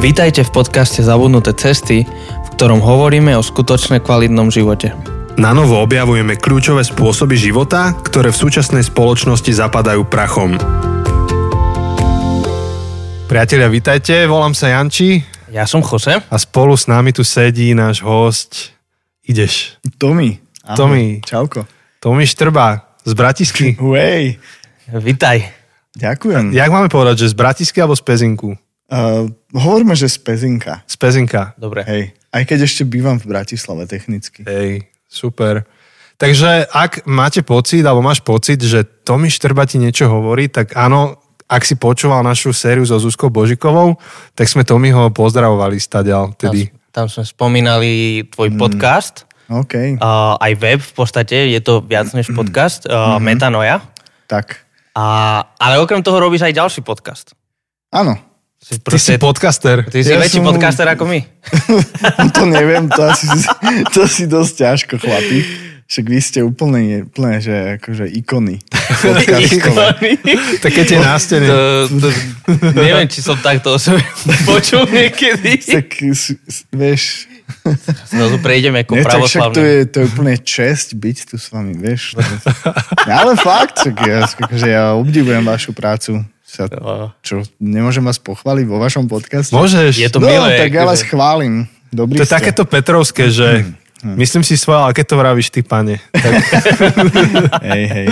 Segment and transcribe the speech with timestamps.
[0.00, 4.96] Vítajte v podcaste Zabudnuté cesty, v ktorom hovoríme o skutočne kvalitnom živote.
[5.36, 10.56] Na novo objavujeme kľúčové spôsoby života, ktoré v súčasnej spoločnosti zapadajú prachom.
[13.28, 15.20] Priatelia, vitajte, volám sa Janči
[15.52, 16.16] Ja som Jose.
[16.16, 18.72] a spolu s nami tu sedí náš host.
[19.28, 19.76] Ideš.
[20.00, 20.40] Tomi.
[20.64, 20.80] Ahoj.
[20.80, 21.04] Tomi.
[21.20, 21.68] Čauko.
[22.00, 23.76] Tomi Štrba z Bratisky.
[23.76, 24.40] Hej.
[24.96, 25.44] Vítaj.
[25.92, 26.56] Ďakujem.
[26.56, 28.56] Jak máme povedať, že z Bratisky alebo z Pezinku?
[28.90, 30.82] Uh, hovoríme, že z Pezinka.
[30.82, 31.54] Z Pezinka.
[31.54, 31.86] Dobre.
[31.86, 32.02] Hej.
[32.34, 34.42] Aj keď ešte bývam v Bratislave technicky.
[34.42, 35.62] Hej, super.
[36.18, 41.16] Takže ak máte pocit, alebo máš pocit, že Tomi Štrba ti niečo hovorí, tak áno,
[41.50, 43.98] ak si počúval našu sériu so Zuzkou Božikovou,
[44.38, 46.70] tak sme Tomiho pozdravovali Tam, tedy.
[46.94, 49.98] tam sme spomínali tvoj podcast, OK.
[49.98, 53.82] uh, aj web v podstate, je to viac než podcast, uh, Metanoja.
[54.30, 54.62] Tak.
[54.94, 57.34] A, ale okrem toho robíš aj ďalší podcast.
[57.90, 58.29] Áno.
[58.60, 59.82] Si Ty si podcaster.
[59.84, 61.20] ty si Ja väčší som- podcaster ako my.
[62.36, 63.26] to neviem, to asi,
[63.90, 65.40] to si dosť ťažko, chlapi.
[65.86, 68.62] Však vy ste úplne, úplne že akože ikony.
[69.02, 69.86] podcastové.
[70.62, 71.48] Tak keď je na stene.
[71.48, 71.58] to,
[71.90, 72.08] to,
[72.76, 73.98] neviem, či som takto o sebe
[74.46, 75.58] počul niekedy.
[75.58, 75.88] Tak,
[76.70, 77.26] vieš,
[78.06, 79.56] Znovu prejdeme ako však to pravoslavný.
[79.58, 82.14] je, to je úplne čest byť tu s vami, vieš.
[83.02, 86.22] Ale fakt, však ja, akože ja obdivujem vašu prácu.
[86.50, 87.14] Sa, No.
[87.22, 89.54] čo, nemôžem vás pochváliť vo vašom podcaste?
[89.54, 90.02] Môžeš.
[90.02, 90.58] Je to no, milé.
[90.58, 91.70] tak ja vás chválim.
[91.88, 92.34] Dobrý To je ste.
[92.34, 93.70] takéto Petrovské, že
[94.02, 96.02] myslím si svoje, ale keď to vravíš ty, pane.
[96.10, 96.32] Tak,
[97.70, 98.06] Hej, hej.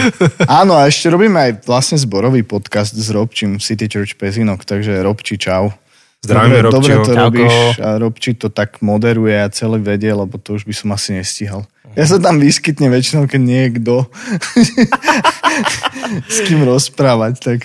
[0.47, 5.35] Áno, a ešte robíme aj vlastne zborový podcast s Robčím City Church Pezinok, takže Robči,
[5.35, 5.75] čau.
[6.23, 10.55] Zdravíme dobre, dobre to robíš a Robči to tak moderuje a celé vedie, lebo to
[10.55, 11.63] už by som asi nestíhal.
[11.95, 14.07] Ja sa tam vyskytne väčšinou, keď niekto
[16.29, 17.59] s kým rozprávať, tak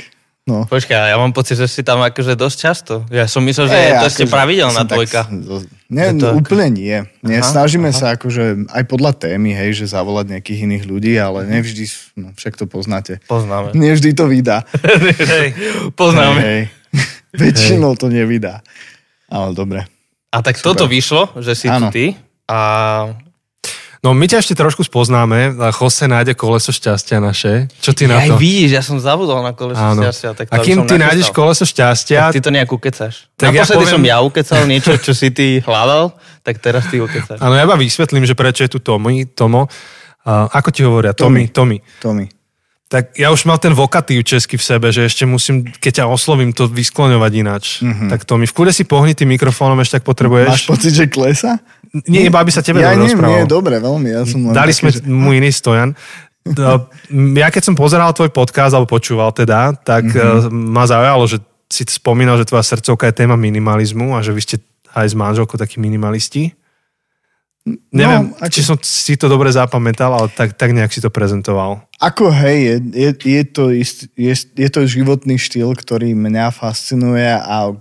[0.44, 0.64] no.
[0.66, 2.94] Počkaj, ja mám pocit, že si tam akože dosť často.
[3.08, 5.22] Ja som myslel, že Ej, to ste akože pravidelná tak dvojka.
[5.42, 6.98] zo- Nie, Je to úplne nie.
[7.22, 7.96] nie Aha, snažíme aha.
[7.96, 11.86] sa akože aj podľa témy, hej, že zavolať nejakých iných ľudí, ale nevždy,
[12.18, 13.22] no, však to poznáte.
[13.26, 13.72] Poznáme.
[13.78, 14.66] Nevždy to vydá.
[15.38, 15.54] Hej,
[15.94, 16.40] poznáme.
[16.42, 16.62] Hej.
[17.42, 18.62] Väčšinou to nevydá.
[19.30, 19.86] Ale dobre.
[20.30, 22.06] A tak toto vyšlo, že si tu ty.
[22.50, 22.60] A
[24.04, 25.56] no my ťa ešte trošku spoznáme.
[25.56, 27.72] a Jose nájde koleso šťastia naše.
[27.80, 28.38] Čo ty na aj to?
[28.38, 30.04] vidíš, ja som zabudol na koleso Áno.
[30.04, 30.30] šťastia.
[30.36, 33.32] Tak to A kým som ty nájdeš koleso šťastia, Tak ty to nejak ukecaš.
[33.34, 36.12] Tak ja Naposledy poviem- som ja ukecal niečo, čo si ty hľadal,
[36.44, 37.40] tak teraz ty ukecaš.
[37.40, 39.72] Áno, ja iba vysvetlím, že prečo je tu Tomi, Tomo.
[40.24, 41.12] Uh, ako ti hovoria?
[41.12, 41.80] Tomi, Tomi.
[42.00, 42.43] Tomi.
[42.92, 46.54] Tak ja už mal ten vokatív česky v sebe, že ešte musím, keď ťa oslovím,
[46.54, 47.66] to vyskloňovať ináč.
[47.82, 48.10] Mm-hmm.
[48.12, 50.60] Tak Tomi, v kľude si pohni tým mikrofónom, ešte ak Máš potrebuješ.
[50.70, 51.58] pocit, že klesa?
[52.06, 53.34] Nie, iba aby sa tebe ja dobre rozprával.
[53.34, 54.10] nie, dobre, veľmi.
[54.14, 55.00] Ja som len Dali taký, sme že...
[55.10, 55.94] mu iný stojan.
[56.44, 56.92] To-
[57.40, 60.52] Ja keď som pozeral tvoj podcast, alebo počúval teda, tak mm-hmm.
[60.52, 61.40] ma zaujalo, že
[61.72, 64.58] si spomínal, že tvoja srdcovka je téma minimalizmu a že vy ste
[64.94, 66.54] aj s manželkou takí minimalisti.
[67.96, 71.80] Neviem, ako- či som si to dobre zapamätal, ale tak, tak nejak si to prezentoval.
[71.96, 77.24] Ako hej, je, je, je, to ist, je, je to životný štýl, ktorý mňa fascinuje
[77.24, 77.72] a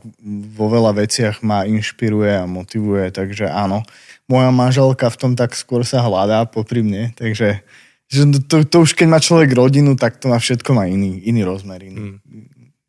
[0.55, 3.83] vo veľa veciach ma inšpiruje a motivuje, takže áno.
[4.31, 7.67] Moja manželka v tom tak skôr sa hľadá popri mne, takže
[8.07, 11.43] že to, to už keď má človek rodinu, tak to má všetko má iný, iný
[11.43, 12.23] rozmer, iný,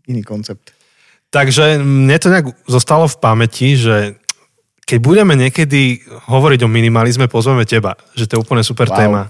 [0.06, 0.76] iný koncept.
[1.34, 4.22] Takže mne to nejak zostalo v pamäti, že
[4.84, 8.98] keď budeme niekedy hovoriť o minimalizme, pozveme teba, že to je úplne super Wow.
[9.00, 9.24] téma.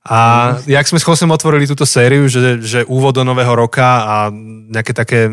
[0.00, 0.18] A
[0.64, 4.14] jak sme s Chosem otvorili túto sériu, že, že úvod do nového roka a
[4.72, 5.28] nejaké také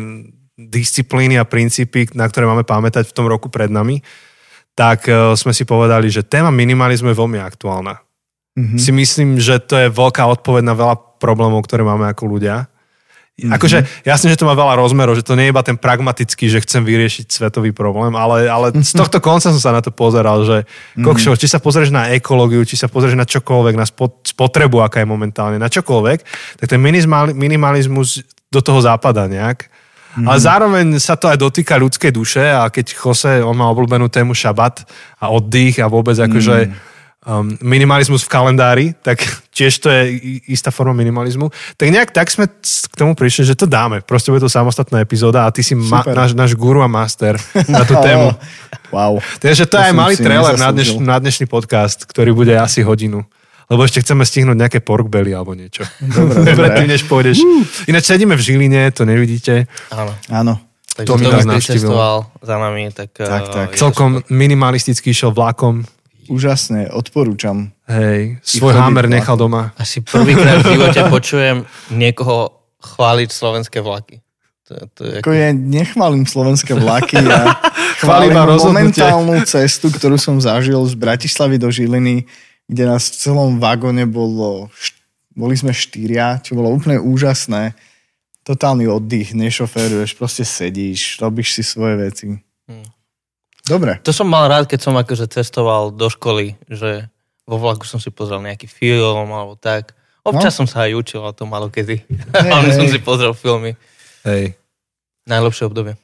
[0.58, 4.04] disciplíny a princípy, na ktoré máme pamätať v tom roku pred nami,
[4.76, 7.98] tak eh, sme si povedali, že téma minimalizmu je veľmi aktuálna.
[8.58, 8.76] Mhm.
[8.78, 12.66] Si myslím, že to je veľká odpoveď na veľa problémov, ktoré máme ako ľudia.
[13.38, 13.54] Mhm.
[13.54, 16.58] Akože jasne, že to má veľa rozmerov, že to nie je iba ten pragmatický, že
[16.58, 20.66] chcem vyriešiť svetový problém, ale, ale z tohto konca som sa na to pozeral, že
[20.98, 25.06] kokšo, či sa pozrieš na ekológiu, či sa pozrieš na čokoľvek, na spot- spotrebu, aká
[25.06, 26.18] je momentálne, na čokoľvek,
[26.58, 29.70] tak ten minimali- minimalizmus do toho západa nejak.
[30.18, 34.34] Ale zároveň sa to aj dotýka ľudskej duše a keď Jose, on má obľúbenú tému
[34.34, 34.82] šabat
[35.22, 36.74] a oddych a vôbec akože
[37.24, 39.18] um, minimalizmus v kalendári, tak
[39.56, 41.50] tiež to je i- istá forma minimalizmu.
[41.74, 42.46] Tak nejak tak sme
[42.88, 44.02] k tomu prišli, že to dáme.
[44.02, 47.82] Proste bude to samostatná epizóda a ty si ma, náš, náš guru a master na
[47.82, 48.34] tú tému.
[48.90, 49.18] Wow.
[49.38, 53.24] Takže to je aj malý trailer na, dneš, na dnešný podcast, ktorý bude asi hodinu.
[53.68, 55.84] Lebo ešte chceme stihnúť nejaké pork belly alebo niečo.
[56.00, 56.56] Dobre, dobre.
[56.56, 57.36] Predtým, než pôjdeš.
[57.84, 59.68] Ináč sedíme v Žiline, to nevidíte.
[59.92, 60.16] Áno.
[60.32, 60.54] Áno.
[60.96, 61.84] Takže To to mi mi nás navštívil.
[61.84, 63.10] pricestoval za nami, tak...
[63.12, 63.68] Tak, eh, tak.
[63.70, 65.84] to Celkom minimalisticky išiel vlakom.
[66.28, 67.72] Úžasné, odporúčam.
[67.88, 69.16] Hej, svoj hammer vlakom.
[69.16, 69.72] nechal doma.
[69.80, 71.56] Asi prvýkrát v živote počujem
[71.88, 74.20] niekoho chváliť slovenské vlaky.
[74.68, 77.56] To, to je Ako ja nechválim slovenské vlaky a
[77.98, 82.30] Chválim momentálnu cestu, ktorú som zažil z Bratislavy do Žiliny,
[82.70, 84.70] kde nás v celom vagóne bolo,
[85.34, 87.74] boli sme štyria, čo bolo úplne úžasné.
[88.46, 92.26] Totálny oddych, nešoféruješ, proste sedíš, robíš si svoje veci.
[92.70, 92.86] Hmm.
[93.68, 94.00] Dobre.
[94.00, 97.06] To som mal rád, keď som akože cestoval do školy, že
[97.44, 99.92] vo vlaku som si pozrel nejaký film alebo tak.
[100.20, 100.58] Občas No.
[100.58, 102.00] som sa aj učil o tom malo kedy.
[102.02, 103.76] Hej, Ale som si pozrel filmy.
[104.22, 104.56] Hej.
[105.24, 105.96] Najlepšie obdobie.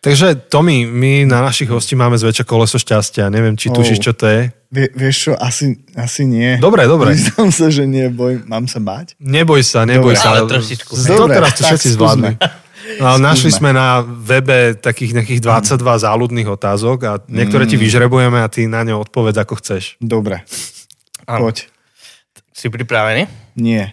[0.00, 3.26] Takže Tomi, my na našich hostí máme zväčša koleso šťastia.
[3.28, 3.74] Neviem, či Oh.
[3.76, 4.40] tušíš, čo to je.
[4.68, 6.58] Vie, vieš čo, asi, asi nie.
[6.58, 7.14] Dobre, dobre.
[7.14, 9.14] Priznám sa, že nie, boj, mám sa báť?
[9.16, 10.18] Neboj sa, neboj Dobre.
[10.18, 10.28] sa.
[10.34, 10.92] Ale trošičku.
[10.92, 11.94] To Dobre, teraz to všetci skúsme.
[11.94, 12.32] zvládli.
[12.96, 17.82] No, našli sme na webe takých nejakých 22 záľudných otázok a niektoré ti Mm.
[17.82, 19.96] vyžrebujeme a ty na ne odpovedz ako chceš.
[19.98, 20.40] Dobre,
[21.24, 21.44] Áno.
[21.44, 21.68] poď.
[22.50, 23.28] Si pripravený?
[23.54, 23.92] Nie.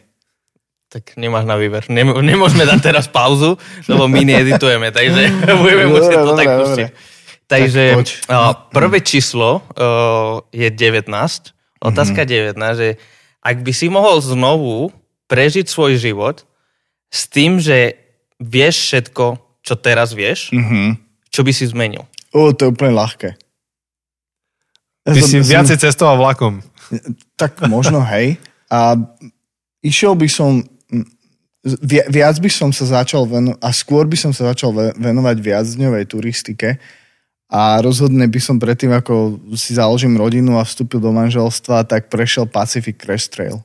[0.88, 1.84] Tak nemáš na výber.
[1.88, 5.28] Nem- nemôžeme dať teraz pauzu, lebo my needitujeme, takže
[5.60, 6.62] budeme Dobre, musieť to dobre, tak dobre.
[6.62, 6.88] pustiť.
[7.46, 11.12] Takže Tak uh, prvé číslo uh, je 19.
[11.78, 12.58] Otázka Mhm.
[12.58, 12.90] 19, že
[13.40, 14.90] ak by si mohol znovu
[15.28, 16.42] prežiť svoj život
[17.08, 17.94] s tým, že
[18.38, 19.26] vieš všetko,
[19.62, 21.00] čo teraz vieš, Mhm.
[21.28, 22.06] čo by si zmenil?
[22.32, 23.36] O, to je úplne ľahké.
[25.04, 26.60] Ty Som- si som- viacej cestoval vlakom.
[27.36, 28.38] Tak možno, hej.
[28.68, 28.98] A
[29.80, 30.66] išiel by som,
[31.64, 35.38] vi- viac by som sa začal venovať, a skôr by som sa začal ve- venovať
[35.40, 36.82] viacdňovej turistike
[37.48, 42.46] a rozhodne by som predtým, ako si založím rodinu a vstúpil do manželstva, tak prešiel
[42.46, 43.62] Pacific Crest Trail.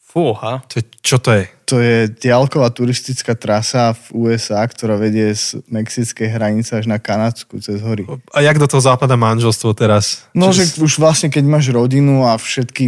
[0.00, 0.64] Fúha.
[0.72, 1.44] To, čo to je?
[1.66, 7.58] To je diaľková turistická trasa v USA, ktorá vedie z mexickej hranice až na Kanadsku
[7.58, 8.06] cez hory.
[8.30, 10.30] A jak do toho západa manželstvo teraz?
[10.30, 12.84] No, Čo- že už vlastne, keď máš rodinu a všetky,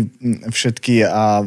[0.47, 1.43] všetky a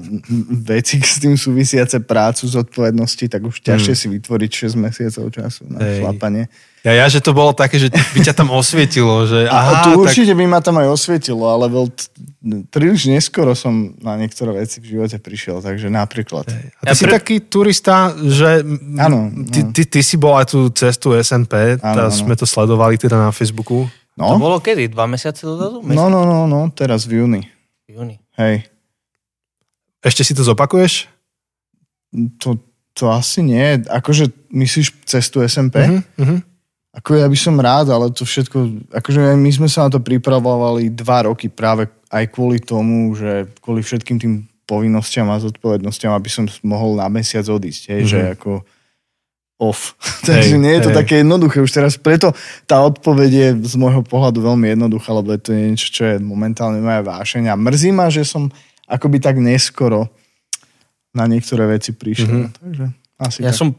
[0.62, 5.80] veci s tým súvisiace prácu, zodpovednosti, tak už ťažšie si vytvoriť 6 mesiacov času na
[5.80, 5.88] Hmm.
[5.88, 5.98] Hej.
[6.04, 6.44] šlapanie.
[6.82, 9.90] Ja, ja, že to bolo také, že by ťa tam osvietilo, že aha, a tu
[9.94, 11.86] tak, určite by ma tam aj osvietilo, ale veľ,
[12.68, 16.50] príliš neskoro som na niektoré veci v živote prišiel, takže napríklad.
[16.50, 20.34] a ty Ja si pre- taký turista, že m, Áno, ty, ty, ty si bol
[20.36, 22.12] aj tú cestu SNP, tá Áno, áno.
[22.12, 23.86] sme to sledovali teda na Facebooku.
[24.18, 24.90] To No, bolo kedy?
[24.90, 25.80] Dva mesiace dozadu?
[25.82, 27.42] no, no, no, no, teraz v júni.
[27.86, 28.18] V júni.
[28.36, 28.68] Hej.
[30.02, 31.06] Ešte si to zopakuješ?
[32.42, 32.58] To,
[32.92, 33.80] to asi nie.
[33.88, 35.86] Akože myslíš cestu SMP?
[35.86, 36.38] Mhm, mhm.
[36.92, 40.92] Ako ja by som rád, ale to všetko, akože my sme sa na to pripravovali
[40.92, 44.34] dva roky práve aj kvôli tomu, že kvôli všetkým tým
[44.72, 48.08] povinnostiam a zodpovednostiam, aby som mohol na mesiac odísť, hej, Mhm.
[48.08, 48.52] že ako
[49.60, 49.94] off.
[50.26, 50.98] Takže nie je to hej.
[50.98, 51.94] také jednoduché už teraz.
[51.94, 52.32] Preto
[52.64, 56.80] tá odpoveď je z môjho pohľadu veľmi jednoduchá, lebo je to niečo, čo je momentálne
[56.80, 57.52] moja vášeň.
[57.52, 58.48] A mrzí ma, že som
[58.88, 60.08] akoby tak neskoro
[61.12, 62.48] na niektoré veci prišiel.
[62.48, 62.52] Mhm.
[62.56, 62.86] Takže
[63.20, 63.60] asi Ja tak.
[63.60, 63.70] som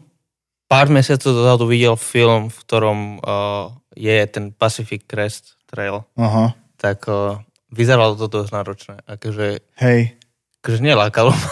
[0.69, 6.01] pár mesiacov dozadu videl film, v ktorom uh, je ten Pacific Crest Trail.
[6.15, 6.55] Aha.
[6.79, 8.95] Tak uh, vyzeralo to dosť náročné.
[9.05, 10.15] Akože, Hej.
[10.63, 11.35] Akože nelákalo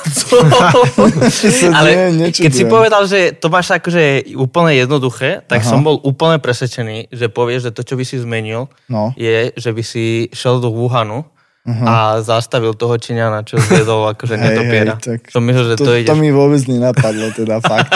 [1.73, 5.67] Ale nie- keď si povedal, že to máš akože úplne jednoduché, tak Aha.
[5.67, 9.11] som bol úplne presvedčený, že povieš, že to, čo by si zmenil, No.
[9.15, 11.27] je, že by si šel do Wuhanu
[11.61, 11.85] Uh-huh.
[11.85, 14.97] a zastavil toho Číňana, čo zjedol akože Hej, netopiera.
[14.97, 17.93] hej, tak Som myslel, že to, to, ideš to mi vôbec nenapadlo, teda fakt.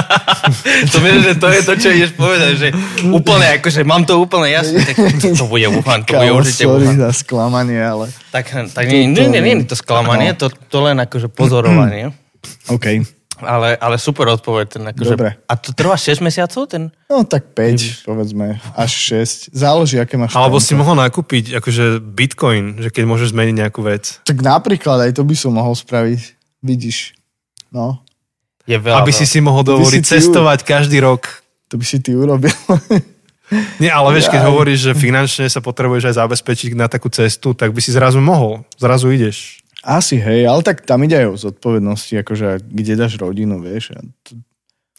[0.92, 2.68] To myslím, že to je to, čo ideš povedať, že
[3.08, 6.92] úplne, akože mám to úplne jasné, tak to, to bude Wuhan, to bude určite sorry
[6.92, 7.08] Wuhan.
[7.08, 8.12] za sklamanie, ale...
[8.28, 12.12] Tak, tak nie, nie, nie, nie, je to sklamanie, to, to len akože pozorovanie.
[12.76, 13.13] OK.
[13.40, 14.66] Ale, ale super odpoveď.
[14.68, 15.30] Ten akože, Dobre.
[15.46, 16.70] A to trvá 6 mesiacov?
[16.70, 16.94] Ten?
[17.10, 18.92] No tak 5, povedzme, až
[19.24, 19.50] 6.
[19.50, 20.66] Záleží, aké máš Alebo tempo.
[20.66, 24.22] si mohol nakúpiť akože bitcoin, že keď môžeš zmeniť nejakú vec.
[24.22, 26.20] Tak napríklad aj to by som mohol spraviť.
[26.62, 27.18] Vidíš.
[27.74, 28.00] No,
[28.70, 29.02] Je veľa.
[29.02, 29.32] Aby si veľa.
[29.34, 31.26] si mohol dovoliť si cestovať každý rok.
[31.66, 32.54] to by si ty urobil.
[33.82, 37.76] Nie, ale vieš, keď hovoríš, že finančne sa potrebuješ aj zabezpečiť na takú cestu, tak
[37.76, 38.64] by si zrazu mohol.
[38.80, 39.60] Zrazu ideš.
[39.84, 43.92] Asi, hej, ale tak tam ide aj o zodpovednosti, akože kde dáš rodinu, vieš.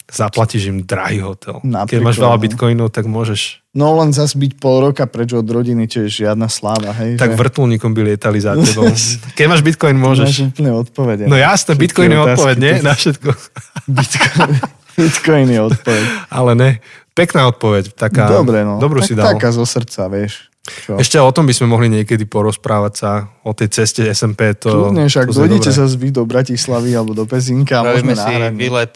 [0.06, 1.66] Zaplatíš im drahý hotel.
[1.66, 2.44] Keď Napríklad, máš veľa no.
[2.46, 3.66] bitcoinov, tak môžeš.
[3.74, 7.18] No len zas byť pol roka preč od rodiny, je žiadna sláva, hej.
[7.18, 8.86] Tak že- vrtulníkom by lietali za tebou.
[9.38, 10.54] Keď máš bitcoin, Máš môžeš.
[10.54, 11.26] úplne odpovede.
[11.26, 12.74] No jasné, bitcoin je odpoveď, nie?
[12.86, 13.34] Na všetko.
[13.98, 14.52] Bitcoin,
[14.96, 16.06] Bitcoin je odpoveď.
[16.30, 16.70] Ale ne.
[17.18, 17.94] Pekná odpoveď.
[17.94, 18.78] Taká, Dobre, no.
[18.78, 19.34] Dobrú tak, si dal.
[19.34, 20.54] Taká zo srdca, vieš.
[20.66, 20.98] Čo?
[20.98, 24.58] Ešte o tom by sme mohli niekedy porozprávať sa, o tej ceste SMP.
[24.66, 28.54] To, Kľudne, však to dojdete sa vy do Bratislavy alebo do Pezinka môžeme si nahrať.
[28.58, 28.94] výlet.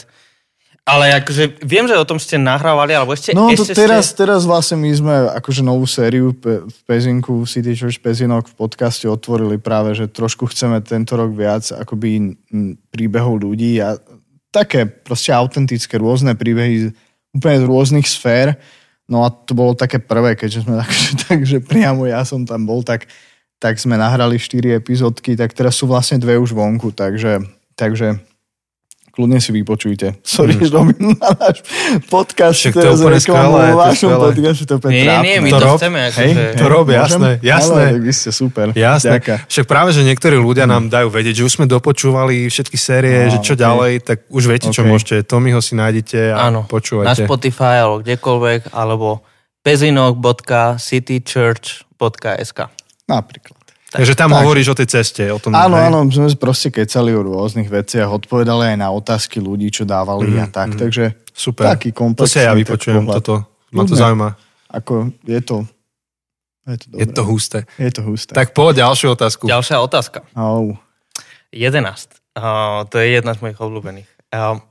[0.90, 3.38] Ale akože viem, že o tom ste nahrávali, alebo ešte...
[3.38, 4.26] No to ešte teraz, Ste...
[4.26, 9.06] teraz vlastne my sme akože novú sériu pe, v Pezinku, City Church Pezinok v podcaste
[9.06, 12.34] otvorili práve, že trošku chceme tento rok viac akoby
[12.90, 14.02] príbehov ľudí a
[14.50, 16.90] také proste autentické rôzne príbehy
[17.38, 18.58] úplne z rôznych sfér.
[19.10, 22.86] No a to bolo také prvé, keďže sme takže, takže priamo ja som tam bol,
[22.86, 23.10] tak,
[23.58, 27.42] tak sme nahrali 4 epizódky, tak teraz sú vlastne dve už vonku, takže,
[27.74, 28.22] takže
[29.20, 30.24] kľudne si vypočujte.
[30.24, 30.72] Sorry, mm.
[30.72, 31.60] Robin, na náš
[32.08, 32.56] podcast.
[32.56, 33.68] Však to je úplne skvelé.
[33.68, 35.22] V vašom podcaste to je Nie, trápne.
[35.22, 36.00] nie, my To to, rob- chceme.
[36.08, 36.96] Hej, Akože, To rob, Môžem?
[36.96, 37.86] jasné, jasné.
[37.86, 38.66] Ale, vy ste super.
[38.72, 39.12] Jasné.
[39.12, 39.36] Ďaká.
[39.46, 43.30] Však práve, že niektorí ľudia nám dajú vedieť, že už sme dopočúvali všetky série, No,
[43.30, 43.60] že čo ok.
[43.60, 44.88] ďalej, tak už viete, čo Ok.
[44.88, 45.22] môžete.
[45.22, 47.22] Tommyho si nájdete a áno, na počúvajte.
[47.22, 49.20] Spotify alebo kdekoľvek, alebo
[49.60, 52.60] pezinok.citychurch.sk
[53.06, 53.59] Napríklad.
[53.90, 54.38] Takže tam tak.
[54.40, 55.52] hovoríš o tej ceste, o tom.
[55.52, 55.90] Áno, hej?
[55.90, 60.46] áno, sme proste kecali o rôznych veciach, odpovedali aj na otázky ľudí, čo dávali a
[60.46, 61.74] tak, takže Mhm, Super.
[61.74, 62.30] taký To komplexný.
[62.30, 63.50] si aj ja vypočujem, toto.
[63.72, 64.30] Ma to zaujíma.
[64.70, 64.94] Ako
[65.24, 65.66] je to,
[66.66, 67.02] je to dobré.
[67.02, 67.60] Je to husté.
[67.78, 68.32] je to husté.
[68.32, 69.50] Tak poď ďalšiu otázku.
[69.50, 70.22] Ďalšia otázka.
[70.38, 70.78] Au.
[71.50, 71.82] 11.
[72.38, 74.10] Uh, to je jedna z mojich obľúbených.
[74.30, 74.62] Uh,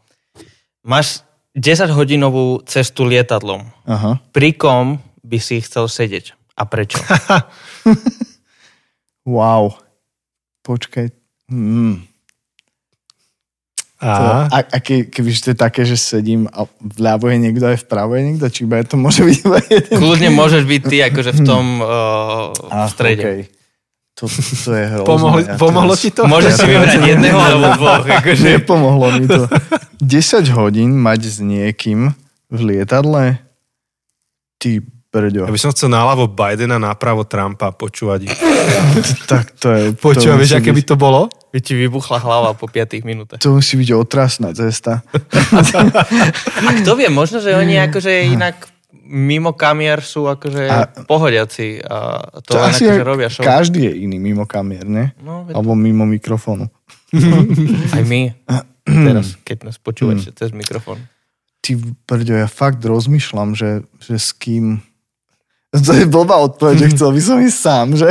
[0.86, 1.26] máš
[1.58, 3.66] 10-hodinovú cestu lietadlom.
[3.82, 4.22] Aha.
[4.30, 6.38] Pri kom by si chcel sedieť?
[6.54, 7.02] A prečo?
[9.28, 9.76] Wow.
[10.62, 11.12] Počkaj.
[13.98, 17.66] To, A, a, a ke, keby to je také, že sedím a vľavo je niekto
[17.66, 19.96] aj vpravo je niekto, či iba to môže byť iba jeden?
[20.00, 23.20] Kľudne môžeš byť ty akože v tom uh, v strede.
[23.20, 23.40] okej.
[24.14, 25.06] To, to je hrozné.
[25.06, 26.22] pomohli, Ja pomohlo teraz- ti to?
[26.24, 28.02] Môžeš si vybrať jedného alebo dvoch.
[28.02, 28.42] Akože.
[28.54, 29.42] Nepomohlo mi to.
[29.98, 32.14] 10 hodín mať s niekým
[32.48, 33.42] v lietadle?
[34.58, 34.70] Ty
[35.08, 35.48] brďo.
[35.48, 38.28] Ja by som chcel náľavo Bidena, napravo Trumpa počúvať.
[39.28, 39.82] Tak to je...
[39.96, 41.28] Počúva, vieš, aké by to bolo?
[41.52, 43.40] By ti vybuchla hlava po 5 minútach.
[43.40, 45.00] To musí byť otrasná cesta.
[46.68, 48.68] A kto vie, možno, že oni akože inak
[49.08, 53.40] mimo kamier sú akože A- pohodiaci a to, To len asi akože robia show.
[53.44, 55.16] každý je iný mimo kamier, ne?
[55.24, 56.68] No, Alebo mimo mikrofónu.
[57.96, 58.36] aj my.
[59.08, 61.00] Teraz, keď nás počúvate cez mikrofón.
[61.64, 64.80] Ty brďo, ja fakt rozmýšľam, že, že s kým...
[65.68, 68.08] To je blbá odpoveď, že chcel by som ísť sám, že?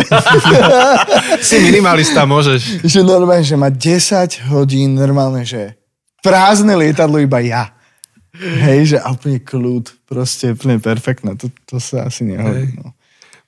[1.48, 2.86] Si minimalista, môžeš.
[2.86, 5.74] že normálne, že má 10 hodín normálne, že
[6.22, 7.74] prázdne lietadlo iba ja.
[8.38, 11.34] Hej, že a úplne kľud, proste úplne perfektné.
[11.42, 12.78] To, to sa asi nehodí.
[12.78, 12.94] No.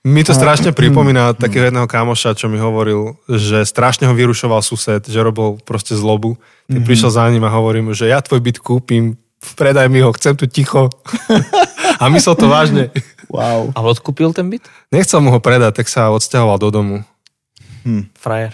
[0.01, 5.05] Mi to strašne pripomína takého jedného kamoša, čo mi hovoril, že strašne ho vyrušoval sused,
[5.05, 6.39] že robil proste zlobu.
[6.65, 9.19] Ty prišiel za ním a hovorím mu, že ja tvoj byt kúpim,
[9.59, 10.89] predaj mi ho, chcem tu ticho.
[12.01, 12.83] a myslel to vážne.
[13.29, 13.69] Wow.
[13.77, 14.65] Ale odkúpil ten byt?
[14.89, 16.95] Nechcel mu ho predať, tak sa odsťahoval do domu.
[18.17, 18.53] Frajer.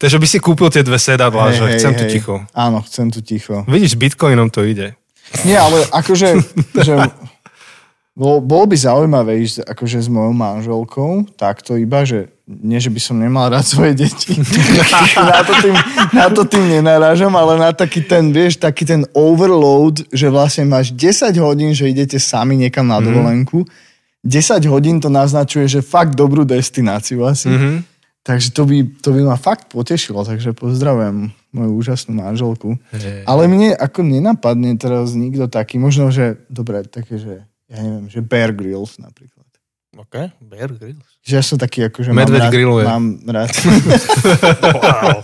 [0.00, 2.12] Takže by si kúpil tie dve sedadlá, Hej, že hej, chcem tu hej.
[2.12, 2.34] ticho.
[2.52, 3.62] Áno, chcem tu ticho.
[3.64, 4.98] Vidíš, s bitcoinom to ide.
[5.46, 6.28] Nie, ale akože,
[6.86, 6.94] že
[8.14, 13.00] bol, bolo by zaujímavé ísť akože s mojou manželkou, takto iba, že nie, že by
[13.02, 14.38] som nemal rád svoje deti.
[15.18, 15.76] na, to tým,
[16.14, 20.94] na to tým nenarážam, ale na taký ten, vieš, taký ten overload, že vlastne máš
[20.94, 23.66] 10 hodín, že idete sami niekam na dovolenku.
[24.22, 27.50] 10 hodín to naznačuje, že fakt dobrú destináciu asi.
[27.50, 27.72] Mhm.
[28.24, 32.80] Takže to by, to by ma fakt potešilo, takže pozdravujem moju úžasnú manželku.
[32.96, 33.28] Hej.
[33.28, 38.20] Ale mne ako nenapadne teraz nikto taký, možno, že, dobre, také, že, ja neviem, že
[38.20, 39.42] Bear Grylls napríklad.
[39.94, 41.06] OK, Bear Grylls.
[41.20, 42.84] Že ja som taký, akože Medveď mám rád, grilluje.
[42.84, 43.50] mám rád.
[44.74, 45.18] Wow.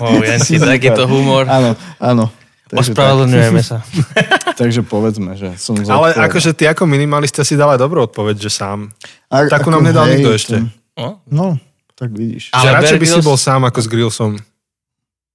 [0.02, 1.46] oh, ja si takýto humor.
[1.46, 2.26] áno, áno.
[2.64, 3.84] Takže, tak, Ospravedlňujeme sa.
[4.60, 6.24] takže povedzme, že som Ale zodpovedal.
[6.24, 8.88] akože ty ako minimalista si dal aj dobrú odpoveď, že sám.
[9.28, 10.56] A- takú ako nám nedal hej, nikto ešte.
[10.96, 11.60] to- No,
[11.92, 12.48] tak vidíš.
[12.48, 14.32] Že Ale radšej Bear by si bol sám ako s Grillsom.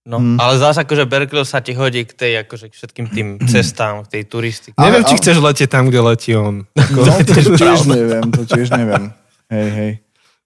[0.08, 0.18] No.
[0.24, 0.40] Mm.
[0.40, 4.18] ale zase akože Grylls sa ti hodí k tej, akože k všetkým tým cestám, k
[4.18, 4.80] tej turistike.
[4.80, 6.64] Neviem, či ale- chceš letieť tam, kde letí on.
[6.72, 9.12] No, to tiež neviem, to tiež neviem.
[9.52, 9.92] Hej, hej.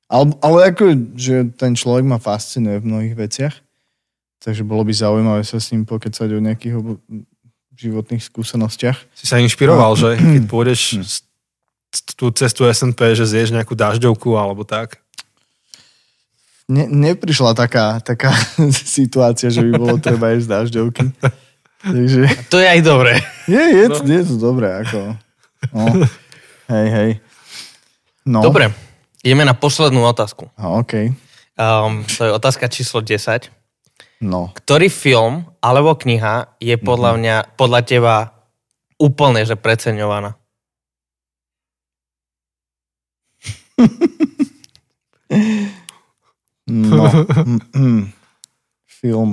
[0.10, 0.84] Ale, ale ako,
[1.16, 3.56] že ten človek ma fascinuje v mnohých veciach,
[4.42, 7.00] takže bolo by zaujímavé sa s ním pokecať o nejakých obo-
[7.78, 8.98] životných skúsenostiach.
[9.16, 11.24] Si sa inšpiroval, že keď pôjdeš s-
[12.18, 15.00] tú cestu SNP, že zješ nejakú dažďovku alebo tak.
[16.72, 18.32] Ne, neprišla taká, taká
[18.72, 21.04] situácia, že by bolo treba ísť z dažďovky.
[21.84, 23.20] Takže To je aj dobré.
[23.50, 24.80] je, je, to, je to dobré.
[24.86, 25.20] Ako,
[25.76, 26.08] no.
[26.72, 27.12] Hej, hej.
[28.24, 28.40] No.
[28.40, 28.72] Dobre,
[29.20, 30.48] ideme na poslednú otázku.
[30.56, 31.12] A, OK.
[31.60, 33.52] Um, to je otázka číslo 10.
[34.24, 34.56] No.
[34.56, 38.16] Ktorý film alebo kniha je podľa mňa, podľa teba
[39.02, 40.38] úplne, že preceňovaná?
[46.72, 47.04] No.
[47.42, 48.02] Mm, mm.
[48.88, 49.32] Film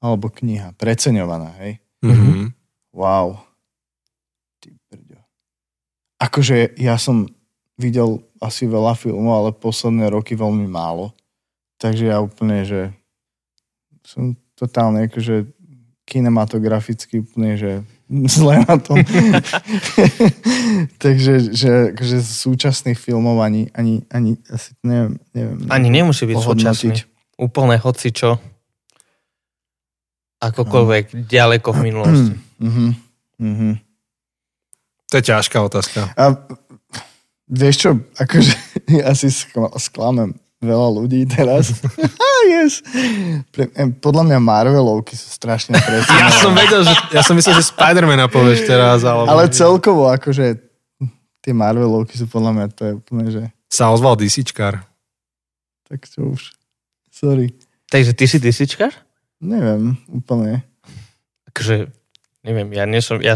[0.00, 0.74] alebo kniha.
[0.74, 1.78] Preceňovaná, hej?
[2.02, 2.56] Mhm.
[2.90, 3.46] Wow.
[4.58, 5.20] Ty brďo.
[6.18, 7.28] Akože ja som
[7.78, 11.12] videl asi veľa filmov, ale posledné roky veľmi málo.
[11.80, 12.92] Takže ja úplne, že
[14.04, 15.48] som totálne akože
[16.04, 17.72] kinematograficky úplne, že
[18.26, 18.98] zle na tom.
[21.02, 25.58] Takže že, že z súčasných filmov ani, ani, ani asi neviem, neviem.
[25.70, 26.94] Ani nemusí byť Ohodnotiť.
[26.98, 27.38] súčasný.
[27.38, 28.42] Úplne hoci čo.
[30.40, 32.32] Akokoľvek ďaleko v minulosti.
[32.60, 32.92] Mhm.
[33.40, 33.72] Mhm.
[35.08, 36.12] To je ťažká otázka.
[36.12, 36.36] A
[37.48, 37.90] vieš čo,
[38.20, 38.52] akože
[39.00, 41.72] ja si skla- sklamem veľa ľudí teraz.
[42.52, 42.84] yes.
[43.48, 43.64] Pre,
[43.96, 46.12] podľa mňa Marvelovky sú strašne presné.
[46.14, 49.26] Ja som vedel, že, ja som myslel, že Spidermana povieš teraz, alebo...
[49.26, 50.60] Ale celkovo, akože
[51.40, 54.84] tie Marvelovky sú podľa mňa, to je úplne, že Sa ozval DCčkár.
[55.84, 56.52] tak čo už.
[57.10, 57.56] Sorry.
[57.88, 58.92] Takže ty si disičkár?
[59.40, 60.62] Neviem, úplne.
[61.48, 61.88] Akože,
[62.42, 63.34] neviem, ja nie som, ja,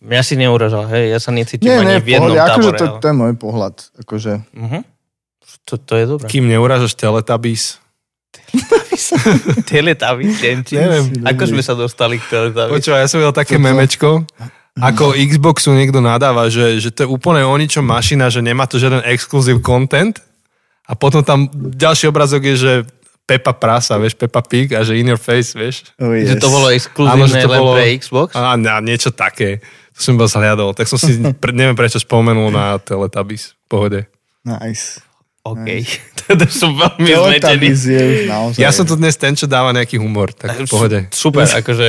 [0.00, 2.78] mňa si neuražal, hej, ja sa necítim Nie, ani nie, v jednom pohode, akože tábore.
[2.78, 3.74] to, ale- to je môj pohľad.
[4.00, 4.80] Akože, Mhm.
[5.70, 6.26] To, to je dobré.
[6.26, 7.78] Kým neurážaš Teletubbies.
[9.64, 10.80] Teletubby, Jenkins.
[10.82, 11.04] Neviem.
[11.24, 12.74] Ako sme sa dostali k Teletubby?
[12.76, 14.26] Počúvaj, ja som videl také memečko,
[14.76, 18.78] ako Xboxu niekto nadáva, že, že to je úplne o ničom mašina, že nemá to
[18.78, 20.18] žiaden exkluzív content.
[20.86, 22.72] A potom tam ďalší obrazok je, že
[23.22, 25.94] Peppa prasa, vieš, Peppa Pig a že in your face, vieš.
[26.02, 26.42] oh Že yes.
[26.42, 28.28] to bolo Áno, exkluzívne že to len bolo- pre Xbox?
[28.34, 29.62] A, a niečo také.
[29.94, 30.74] To som iba zhliadol.
[30.74, 33.54] Tak som si, pre, neviem prečo spomenul na Teletubbies.
[33.54, 34.00] V pohode.
[34.42, 34.98] Nice.
[35.40, 35.68] OK.
[36.20, 37.68] Teda som veľmi zmetený.
[38.60, 40.98] Ja som tu dnes ten, čo dáva nejaký humor, tak v pohode.
[41.10, 41.86] Super, akože,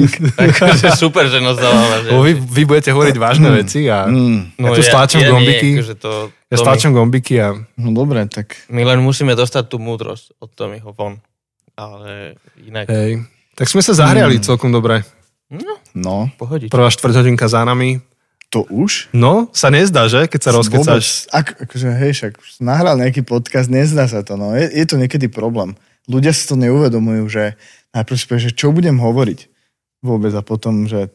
[0.48, 2.06] akože super, že nás dáva.
[2.06, 5.68] Že, vy, vy budete hovoriť vážne veci a Mm, ja tu stláčam ja gombiky.
[5.74, 6.12] Nie, akože to,
[6.52, 10.50] ja stláčam gombiky a no dobre, tak my, my len musíme dostať tú múdrosť od
[10.54, 11.18] Tommyho von.
[11.72, 13.24] Ale inak, hej.
[13.56, 15.02] Tak sme sa zahriali celkom dobre.
[15.50, 16.68] no, no, pohodiť.
[16.68, 18.00] Prvá štvrťhodinka za nami.
[18.52, 19.08] To už?
[19.16, 20.28] No, sa nezdá, že?
[20.28, 21.24] Keď sa rozkecáš.
[21.32, 24.52] Ak, akože, hej, však nahral nejaký podcast, nezdá sa to, no.
[24.52, 25.72] Je, je to niekedy problém.
[26.04, 27.56] Ľudia si to neuvedomujú, že
[27.96, 29.48] najprv si povie, že čo budem hovoriť
[30.04, 31.08] vôbec a potom, že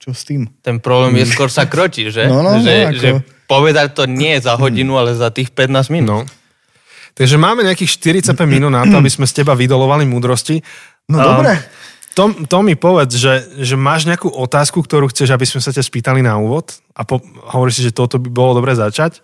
[0.00, 0.48] čo s tým?
[0.64, 2.24] Ten problém je skôr sa kročí, že?
[2.30, 3.08] No, no, no, že, ako- že
[3.44, 6.08] povedať to nie za hodinu, ale za tých 15 minút.
[6.08, 6.18] No.
[7.16, 10.60] Takže máme nejakých 45 minút na to, aby sme z teba vydolovali múdrosti.
[11.08, 11.52] No A dobre.
[12.16, 15.82] To, to mi povedz, že, že máš nejakú otázku, ktorú chceš, aby sme sa ťa
[15.82, 17.20] spýtali na úvod a po,
[17.52, 19.20] hovoríš si, že toto by bolo dobre začať?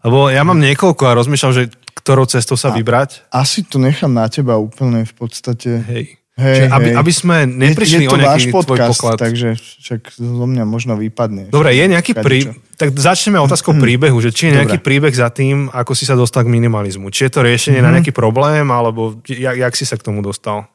[0.00, 1.62] Lebo ja mám niekoľko a rozmýšľam, že
[1.96, 3.24] ktorou cestou sa vybrať.
[3.30, 5.80] Asi to nechám na teba úplne v podstate.
[5.82, 6.20] Hej.
[6.34, 6.96] Hej, Čiže aby, hej.
[6.98, 9.16] aby sme neprišli je, je to o nejaký váš tvoj podcast, poklad.
[9.22, 11.48] takže však zo mňa možno vypadne.
[11.48, 12.26] Dobre, je nejaký Kadečo.
[12.26, 12.38] prí...
[12.74, 14.86] Tak začneme otázkou príbehu, že či je nejaký Dobre.
[14.90, 17.08] príbeh za tým, ako si sa dostal k minimalizmu.
[17.08, 17.86] Či je to riešenie Mhm.
[17.86, 20.66] na nejaký problém, alebo jak, jak si sa k tomu dostal?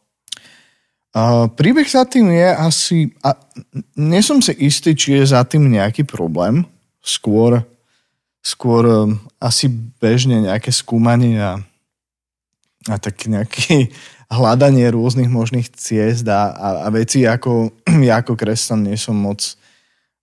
[1.58, 2.98] Príbeh za tým je asi...
[3.26, 3.34] A,
[3.98, 6.70] nie som si istý, či je za tým nejaký problém.
[7.02, 7.66] Skôr,
[8.46, 11.58] skôr um, asi bežne nejaké skúmanie a,
[12.86, 13.90] a tak nejaké
[14.30, 17.74] hľadanie rôznych možných ciest a, a, a veci ako
[18.08, 19.58] ja ako kresťan nie som moc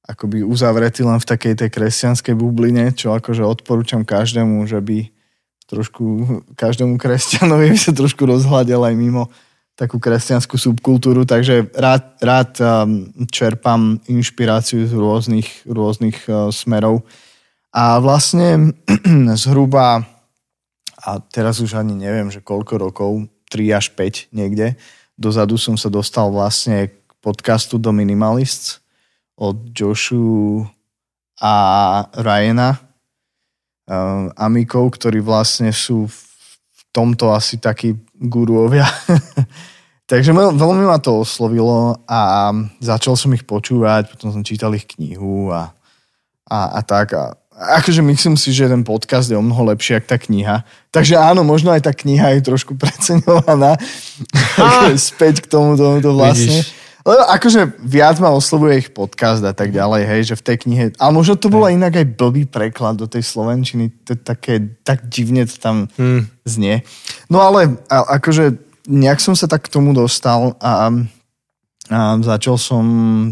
[0.07, 5.11] akoby uzavretý len v takej tej kresťanskej bubline, čo akože odporúčam každému, že by
[5.67, 6.05] trošku
[6.63, 9.27] každému kresťanovi by sa trošku rozhľadel aj mimo
[9.77, 17.05] takú kresťanskú subkultúru, takže rád, rád um, čerpám inšpiráciu z rôznych, rôznych uh, smerov.
[17.77, 18.73] A vlastne
[19.45, 20.01] zhruba,
[20.97, 24.81] a teraz už ani neviem, že koľko rokov, 3 až 5 niekde,
[25.15, 28.81] dozadu som sa dostal vlastne k podcastu do Minimalists
[29.37, 30.65] od Joshu
[31.37, 31.53] a
[32.17, 32.81] Ryana,
[33.85, 38.87] um, amikov, ktorí vlastne sú v tomto asi takí guruovia.
[40.11, 45.51] Takže veľmi ma to oslovilo a začal som ich počúvať, potom som čítal ich knihu
[45.51, 45.75] a,
[46.47, 47.11] a, a tak.
[47.19, 50.57] A, akože myslím si, že ten podcast je o mnoho lepší, ako tá kniha.
[50.95, 53.75] Takže áno, možno aj tá kniha je trošku preceňovaná.
[55.11, 56.63] Späť k tomu, tomuto vlastne.
[56.63, 56.86] Vidíš.
[57.07, 60.85] Lebo akože viac ma oslovuje ich podcast a tak ďalej, hej, že v tej knihe,
[60.99, 65.47] ale možno to bolo inak aj blbý preklad do tej slovenčiny, to také, tak divne
[65.47, 66.27] to tam Hmm.
[66.43, 66.83] znie.
[67.31, 68.59] No ale a, akože
[68.91, 70.91] nejak som sa tak k tomu dostal a,
[71.87, 72.85] a začal som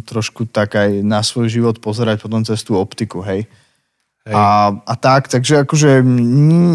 [0.06, 3.50] trošku tak aj na svoj život pozerať potom cez tú optiku, hej.
[4.24, 4.32] Hej.
[4.32, 6.00] A, a tak, takže akože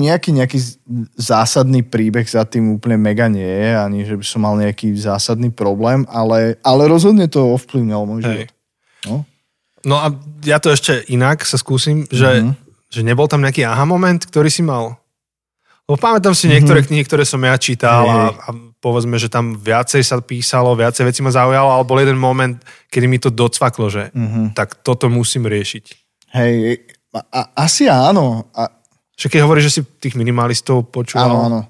[0.06, 0.62] nejaký, nejaký
[1.18, 5.50] zásadný príbeh za tým úplne mega nie je, ani že by som mal nejaký zásadný
[5.50, 8.26] problém, ale, ale rozhodne to ovplyvňalo môj Hej.
[8.30, 8.50] život.
[9.02, 9.16] No.
[9.82, 12.52] No a ja to ešte inak sa skúsim, že, Mhm.
[12.88, 15.02] že nebol tam nejaký aha moment, ktorý si mal?
[15.90, 18.06] Lebo pamätám si niektoré knihy, ktoré som ja čítal.
[18.06, 21.98] Hej, a, a povedzme, že tam viacej sa písalo, viacej veci ma zaujalo, ale bol
[21.98, 24.54] jeden moment, kedy mi to docvaklo, že Mhm.
[24.54, 25.86] tak toto musím riešiť.
[26.30, 26.54] Hej,
[27.14, 28.50] a, a, asi áno.
[28.54, 28.70] A,
[29.20, 31.62] Že keď hovoríš, že si tých minimalistov počúval, áno, áno.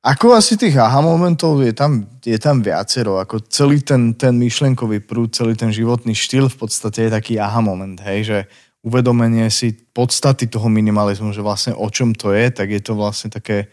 [0.00, 5.04] Ako asi tých aha momentov je tam, je tam viacero, ako celý ten, ten myšlenkový
[5.04, 8.38] prúd, celý ten životný štýl v podstate je taký aha moment, hej, že
[8.80, 13.28] uvedomenie si podstaty toho minimalizmu, že vlastne o čom to je, tak je to vlastne
[13.28, 13.68] také,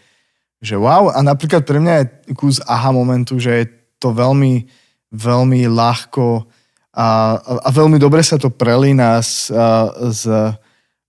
[0.60, 1.16] že wow.
[1.16, 4.68] A napríklad pre mňa je kus aha momentu, že je to veľmi,
[5.16, 6.44] veľmi ľahko
[6.92, 10.28] a, a veľmi dobre sa to prelína s, a, s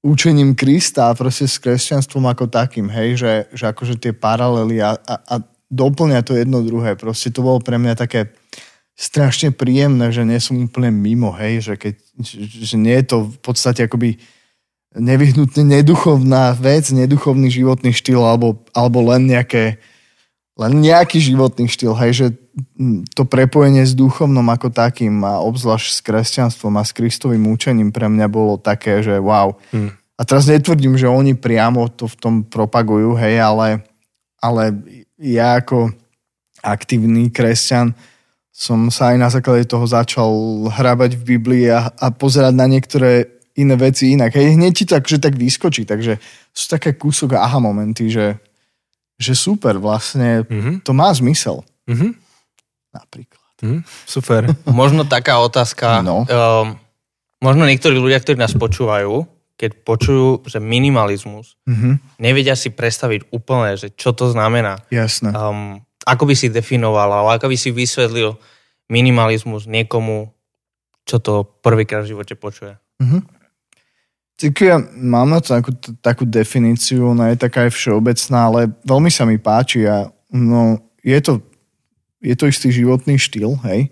[0.02, 4.94] učením Krista a proste s kresťanstvom ako takým, hej, že, že akože tie paralely a,
[4.94, 5.34] a, a
[5.68, 6.94] doplňa to jedno druhé.
[6.94, 8.30] Proste to bolo pre mňa také
[8.98, 11.94] strašne príjemné, že nie som úplne mimo, hej, že, keď,
[12.66, 14.18] že nie je to v podstate akoby
[14.94, 19.78] nevyhnutne neduchovná vec, neduchovný životný štýl alebo, alebo len nejaké
[20.58, 22.26] len nejaký životný štýl, hej, že
[23.14, 28.10] to prepojenie s duchovnom ako takým a obzvlášť s kresťanstvom a s Kristovým účením pre
[28.10, 29.54] mňa bolo také, že wow.
[29.70, 29.94] Hmm.
[30.18, 33.86] A teraz netvrdím, že oni priamo to v tom propagujú, hej, ale,
[34.42, 34.74] ale
[35.18, 35.94] ja ako
[36.58, 37.94] aktívny kresťan
[38.50, 40.30] som sa aj na základe toho začal
[40.74, 44.34] hrabať v Biblii a, a pozerať na niektoré iné veci inak.
[44.34, 46.18] Hej, hneď ti tak, že tak vyskočí, takže
[46.50, 48.34] sú také kúsok aha momenty, že,
[49.14, 50.82] že super, vlastne mm-hmm.
[50.82, 51.62] to má zmysel.
[51.86, 52.10] Mm-hmm.
[52.94, 53.48] Napríklad.
[53.62, 54.48] Mm, super.
[54.70, 56.00] Možno taká otázka.
[56.00, 56.24] No.
[56.28, 56.78] Um,
[57.42, 59.26] možno niektorí ľudia, ktorí nás počúvajú,
[59.58, 62.22] keď počujú, že minimalizmus, mm-hmm.
[62.22, 64.78] nevedia si predstaviť úplne, že čo to znamená.
[64.90, 65.34] Jasné.
[65.34, 68.38] Um, ako by si definoval, alebo ako by si vysvetlil
[68.86, 70.30] minimalizmus niekomu,
[71.02, 72.78] čo to prvýkrát v živote počuje.
[73.02, 73.22] Mm-hmm.
[74.38, 79.10] Tak ja mám na to takú, takú definíciu, ona je taká aj všeobecná, ale veľmi
[79.10, 81.42] sa mi páči a no, je to
[82.18, 83.90] je to istý životný štýl, hej,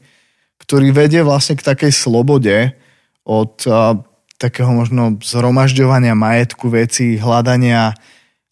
[0.63, 2.75] ktorý vedie vlastne k takej slobode
[3.27, 4.01] od a,
[4.37, 7.97] takého možno zhromažďovania majetku veci, hľadania,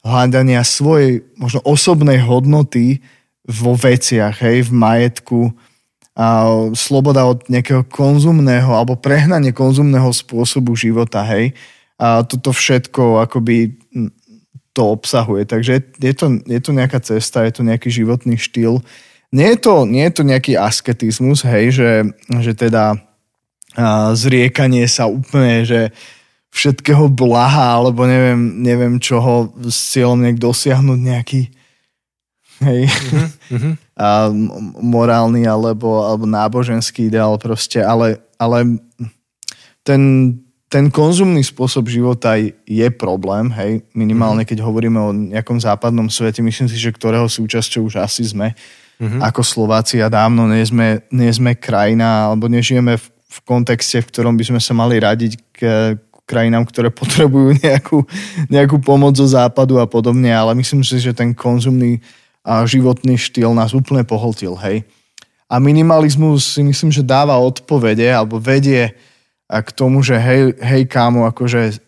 [0.00, 3.04] hľadania svojej možno osobnej hodnoty
[3.44, 5.52] vo veciach, hej, v majetku,
[6.14, 6.46] a
[6.78, 11.58] sloboda od nejakého konzumného alebo prehnanie konzumného spôsobu života, hej.
[11.98, 13.74] A toto všetko akoby
[14.74, 15.42] to obsahuje.
[15.46, 18.78] Takže je to, je to nejaká cesta, je to nejaký životný štýl,
[19.34, 21.90] nie je to, nie je to nejaký asketizmus, hej, že,
[22.38, 22.94] že teda
[23.74, 25.90] a, zriekanie sa úplne, že
[26.54, 31.40] všetkého blaha, alebo neviem, neviem čoho s cieľom nejak dosiahnuť nejaký
[32.62, 33.74] hej, mm-hmm.
[34.06, 34.30] a,
[34.78, 38.78] morálny alebo, alebo náboženský ideál proste, ale, ale
[39.82, 40.30] ten,
[40.70, 42.38] ten konzumný spôsob života
[42.70, 47.90] je problém, hej, minimálne keď hovoríme o nejakom západnom svete, myslím si, že ktorého súčasťou
[47.90, 48.54] už asi sme,
[49.00, 49.20] mm-hmm.
[49.22, 54.08] ako Slováci a dávno nie sme, nie sme krajina alebo nežijeme v, v kontexte, v
[54.10, 55.58] ktorom by sme sa mali radiť k,
[55.98, 57.98] k krajinám, ktoré potrebujú nejakú,
[58.48, 62.00] nejakú pomoc zo západu a podobne, ale myslím si, že ten konzumný
[62.44, 64.84] a životný štýl nás úplne pohltil, hej.
[65.48, 68.92] A minimalizmus si myslím, že dáva odpovede alebo vedie
[69.48, 71.78] k tomu, že hej, hej kámo, akože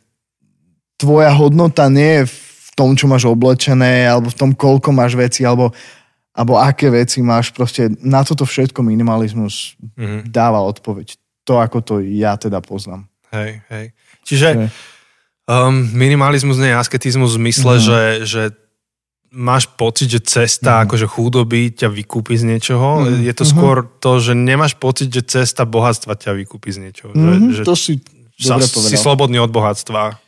[1.01, 5.45] tvoja hodnota nie je v tom, čo máš oblečené, alebo v tom, koľko máš veci,
[5.45, 5.73] alebo
[6.37, 10.29] alebo aké veci máš, proste na toto všetko minimalizmus mm-hmm.
[10.29, 11.17] dáva odpoveď.
[11.49, 13.09] To, ako to ja teda poznám.
[13.33, 13.87] Hej, hej.
[14.29, 14.69] Čiže hej.
[15.47, 17.87] Um, minimalizmus nie je asketizmus v zmysle, mm-hmm.
[17.87, 18.43] že, že
[19.33, 20.85] máš pocit, že cesta mm-hmm.
[20.91, 23.07] akože chudoby ťa vykúpi z niečoho.
[23.07, 23.25] Mm-hmm.
[23.25, 23.51] Je to mhm.
[23.57, 27.17] skôr to, že nemáš pocit, že cesta bohatstva ťa vykúpi z niečoho.
[27.17, 28.03] Mm-hmm, že, to si
[28.37, 30.26] sa, si slobodný od bohatstva.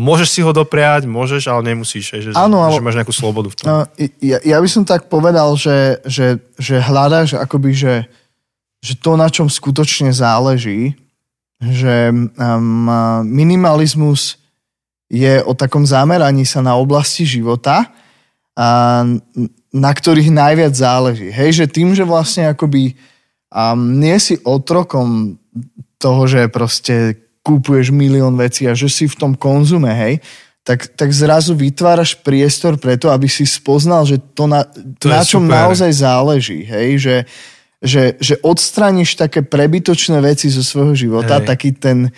[0.00, 3.56] Môžeš si ho dopriať, môžeš, ale nemusíš, že, ano, ale, že máš nejakú slobodu v
[3.60, 3.64] tom.
[4.24, 7.94] Ja, ja by som tak povedal, že, že, že hľadáš akoby, že,
[8.80, 10.96] že to, na čom skutočne záleží,
[11.60, 12.88] že um,
[13.28, 14.40] minimalizmus
[15.12, 17.92] je o takom zameraní sa na oblasti života,
[18.56, 19.04] a,
[19.68, 21.28] na ktorých najviac záleží.
[21.28, 22.96] Hej, že tým, že vlastne akoby
[23.52, 25.36] um, nie si otrokom
[26.00, 30.20] toho, že proste kúpuješ milión vecí a že si v tom konzume, hej,
[30.60, 34.62] tak, tak zrazu vytváraš priestor preto, aby si spoznal, že to na,
[35.00, 35.56] to na čom super.
[35.56, 37.16] naozaj záleží, hej, že,
[37.80, 41.48] že, že odstraníš také prebytočné veci zo svojho života, hej.
[41.48, 42.12] taký ten,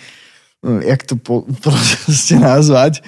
[0.63, 2.99] jak to po, proste nazvať,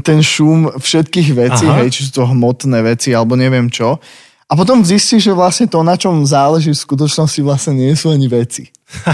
[0.00, 1.84] ten šum všetkých vecí, Aha.
[1.84, 4.00] hej, či sú to hmotné veci, alebo neviem čo.
[4.48, 8.28] A potom zistíš, že vlastne to, na čom záleží v skutočnosti, vlastne nie sú ani
[8.28, 8.68] veci.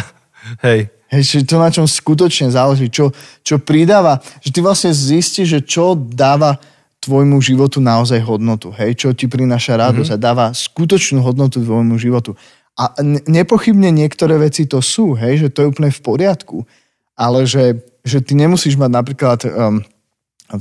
[0.67, 0.91] hej.
[1.09, 5.61] Hej, že to na čom skutočne záleží, čo, čo pridáva, že ty vlastne zistíš, že
[5.65, 6.61] čo dáva
[7.01, 10.21] tvojmu životu naozaj hodnotu, hej, čo ti prináša radosť mm-hmm.
[10.21, 12.37] a dáva skutočnú hodnotu tvojmu životu.
[12.77, 12.93] A
[13.27, 16.69] nepochybne niektoré veci to sú, hej, že to je úplne v poriadku,
[17.17, 19.83] ale že, že ty nemusíš mať napríklad um,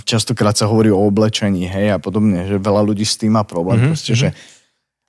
[0.07, 3.83] častokrát sa hovorí o oblečení, hej, a podobne, že veľa ľudí s tým má problém,
[3.83, 3.91] mm-hmm.
[3.93, 4.27] proste, že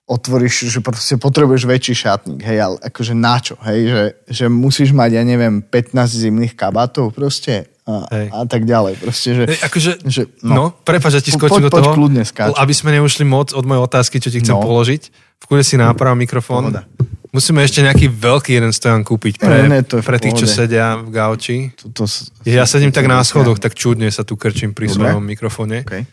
[0.08, 4.96] otvoríš, že proste potrebuješ väčší šatník, hej, ale akože na čo, hej, že, že musíš
[4.96, 9.42] mať, ja neviem, 15 zimných kabátov proste a, a tak ďalej, proste, že...
[9.44, 12.56] Hej, akože, že no, no prepáč, že ti skočím do toho, kľudne skáč.
[12.56, 14.64] aby sme neušli moc od mojej otázky, čo ti chcem no.
[14.64, 15.02] položiť.
[15.38, 16.68] V kľude si náprav mikrofón.
[16.68, 16.84] Pohoda.
[17.28, 20.96] Musíme ešte nejaký veľký jeden stojan kúpiť pre, ne, ne, to pre tých, čo sedia
[20.96, 21.76] v gauči.
[21.76, 22.04] To, to,
[22.48, 24.96] ja sedím tak na schodoch, tak čudne sa tu krčím pri Dobre.
[24.96, 25.84] svojom mikrofóne.
[25.84, 26.08] Okay.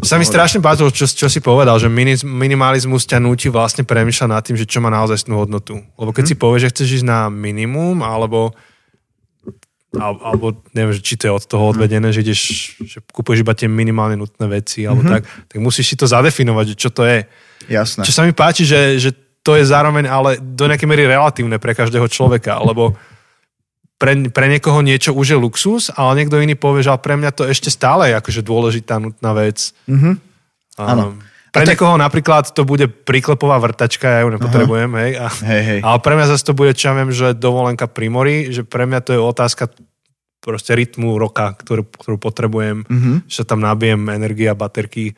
[0.00, 1.86] Sa mi strašne páčilo, čo, čo si povedal, že
[2.24, 5.78] minimalizmus ťa núti vlastne premýšľať nad tým, že čo má naozaj hodnotu.
[5.94, 6.32] Lebo keď hmm.
[6.34, 8.56] si povieš, že chceš ísť na minimum, alebo
[9.90, 12.40] alebo neviem, či to je od toho odvedené, že ideš,
[12.78, 15.14] že kúpuješ iba tie minimálne nutné veci, alebo mm-hmm.
[15.18, 17.26] tak, tak musíš si to zadefinovať, že čo to je.
[17.66, 18.06] Jasné.
[18.06, 19.10] Čo sa mi páči, že, že
[19.42, 22.94] to je zároveň ale do nejakej miery relatívne pre každého človeka, lebo
[24.00, 27.44] pre, pre niekoho niečo už je luxus, ale niekto iný povie, že pre mňa to
[27.44, 29.76] ešte stále je akože dôležitá nutná vec.
[29.84, 30.14] Mm-hmm.
[30.80, 31.20] Um,
[31.52, 31.76] pre tak...
[31.76, 35.00] niekoho napríklad to bude príklepová vrtačka, ja ju nepotrebujem, Aha.
[35.04, 35.80] hej, a, hej, hej.
[35.84, 38.88] Ale pre mňa zase to bude, čo ja viem, že dovolenka pri mori, že pre
[38.88, 39.68] mňa to je otázka
[40.40, 43.28] proste rytmu roka, ktorú, ktorú potrebujem, mm-hmm.
[43.28, 45.12] že tam nabijem energia, baterky,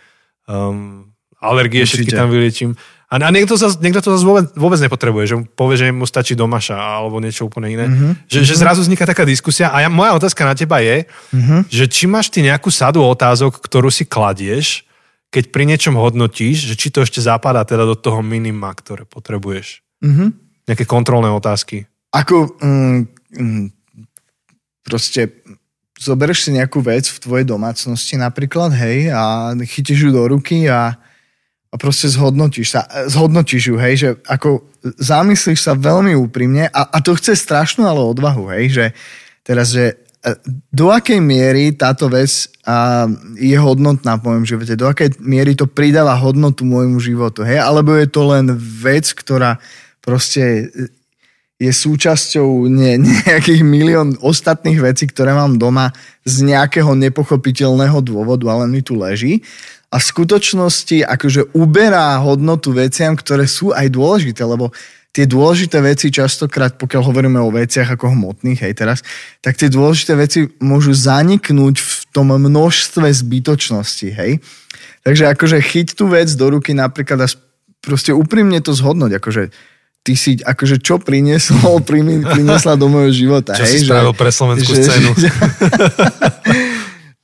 [0.51, 2.03] um, alergie Určite.
[2.03, 2.71] všetky tam vyliečím.
[3.12, 6.33] A, a niekto, zase, niekto to zase vôbec, vôbec nepotrebuje, že povie, že mu stačí
[6.33, 7.85] domaša alebo niečo úplne iné.
[7.85, 8.25] Mm-hmm.
[8.25, 9.68] Že, že zrazu vzniká taká diskusia.
[9.68, 11.68] A ja, moja otázka na teba je, mm-hmm.
[11.68, 14.88] že či máš ty nejakú sadu otázok, ktorú si kladieš,
[15.29, 19.85] keď pri niečom hodnotíš, že či to ešte zapadá teda do toho minima, ktoré potrebuješ.
[20.01, 20.29] Mm-hmm.
[20.72, 21.85] Nejaké kontrolné otázky.
[22.16, 23.01] Ako, mm,
[23.37, 23.64] mm,
[24.88, 25.44] proste
[26.01, 30.96] zoberieš si nejakú vec v tvojej domácnosti napríklad, hej, a chytíš ju do ruky a
[31.73, 34.61] a proste zhodnotíš sa, zhodnotíš ju, hej, že ako
[35.01, 38.85] zamyslíš sa veľmi úprimne a, a to chce strašnú ale odvahu, hej, že
[39.41, 40.37] teraz, že e,
[40.69, 43.09] do akej miery táto vec a,
[43.41, 47.97] je hodnotná v mojom živote, do akej miery to pridáva hodnotu môjmu životu, hej, alebo
[47.97, 49.57] je to len vec, ktorá
[50.05, 50.69] proste
[51.57, 55.97] je súčasťou ne, nejakých milión ostatných vecí, ktoré mám doma
[56.29, 59.41] z nejakého nepochopiteľného dôvodu, ale mi tu leží
[59.93, 64.73] a v skutočnosti akože uberá hodnotu veciam, ktoré sú aj dôležité, lebo
[65.13, 69.05] tie dôležité veci častokrát, pokiaľ hovoríme o veciach ako hmotných, hej teraz,
[69.45, 74.41] tak tie dôležité veci môžu zaniknúť v tom množstve zbytočnosti, hej.
[75.05, 77.29] Takže akože chyť tú vec do ruky napríklad a
[77.85, 79.53] proste úprimne to zhodnúť, akože
[80.01, 81.85] ty si, akože čo priniesol,
[82.33, 83.53] priniesla do môjho života.
[83.53, 85.11] Čo hej, si spravil pre slovenskú že, scénu.
[85.21, 85.29] Že,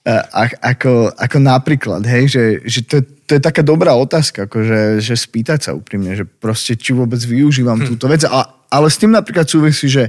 [0.09, 5.69] ako, ako napríklad, hej, že, že to, to je taká dobrá otázka, akože, že spýtať
[5.69, 7.87] sa úprimne, že proste či vôbec využívam hm.
[7.93, 10.09] túto vec, a, ale s tým napríklad súvisí, že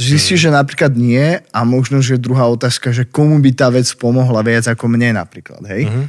[0.00, 0.40] zistí, hm.
[0.40, 4.64] že napríklad nie a možno, že druhá otázka, že komu by tá vec pomohla viac
[4.72, 5.84] ako mne napríklad, hej.
[5.84, 6.06] Hm.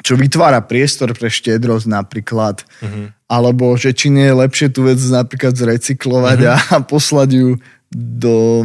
[0.00, 3.12] Čo vytvára priestor pre štedrosť napríklad, hm.
[3.28, 6.48] alebo že či nie je lepšie tú vec napríklad zrecyklovať hm.
[6.48, 7.48] a, a poslať ju
[7.92, 8.64] do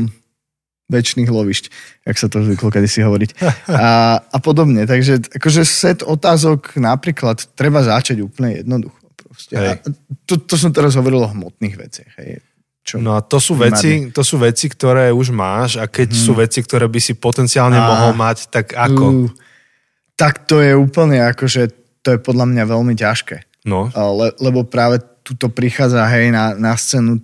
[0.91, 1.65] väčšných lovišť,
[2.03, 3.39] jak sa to zvyklo kedy si hovoriť.
[3.71, 4.83] A, a podobne.
[4.83, 8.99] Takže akože set otázok napríklad treba začať úplne jednoducho.
[9.15, 9.55] Proste.
[9.55, 9.79] A
[10.27, 12.11] to, to som teraz hovoril o hmotných veciach.
[12.19, 12.43] Hej.
[12.83, 12.99] Čo?
[12.99, 16.23] No a to sú, veci, to sú veci, ktoré už máš a keď hmm.
[16.25, 19.05] sú veci, ktoré by si potenciálne a, mohol mať, tak ako?
[19.05, 19.31] Uh,
[20.17, 21.69] tak to je úplne akože,
[22.01, 23.63] to je podľa mňa veľmi ťažké.
[23.69, 23.87] No.
[23.93, 27.21] Le, lebo práve tuto prichádza hej na, na scénu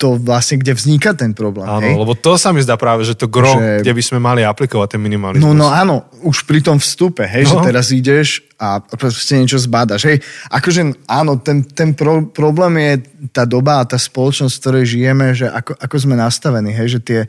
[0.00, 1.68] to vlastne, kde vzniká ten problém.
[1.68, 1.92] Áno, hej?
[1.92, 3.84] lebo to sa mi zdá práve, že to gro, že...
[3.84, 5.44] kde by sme mali aplikovať ten minimalizmus.
[5.44, 7.60] No, no áno, už pri tom vstupe, hej, no.
[7.60, 10.08] že teraz ideš a proste niečo zbadaš.
[10.08, 12.92] Hej, akože áno, ten, ten pro, problém je
[13.28, 17.00] tá doba a tá spoločnosť, v ktorej žijeme, že ako, ako sme nastavení, hej, že
[17.04, 17.20] tie,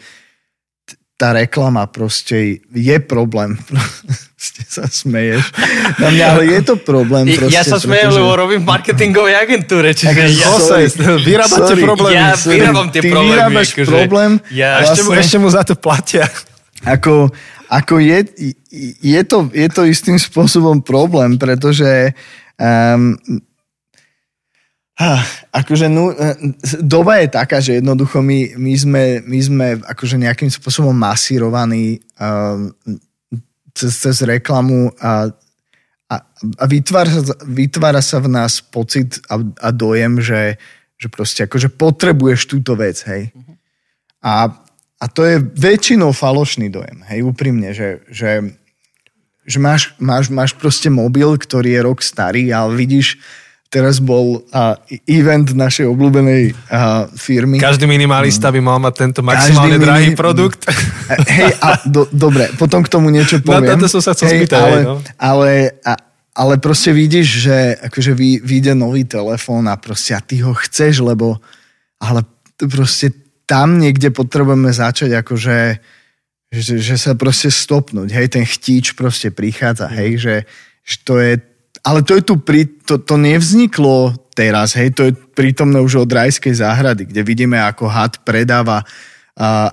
[1.22, 3.54] tá reklama proste je problém.
[4.42, 5.54] Ste sa smeješ.
[6.02, 7.30] Na mňa, ale je to problém.
[7.30, 8.26] Proste, ja sa smejem, pretože...
[8.26, 9.94] lebo robím v marketingovej agentúre.
[9.94, 10.90] Čiže ja, sorry,
[11.22, 12.18] vyrábate sorry, problémy.
[12.18, 13.38] Ja vyrábam tie Ty problémy.
[13.38, 14.32] vyrábaš akože, problém.
[14.50, 16.26] Ja, vlastne, ešte, mu, ešte mu za to platia.
[16.82, 17.30] Ako,
[17.70, 18.20] ako je,
[19.06, 22.18] je, to, je to istým spôsobom problém, pretože
[22.58, 23.14] um,
[25.52, 26.14] akože no,
[26.84, 32.72] doba je taká, že jednoducho my, my, sme, my sme akože nejakým spôsobom masírovaní um,
[33.74, 35.32] cez, cez reklamu a,
[36.12, 36.16] a,
[36.60, 40.60] a vytvára, vytvára sa v nás pocit a, a dojem, že,
[41.00, 43.32] že proste akože potrebuješ túto vec, hej.
[44.22, 44.52] A,
[45.02, 48.54] a to je väčšinou falošný dojem, hej, úprimne, že, že,
[49.48, 53.18] že máš, máš, máš proste mobil, ktorý je rok starý, ale vidíš
[53.72, 54.76] teraz bol uh,
[55.08, 57.56] event našej obľúbenej uh, firmy.
[57.56, 60.68] Každý minimalista by mal mať tento maximálne Každý drahý mini- produkt.
[61.08, 63.80] Hej, a do, dobre, potom k tomu niečo No, poviem.
[63.80, 64.96] toto som sa chcel hej, spýtať, ale, no.
[65.16, 65.52] ale,
[65.88, 65.94] a,
[66.36, 71.00] ale proste vidíš, že akože vy, vyjde nový telefón a proste a ty ho chceš,
[71.00, 71.40] lebo
[71.96, 72.28] ale
[72.60, 73.16] proste
[73.48, 75.58] tam niekde potrebujeme začať akože
[76.52, 79.96] že, že sa proste stopnúť, hej, ten chtíč proste prichádza, Mm.
[79.96, 80.36] hej, že,
[80.84, 81.40] že to je,
[81.82, 86.10] ale to je tu pri, to, to nevzniklo teraz, hej, to je prítomné už od
[86.10, 88.86] rajskej záhrady, kde vidíme, ako had predáva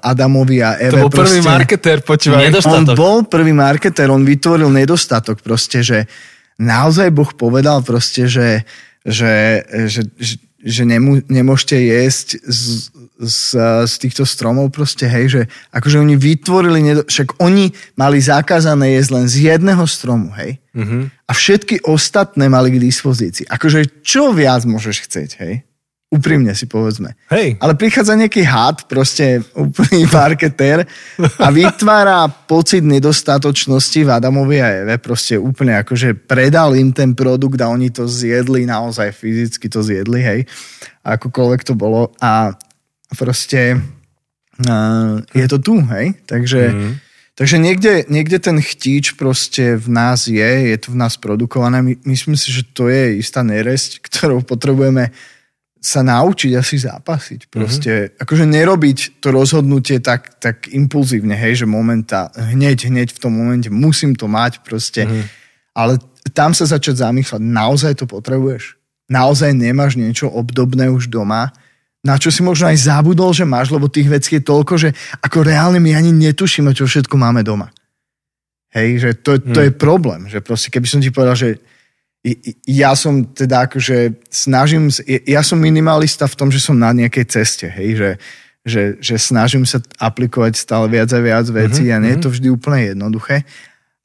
[0.01, 0.97] Adamovi a Eve.
[0.97, 2.49] To bol prvý proste- marketér, počúvaj.
[2.49, 2.75] Nedostatok.
[2.75, 6.09] on bol prvý marketer, on vytvoril nedostatok proste, že
[6.57, 8.65] naozaj Boh povedal proste, že,
[9.07, 13.43] že, že, že, že nemu, nemôžete jesť z, z,
[13.87, 19.11] z týchto stromov proste, hej, že akože oni vytvorili, nedo, však oni mali zakázané jesť
[19.15, 21.11] len z jedného stromu, hej, Mhm.
[21.27, 23.51] a všetky ostatné mali k dispozícii.
[23.51, 25.67] Akože čo viac môžeš chcieť, hej?
[26.09, 27.21] Úprimne si povedzme.
[27.29, 27.61] Hej.
[27.61, 30.89] Ale prichádza nejaký had, proste úplný marketér
[31.37, 34.97] a vytvára pocit nedostatočnosti v Adamovi a Eve.
[34.97, 40.25] Proste úplne akože predal im ten produkt a oni to zjedli, naozaj fyzicky to zjedli,
[40.25, 40.41] hej.
[41.05, 42.09] Akokoľvek to bolo.
[42.25, 42.57] A
[43.13, 46.17] proste uh, je to tu, hej.
[46.25, 46.93] Takže, mm.
[47.37, 51.85] takže niekde, niekde ten chtíč proste v nás je, je to v nás produkované.
[51.85, 55.13] My, myslím si, že to je istá neresť, ktorou potrebujeme
[55.79, 57.49] sa naučiť asi zápasiť.
[57.49, 58.21] Proste, mm-hmm.
[58.23, 63.71] akože nerobiť to rozhodnutie tak, tak impulzívne, hej, že momenta, hneď, hneď v tom momente
[63.71, 65.07] musím to mať proste.
[65.07, 65.25] Mm-hmm.
[65.79, 66.03] Ale
[66.35, 68.75] tam sa začať zamýšľať, naozaj to potrebuješ?
[69.09, 71.55] Naozaj nemáš niečo obdobné už doma?
[72.03, 74.91] Na čo si možno aj zabudol, že máš, lebo tých vecí je toľko, že
[75.23, 77.73] ako reálne my ani netušíme, čo všetko máme doma.
[78.69, 81.49] Hej, že to, to je problém, že proste keby som ti povedal, že
[82.67, 84.91] ja som teda akože snažím,
[85.25, 88.11] ja som minimalista v tom, že som na nejakej ceste, hej, že,
[88.67, 91.99] že, že snažím sa aplikovať stále viac a viac vecí mm-hmm.
[91.99, 93.47] a nie je to vždy úplne jednoduché.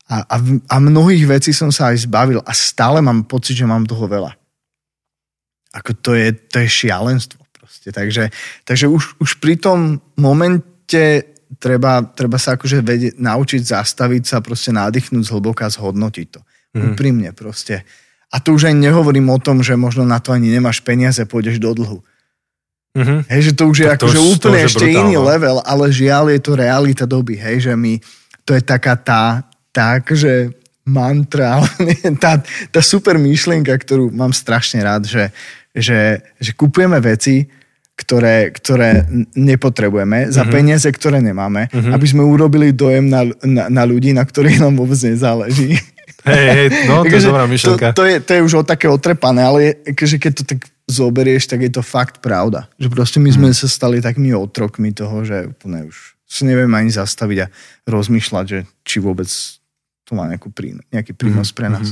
[0.08, 0.36] A, a,
[0.70, 4.36] a mnohých vecí som sa aj zbavil a stále mám pocit, že mám toho veľa.
[5.74, 7.90] Ako to je, to je šialenstvo proste.
[7.90, 8.30] Takže,
[8.62, 14.70] takže už, už pri tom momente treba, treba sa akože vedieť, naučiť zastaviť sa, proste
[14.70, 16.42] nádychnúť zhlboka, zhodnotiť to.
[16.78, 16.94] Mm.
[16.94, 17.82] Úprimne proste.
[18.34, 21.62] A tu už aj nehovorím o tom, že možno na to ani nemáš peniaze, pôjdeš
[21.62, 22.02] do dlhu.
[22.94, 23.30] Mhm.
[23.30, 25.02] Hej, že to už je to už- to úplne je ešte brutálne.
[25.06, 27.98] iný level, ale žiaľ je to realita doby, hej, že my,
[28.46, 30.54] to je taká tá, tak, že
[30.86, 31.62] mantra,
[32.24, 35.34] tá, tá super myšlienka, ktorú mám strašne rád, že,
[35.74, 37.50] že, že kupujeme veci,
[37.94, 39.06] ktoré, ktoré
[39.38, 44.62] nepotrebujeme, za peniaze, ktoré nemáme, aby sme urobili dojem na, na, na ľudí, na ktorých
[44.62, 45.78] nám vôbec nezáleží.
[46.24, 47.92] Hej, hej, no to je dobrá myšlenka.
[47.92, 51.48] To, to, je, to je už o také otrepané, ale akože keď to tak zoberieš,
[51.48, 52.68] tak je to fakt pravda.
[52.76, 53.36] Že proste my Mhm.
[53.36, 57.48] sme sa stali takými otrokmi toho, že úplne už si nevieme ani zastaviť a
[57.86, 59.28] rozmýšľať, že či vôbec
[60.04, 61.88] to má nejakú prínos, nejaký prínos Mhm, pre nás.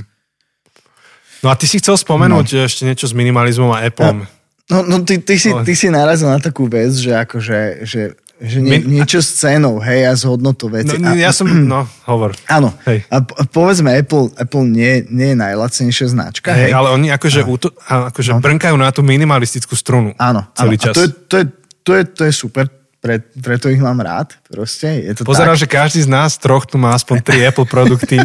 [1.41, 2.65] No a ty si chcel spomenúť no.
[2.65, 4.29] ešte niečo s minimalizmom a Appleom.
[4.69, 8.01] No, no ty, ty, si, ty si narazil na takú vec, že akože, že,
[8.41, 10.97] že nie, My- niečo s cenou, hej, a s hodnotou No, veci.
[10.97, 12.33] no, a, ja som, no, hovor.
[12.45, 12.73] Áno.
[12.89, 13.05] Hej.
[13.07, 16.49] A po- povedzme, Apple, Apple nie, nie je najlacnejšia značka.
[16.51, 20.17] Hej, Hej, ale oni akože, úto, akože brnkajú na tú minimalistickú strunu.
[20.17, 20.83] Áno, celý áno.
[20.83, 20.93] čas.
[20.93, 21.45] A to je, to je,
[21.81, 22.65] to je, to je super,
[22.97, 24.33] pre, preto ich mám rád.
[24.45, 25.61] Proste je to Pozerám, tak.
[25.61, 28.17] že každý z nás troch tu má aspoň 3 Apple produkty.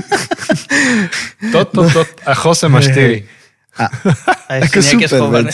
[1.53, 3.25] Toto, to, a Jose má 4.
[3.77, 3.85] A,
[4.49, 5.45] A ešte nejaké super.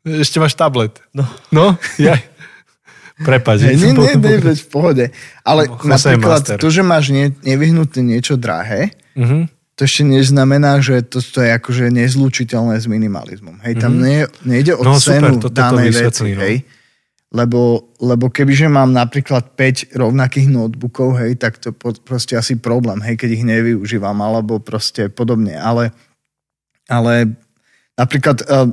[0.00, 0.94] Ešte máš tablet.
[1.10, 1.26] No.
[1.50, 2.22] No, jaj.
[3.20, 3.60] Prepač.
[3.60, 5.04] Nie, nie, nie, nie, veď v pohode.
[5.42, 6.56] Ale No, napríklad master.
[6.56, 9.52] to, že máš nie, nevyhnutne niečo drahé, Mhm.
[9.74, 13.60] to ešte neznamená, že to, to je akože nezlučiteľné s minimalizmom.
[13.60, 16.40] Hej, tam nie, nejde o No, cenu super, to danej veci, no.
[16.40, 16.56] hej.
[17.30, 22.98] Lebo, lebo kebyže mám napríklad 5 rovnakých notebookov, hej, tak to po, proste asi problém,
[23.00, 25.54] hej, keď ich nevyužívam, alebo proste podobne.
[25.54, 25.94] Ale,
[26.86, 27.38] ale
[27.94, 28.66] napríklad uh,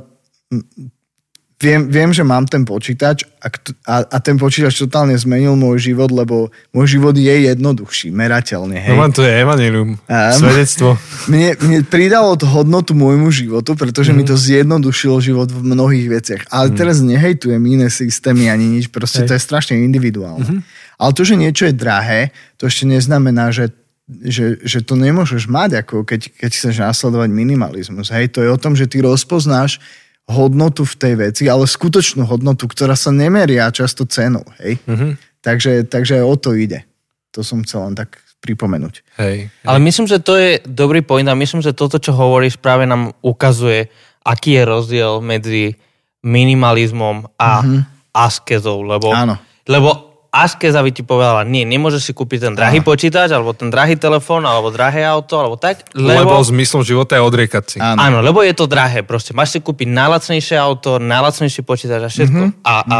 [1.58, 3.50] viem, viem, že mám ten počítač a,
[3.90, 8.78] a, a ten počítač totálne zmenil môj život, lebo môj život je jednoduchší, merateľne.
[8.78, 8.94] Hej.
[8.94, 9.98] No mám to je evanilium.
[10.06, 10.38] Áno.
[10.38, 10.94] Svedectvo.
[11.26, 14.16] Mne, mne pridalo to hodnotu môjmu životu, pretože mm.
[14.16, 16.42] mi to zjednodušilo život v mnohých veciach.
[16.54, 16.76] Ale mm.
[16.78, 19.28] teraz nehejtujem iné systémy ani nič, proste Hej.
[19.28, 20.46] to je strašne individuálne.
[20.46, 20.96] Mm-hmm.
[20.98, 23.74] Ale to, že niečo je drahé, to ešte neznamená, že
[24.08, 28.08] že, že to nemôžeš mať, ako keď, keď chceš následovať minimalizmus.
[28.08, 29.84] Hej, to je o tom, že ty rozpoznáš
[30.28, 34.44] hodnotu v tej veci, ale skutočnú hodnotu, ktorá sa nemeria často cenou.
[34.60, 34.78] Hej?
[34.84, 35.08] Mhm.
[35.40, 36.84] Takže, takže o to ide.
[37.32, 39.02] To som chcel len tak pripomenúť.
[39.18, 39.50] Hej.
[39.66, 43.14] Ale myslím, že to je dobrý point a myslím, že toto, čo hovoríš, práve nám
[43.22, 43.90] ukazuje,
[44.22, 45.74] aký je rozdiel medzi
[46.22, 47.80] minimalizmom a mm-hmm.
[48.14, 49.38] askezou, lebo, Áno.
[49.66, 50.07] lebo
[50.44, 54.46] askeza by ti povedala, nie, nemôžeš si kúpiť ten drahý počítač, alebo ten drahý telefón,
[54.46, 57.76] alebo drahé auto, alebo tak, Lebo, lebo, zmyslom života je odriekať si.
[57.82, 57.98] Áno.
[57.98, 62.44] áno, lebo je to drahé, proste máš si kúpiť najlacnejšie auto, najlacnejší počítač a všetko.
[62.50, 62.62] Mhm.
[62.62, 62.98] A, a,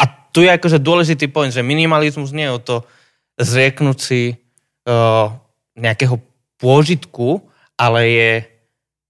[0.00, 2.76] a tu je akože dôležitý point, že minimalizmus nie je o to
[3.38, 5.30] zrieknúť si uh,
[5.78, 6.18] nejakého
[6.58, 7.46] pôžitku,
[7.78, 8.30] ale je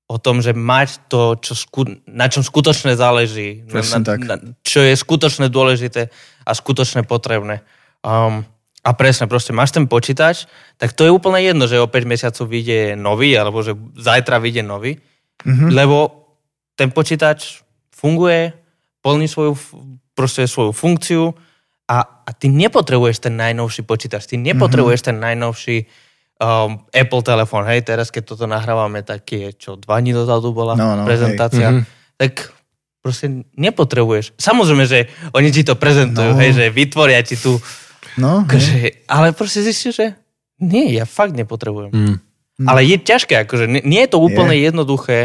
[0.08, 3.60] o tom, že mať to, čo sku, na čom skutočne záleží.
[3.68, 4.18] Presne na, tak.
[4.24, 4.34] na,
[4.64, 6.08] čo je skutočne dôležité
[6.48, 7.60] a skutočne potrebné.
[8.00, 8.48] Um,
[8.80, 10.48] a presne, proste máš ten počítač,
[10.80, 14.64] tak to je úplne jedno, že o 5 mesiacov vyjde nový, alebo že zajtra vyjde
[14.64, 15.76] nový, mm-hmm.
[15.76, 16.24] lebo
[16.72, 17.60] ten počítač
[17.92, 18.56] funguje,
[19.04, 19.60] plní svoju,
[20.16, 21.36] proste svoju funkciu
[21.84, 25.10] a, a ty nepotrebuješ ten najnovší počítač, ty nepotrebuješ mm-hmm.
[25.12, 25.76] ten najnovší
[26.38, 27.62] um, Apple telefón.
[27.64, 31.70] Hej, teraz keď toto nahrávame, tak je čo, dva dní dozadu bola No, no, prezentácia.
[31.70, 31.86] hej.
[32.16, 32.50] Tak
[32.98, 34.34] proste nepotrebuješ.
[34.34, 36.38] Samozrejme, že oni ti to prezentujú, No.
[36.38, 37.58] hej, že vytvoria ti tu,
[38.18, 40.06] No, akože, ale proste zistíš, že
[40.58, 41.94] nie, ja fakt nepotrebujem.
[41.94, 42.16] Mm.
[42.66, 44.66] Ale je ťažké, akože nie, nie je to úplne je.
[44.66, 45.18] jednoduché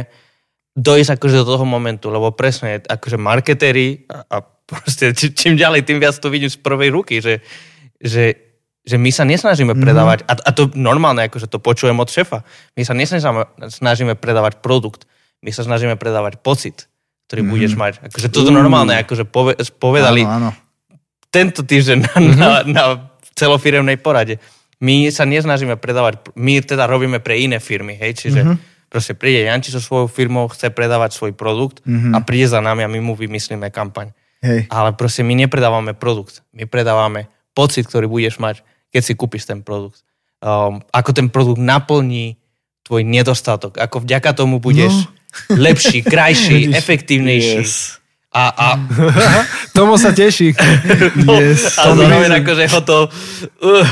[0.78, 5.98] dojsť akože do toho momentu, lebo presne, akože marketéri a, a proste čím ďalej, tým
[5.98, 7.42] viac to vidím z prvej ruky, že,
[7.98, 8.53] že,
[8.84, 12.44] že my sa nesnažíme predávať, a, a to normálne, akože to počujem od šefa,
[12.76, 15.08] my sa nesnažíme snažíme predávať produkt,
[15.40, 16.92] my sa snažíme predávať pocit,
[17.32, 18.04] ktorý budeš mať.
[18.12, 21.00] Akože toto normálne, akože pove, povedali, Áno, áno.
[21.32, 22.84] tento týždeň na, na, na
[23.40, 24.44] celofiremnej porade.
[24.84, 28.92] My sa nesnažíme predávať, my teda robíme pre iné firmy, hej, čiže mm-hmm.
[28.92, 32.12] proste príde Janči so svojou firmou, chce predávať svoj produkt mm-hmm.
[32.12, 34.12] a príde za nami a my mu vymyslíme kampaň.
[34.44, 34.68] Hej.
[34.68, 38.60] Ale proste my nepredávame produkt, my predávame pocit, ktorý budeš mať,
[38.94, 40.06] keď si kúpiš ten produkt.
[40.44, 42.38] Um, ako ten produkt naplní
[42.86, 44.94] tvoj nedostatok, ako vďaka tomu budeš
[45.50, 45.58] no.
[45.58, 47.64] lepší, krajší, efektívnejší.
[47.66, 47.98] Yes.
[48.34, 48.68] A, a
[49.78, 50.58] Tomu sa teší.
[51.26, 52.98] No, Yes, a to zároveň akože ho to...
[53.62, 53.86] Uh,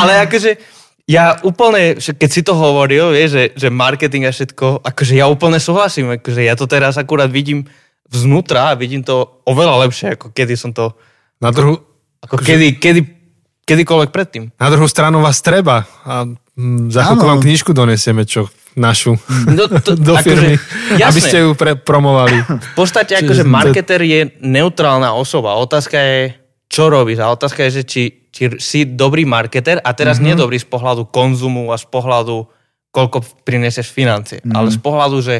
[0.00, 0.56] ale akože
[1.04, 5.60] ja úplne, keď si to hovoril, vieš, že, že marketing a všetko, akože ja úplne
[5.60, 7.68] súhlasím, akože ja to teraz akurát vidím
[8.08, 10.96] vznútra a vidím to oveľa lepšie, ako kedy som to,
[11.44, 11.76] Na druhú,
[12.24, 13.13] ako kedy, kedy,
[13.64, 14.52] kedykoľvek predtým.
[14.56, 15.88] na druhú stranu vás treba.
[16.04, 19.14] A mm, za chvíľku vám knižku donesieme, čo našu
[19.50, 20.58] No, to, do firmy,
[20.98, 21.06] jasné.
[21.06, 22.42] aby ste ju pre, promovali.
[22.42, 25.54] V podstate akože marketer je neutrálna osoba.
[25.58, 26.34] Otázka je,
[26.66, 27.22] čo robíš.
[27.22, 28.02] A otázka je, že či,
[28.34, 30.26] či si dobrý marketer a teraz mm-hmm.
[30.26, 32.50] nie dobrý z pohľadu konzumu a z pohľadu,
[32.90, 34.42] koľko prinesieš financie.
[34.42, 34.54] Mm-hmm.
[34.58, 35.36] Ale z pohľadu, že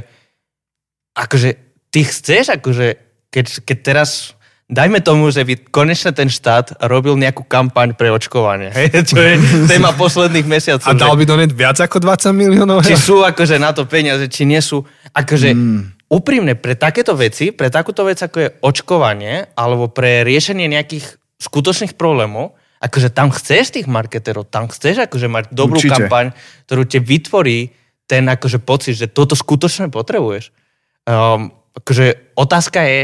[1.18, 1.50] akože
[1.90, 2.86] ty chceš, akože
[3.34, 4.38] keď, keď teraz
[4.74, 8.74] dajme tomu, že by konečne ten štát robil nejakú kampaň pre očkovanie.
[8.74, 8.90] Hej?
[9.14, 9.34] Čo je
[9.70, 10.90] téma posledných mesiacov.
[10.90, 12.82] A dal by donať viac ako 20 miliónov?
[12.82, 14.82] či sú akože na to peniaze, či nie sú.
[15.14, 16.10] Akože mm.
[16.10, 21.94] úprimne, pre takéto veci, pre takúto vec, ako je očkovanie, alebo pre riešenie nejakých skutočných
[21.94, 26.04] problémov, akože tam chceš tých marketerov, tam chceš akože mať dobrú Určite.
[26.04, 26.34] kampaň,
[26.68, 27.72] ktorú ti vytvorí
[28.04, 30.52] ten akože pocit, že toto skutočne potrebuješ.
[31.08, 33.00] Um, akože otázka je,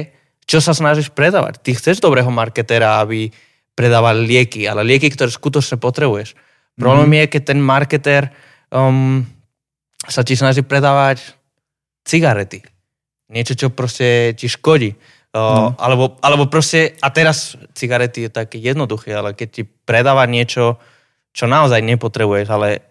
[0.50, 1.62] čo sa snažíš predávať.
[1.62, 3.30] Ty chceš dobrého marketera, aby
[3.78, 6.34] predával lieky, ale lieky, ktoré skutočne potrebuješ.
[6.74, 7.16] Problém mm.
[7.22, 8.22] je, keď ten marketer
[8.74, 9.22] um,
[10.10, 11.38] sa ti snaží predávať
[12.02, 12.66] cigarety.
[13.30, 14.98] Niečo, čo proste ti škodí.
[15.30, 20.82] Uh, alebo, alebo proste, a teraz cigarety je také jednoduché, ale keď ti predáva niečo,
[21.30, 22.82] čo naozaj nepotrebuješ, ale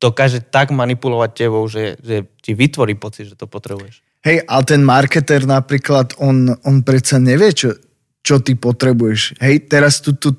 [0.00, 4.00] dokáže tak manipulovať tebou, že, že ti vytvorí pocit, že to potrebuješ.
[4.22, 7.74] Hej, ale ten marketer napríklad, on, on predsa nevie, čo,
[8.22, 9.42] čo ty potrebuješ.
[9.42, 10.38] Hej, teraz tu, tu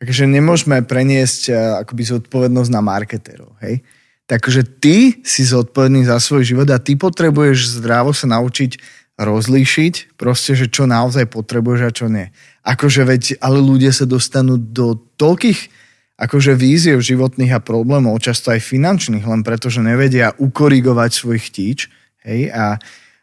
[0.00, 3.52] akože nemôžeme preniesť eh, akoby zodpovednosť na marketerov.
[3.60, 3.84] Hej.
[4.24, 8.78] Takže ty si zodpovedný za svoj život a ty potrebuješ zdravo sa naučiť
[9.20, 12.32] rozlíšiť proste, že čo naozaj potrebuješ a čo nie.
[12.64, 15.68] Akože veď, ale ľudia sa dostanú do toľkých
[16.20, 21.88] akože víziev životných a problémov, často aj finančných, len preto, že nevedia ukorigovať svoj chtíč.
[22.24, 22.76] Hej, a,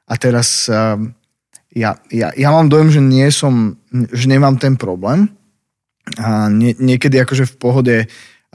[0.07, 1.11] a teraz um,
[1.75, 5.29] ja, ja, ja mám dojem, že nie som, že nemám ten problém.
[6.15, 7.97] A nie, niekedy akože v pohode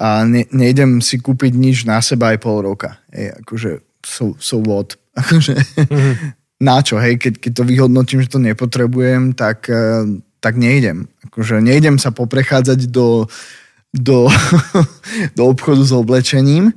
[0.00, 2.98] a ne, nejdem si kúpiť nič na seba aj pol roka.
[3.12, 4.96] Hej, akože so, so what?
[5.12, 5.52] Akože,
[6.56, 10.08] na čo, hej, keď, keď to vyhodnotím, že to nepotrebujem, tak, eh,
[10.40, 11.04] tak nejdem.
[11.28, 13.28] Akože nejdem sa poprechádzať do,
[13.92, 14.32] do,
[15.36, 16.72] do obchodu s oblečením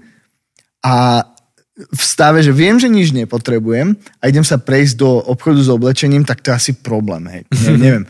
[0.84, 1.24] a
[1.76, 6.24] v stave, že viem, že nič nepotrebujem a idem sa prejsť do obchodu s oblečením,
[6.24, 7.28] tak to je asi problém.
[7.28, 7.44] Hej.
[7.52, 8.06] Ne, neviem.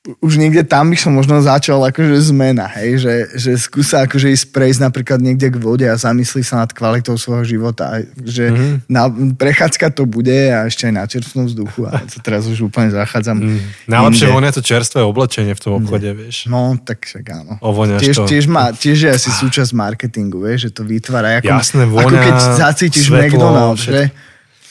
[0.00, 4.48] Už niekde tam by som možno začal akože zmena, hej, že, že skúsa akože ísť
[4.48, 8.88] prejsť napríklad niekde k vode a zamyslí sa nad kvalitou svojho života, že mm-hmm.
[8.88, 12.88] na, prechádzka to bude a ešte aj na čerstvom vzduchu a to teraz už úplne
[12.88, 13.44] zachádzam.
[13.44, 13.60] Mm.
[13.92, 16.48] Najlepšie vonia to čerstvé oblečenie v tom obchode, vieš.
[16.48, 17.60] No, tak však áno.
[18.00, 18.24] tiež, to.
[18.24, 22.16] Tiež, má, tiež je asi súčasť marketingu, vieš, že to vytvára ako, Jasné, vonia, ako
[22.24, 24.08] keď zacítiš svetlo, McDonald's, že?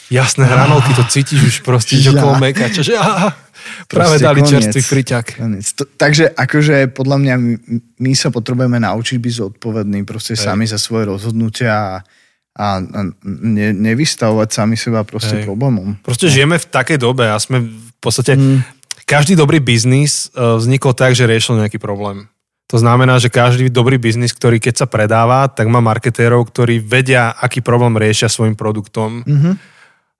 [0.10, 3.30] Jasné hranolky, to cítiš už proste, že okolo mekača, že aha,
[3.90, 5.26] práve dali koniec, čerstvý friťak.
[5.80, 7.54] To, takže akože podľa mňa my,
[8.00, 10.46] my sa potrebujeme naučiť byť zodpovední proste Hej.
[10.46, 11.96] sami za svoje rozhodnutia a,
[12.56, 15.46] a, a ne, nevystavovať sami seba proste Hej.
[15.50, 15.98] problémom.
[16.06, 16.34] Proste no.
[16.34, 18.38] žijeme v takej dobe a sme v podstate...
[18.38, 18.62] Mm.
[19.10, 22.30] Každý dobrý biznis e, vznikol tak, že riešil nejaký problém.
[22.70, 27.34] To znamená, že každý dobrý biznis, ktorý keď sa predáva, tak má marketérov, ktorí vedia,
[27.34, 29.26] aký problém riešia svojim produktom.
[29.26, 29.69] Mm-hmm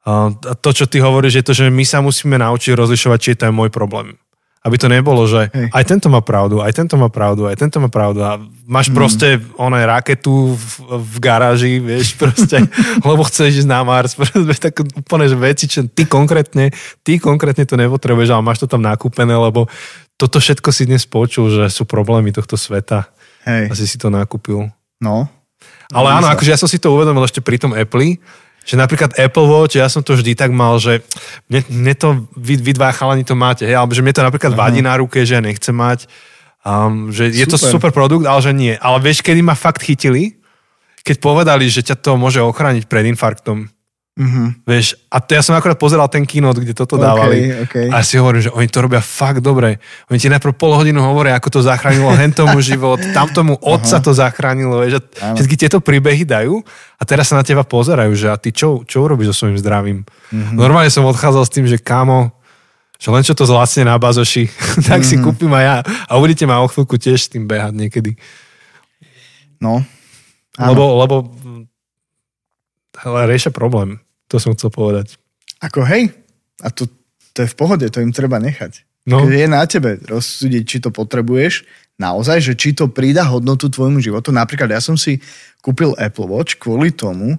[0.08, 3.38] a to, čo ty hovoríš, je to, že my sa musíme naučiť rozlišovať, či je
[3.44, 4.16] to môj problém.
[4.60, 5.72] Aby to nebolo, že Hej.
[5.72, 8.36] aj tento má pravdu, aj tento má pravdu, aj tento má pravdu a
[8.68, 8.96] máš mm.
[8.96, 12.68] proste oné raketu v, v garáži, vieš, proste,
[13.00, 14.20] lebo chceš ísť na Mars,
[14.68, 16.76] tak úplne, že veci, čo ty konkrétne,
[17.08, 19.72] ty konkrétne to nepotrebuješ, ale máš to tam nakúpené, lebo
[20.20, 23.08] toto všetko si dnes počul, že sú problémy tohto sveta.
[23.48, 23.72] Hej.
[23.72, 24.68] Asi si to nakúpil.
[25.00, 25.32] No.
[25.96, 28.20] Ale áno, akože ja som si to uvedomil ešte pri tom Apple,
[28.66, 31.02] že napríklad Apple Watch, ja som to vždy tak mal, že
[31.50, 34.54] mne, mne to, vy, vy dva chalani to máte, hej, alebo že mne to napríklad
[34.54, 34.60] Aha.
[34.60, 36.06] vadí na ruke, že ja nechcem mať,
[36.68, 37.40] um, že super.
[37.40, 38.76] je to super produkt, ale že nie.
[38.78, 40.38] Ale vieš, kedy ma fakt chytili?
[41.02, 43.72] Keď povedali, že ťa to môže ochrániť pred infarktom.
[44.20, 44.68] Mm-hmm.
[44.68, 47.38] Vieš, a to ja som akorát pozeral ten keynote, kde toto okay, dávali.
[47.64, 47.88] Okay.
[47.88, 49.80] A ja si hovorím, že oni to robia fakt dobre.
[50.12, 54.04] Oni ti najprv pol hodinu hovoria, ako to zachránilo hentomu život, tamtomu otca Aha.
[54.04, 54.84] to zachránilo.
[54.84, 56.60] Vieš, a všetky tieto príbehy dajú
[57.00, 60.00] a teraz sa na teba pozerajú, že a ty čo, čo urobíš so svojím zdravím?
[60.04, 60.60] Mm-hmm.
[60.60, 62.36] Normálne som odchádzal s tým, že kámo,
[63.00, 64.52] že len čo to zlacne na bazoši,
[64.92, 65.08] tak mm-hmm.
[65.08, 65.78] si kúpim aj ja
[66.12, 68.20] a uvidíte ma o chvíľku tiež s tým behať niekedy.
[69.64, 69.80] No.
[70.60, 71.16] Lebo, lebo
[73.00, 74.04] hele, riešia problém.
[74.30, 75.18] To som chcel povedať.
[75.60, 76.14] Ako hej,
[76.64, 76.88] a to,
[77.34, 78.86] to je v pohode, to im treba nechať.
[79.10, 79.26] No.
[79.26, 81.66] Keď je na tebe rozsúdiť, či to potrebuješ,
[82.00, 84.32] naozaj, že či to prída hodnotu tvojmu životu.
[84.32, 85.20] Napríklad ja som si
[85.60, 87.36] kúpil Apple Watch kvôli tomu,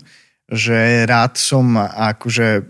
[0.51, 2.62] že rád som akože e,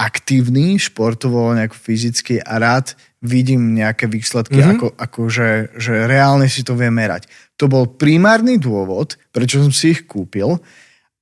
[0.00, 4.74] aktívny, športovo, nejako fyzicky a rád vidím nejaké výsledky, mm-hmm.
[4.80, 7.28] ako, ako že, že reálne si to vie merať.
[7.60, 10.56] To bol primárny dôvod, prečo som si ich kúpil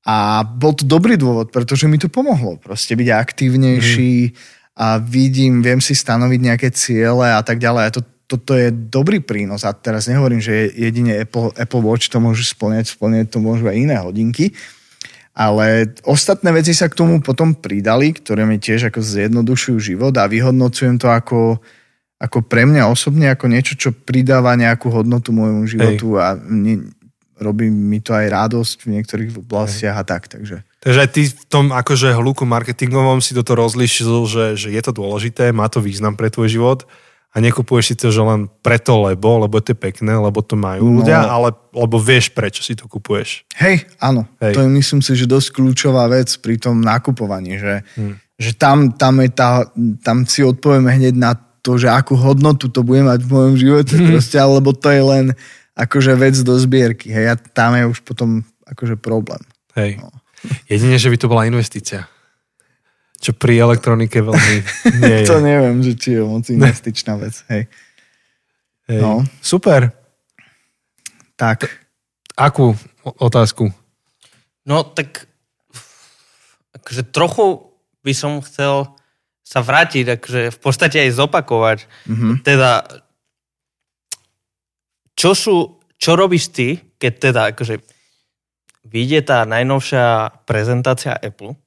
[0.08, 4.34] a bol to dobrý dôvod, pretože mi to pomohlo proste byť aktívnejší mm.
[4.80, 7.82] a vidím, viem si stanoviť nejaké ciele a tak ďalej.
[7.84, 9.68] A to, toto je dobrý prínos.
[9.68, 13.76] A teraz nehovorím, že jedine Apple, Apple Watch to môže splňať, splňať to môžu aj
[13.76, 14.56] iné hodinky.
[15.36, 20.24] Ale ostatné veci sa k tomu potom pridali, ktoré mi tiež ako zjednodušujú život a
[20.24, 21.60] vyhodnocujem to ako,
[22.16, 26.20] ako pre mňa osobne ako niečo, čo pridáva nejakú hodnotu môjmu životu Hej.
[26.24, 26.74] a ne,
[27.38, 30.62] robí mi to aj radosť v niektorých oblastiach a tak, takže.
[30.78, 34.92] Takže aj ty v tom akože hluku marketingovom si toto rozlišil, že, že je to
[34.94, 36.80] dôležité, má to význam pre tvoj život
[37.34, 40.88] a nekupuješ si to, že len preto, lebo, lebo to je pekné, lebo to majú
[40.88, 43.44] no, ľudia, ale lebo vieš, prečo si to kupuješ.
[43.60, 44.24] Hej, áno.
[44.40, 44.56] Hej.
[44.56, 48.14] To je myslím si, že dosť kľúčová vec pri tom nakupovaní, že, hmm.
[48.40, 49.68] že tam, tam, je tá,
[50.02, 53.94] tam si odpovieme hneď na to, že akú hodnotu to bude mať v mojom živote,
[54.00, 54.08] hmm.
[54.08, 55.26] proste, alebo to je len
[55.78, 57.14] akože vec do zbierky.
[57.14, 59.38] Hej, a tam je už potom akože problém.
[59.78, 60.02] Hej.
[60.02, 60.10] No.
[60.66, 62.10] Jedine, že by to bola investícia.
[63.18, 64.54] Čo pri elektronike veľmi
[65.02, 65.26] nie je.
[65.26, 67.34] to neviem, že či je moc investičná vec.
[67.50, 67.70] Hej.
[68.90, 69.00] Hej.
[69.02, 69.22] No.
[69.42, 69.90] Super.
[71.38, 71.66] Tak.
[72.38, 73.70] Akú otázku?
[74.66, 75.26] No tak
[76.74, 77.70] akože trochu
[78.06, 78.94] by som chcel
[79.42, 81.78] sa vrátiť, akože v podstate aj zopakovať.
[82.06, 82.32] Mm-hmm.
[82.44, 82.84] Teda
[85.18, 87.82] čo sú, čo robíš ty, keď teda akože
[88.86, 91.58] vyjde tá najnovšia prezentácia Apple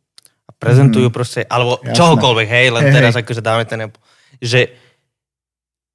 [0.47, 1.13] a prezentujú mm.
[1.13, 1.95] proste, alebo Jasné.
[1.99, 3.21] čohokoľvek, hej, len hey, teraz hey.
[3.27, 3.99] akože dáme ten Apple,
[4.39, 4.71] že,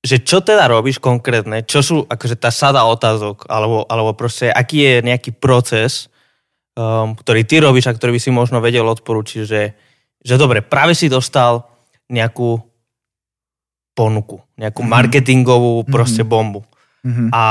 [0.04, 4.84] že čo teda robíš konkrétne, čo sú akože tá sada otázok, alebo, alebo proste aký
[4.84, 6.12] je nejaký proces,
[6.76, 9.62] um, ktorý ty robíš a ktorý by si možno vedel odporučiť, že,
[10.20, 11.64] že dobre, práve si dostal
[12.12, 12.60] nejakú
[13.96, 14.88] ponuku, nejakú mm.
[14.92, 16.28] marketingovú proste mm.
[16.28, 16.62] bombu
[17.06, 17.28] Mm-hmm.
[17.30, 17.44] A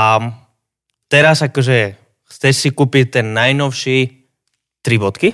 [1.08, 1.96] teraz akože
[2.28, 4.28] chceš si kúpiť ten najnovší
[4.84, 5.32] tri bodky,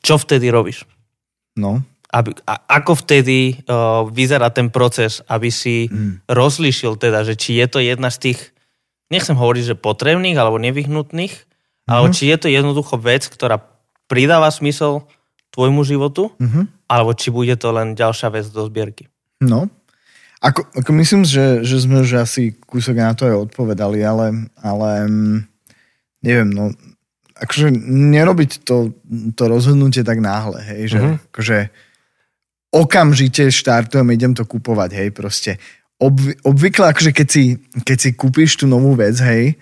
[0.00, 0.88] čo vtedy robíš?
[1.58, 1.82] No.
[2.14, 6.30] Aby, a ako vtedy uh, vyzerá ten proces, aby si mm.
[6.30, 8.54] rozlišil teda, že či je to jedna z tých,
[9.10, 11.90] nechcem hovoriť, že potrebných alebo nevyhnutných, mm-hmm.
[11.90, 13.58] alebo či je to jednoducho vec, ktorá
[14.06, 15.04] pridáva smysel
[15.50, 16.86] tvojmu životu, mm-hmm.
[16.86, 19.10] alebo či bude to len ďalšia vec do zbierky.
[19.42, 19.66] No,
[20.44, 24.90] Ako, ako myslím, že, že sme už asi kúsok na to aj odpovedali, ale, ale
[25.08, 25.38] mm,
[26.20, 26.76] neviem, no
[27.36, 28.96] akože nerobiť to,
[29.36, 31.16] to rozhodnutie tak náhle, hej, že uh-huh.
[31.32, 31.58] akože
[32.72, 35.60] okamžite štartujem, idem to kupovať, hej, proste.
[36.00, 39.56] Obvy, obvykle, akože keď si, keď si kúpiš tú novú vec, hej,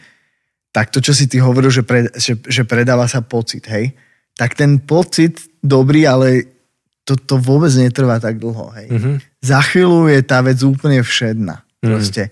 [0.74, 3.94] tak to, čo si ty hovoril, že, pre, že, že predáva sa pocit, hej,
[4.34, 6.53] tak ten pocit dobrý, ale
[7.04, 8.72] to, to vôbec netrvá tak dlho.
[8.80, 8.88] Hej.
[8.88, 9.14] Mm-hmm.
[9.44, 11.60] Za chvíľu je tá vec úplne všedná.
[11.60, 11.84] Mm-hmm.
[11.92, 12.22] Proste.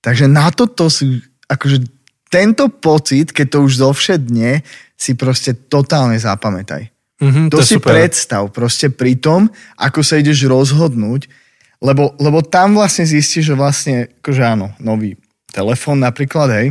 [0.00, 1.84] Takže na toto si, akože
[2.32, 4.64] tento pocit, keď to už zovšedne,
[4.96, 6.88] si proste totálne zapamätaj.
[7.22, 7.94] Mm-hmm, to, to si super.
[7.94, 9.46] predstav proste pri tom,
[9.78, 11.30] ako sa ideš rozhodnúť,
[11.78, 15.14] lebo, lebo tam vlastne zistíš, že vlastne, akože áno, nový
[15.54, 16.68] telefón napríklad, hej,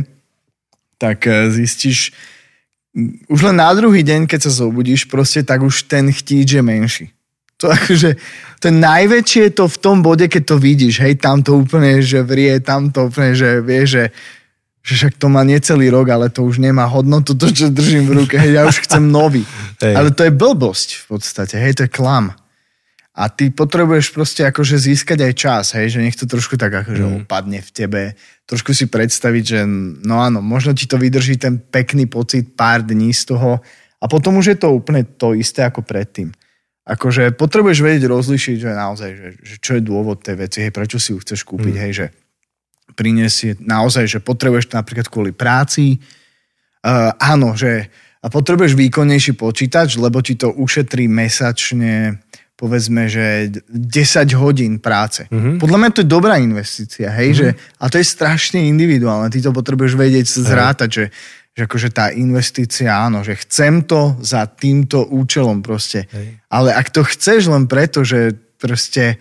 [1.00, 2.12] tak eh, zistíš,
[3.32, 7.06] už len na druhý deň, keď sa zobudíš, proste tak už ten chtíč je menší.
[7.62, 8.18] To akože,
[8.58, 12.26] to najväčšie je to v tom bode, keď to vidíš, hej, tam to úplne, že
[12.26, 14.10] vrie, tam to úplne, že vie, že,
[14.82, 18.26] že však to má necelý rok, ale to už nemá hodnotu, to, čo držím v
[18.26, 19.46] ruke, hej, ja už chcem nový.
[19.82, 19.94] Hej.
[19.98, 22.34] Ale to je blbosť v podstate, hej, to je klam.
[23.12, 27.02] A ty potrebuješ proste akože získať aj čas, hej, že nech to trošku tak akože
[27.02, 27.14] mm.
[27.22, 28.02] opadne v tebe.
[28.46, 29.60] Trošku si predstaviť, že
[30.02, 33.60] no áno, možno ti to vydrží ten pekný pocit pár dní z toho
[34.02, 36.34] a potom už je to úplne to isté ako predtým
[36.82, 40.98] akože potrebuješ vedieť rozlišiť, že naozaj, že, že čo je dôvod tej veci, hej, prečo
[40.98, 41.82] si ju chceš kúpiť, mm.
[41.86, 42.06] hej, že
[42.98, 46.02] prinesie naozaj, že potrebuješ to napríklad kvôli práci,
[46.82, 47.88] uh, áno, že
[48.22, 52.22] a potrebuješ výkonnejší počítač, lebo ti to ušetrí mesačne
[52.62, 55.26] povedzme, že 10 hodín práce.
[55.26, 55.58] Mm-hmm.
[55.58, 57.58] Podľa mňa to je dobrá investícia, hej, mm-hmm.
[57.58, 61.04] že, a to je strašne individuálne, ty to potrebuješ vedieť zrátať, že
[61.52, 66.08] že akože tá investícia, áno, že chcem to za týmto účelom proste.
[66.08, 66.40] Hej.
[66.48, 69.20] Ale ak to chceš len preto, že proste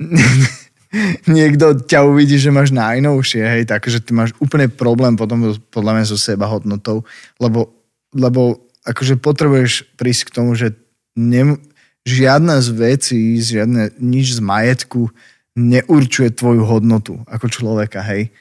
[1.36, 6.04] niekto ťa uvidí, že máš najnovšie, hej, takže ty máš úplne problém potom podľa mňa
[6.08, 7.04] so seba hodnotou,
[7.36, 7.68] lebo,
[8.16, 10.72] lebo akože potrebuješ prísť k tomu, že
[11.14, 11.60] ne,
[12.08, 15.12] žiadna z vecí, žiadne, nič z majetku
[15.52, 18.32] neurčuje tvoju hodnotu ako človeka, hej.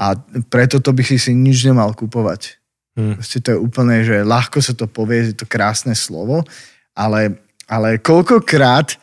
[0.00, 0.16] A
[0.48, 2.58] preto to by si si nič nemal kupovať.
[2.92, 3.16] Hmm.
[3.16, 6.44] Proste to je úplne, že ľahko sa to povie, je to krásne slovo,
[6.92, 9.00] ale, ale koľkokrát,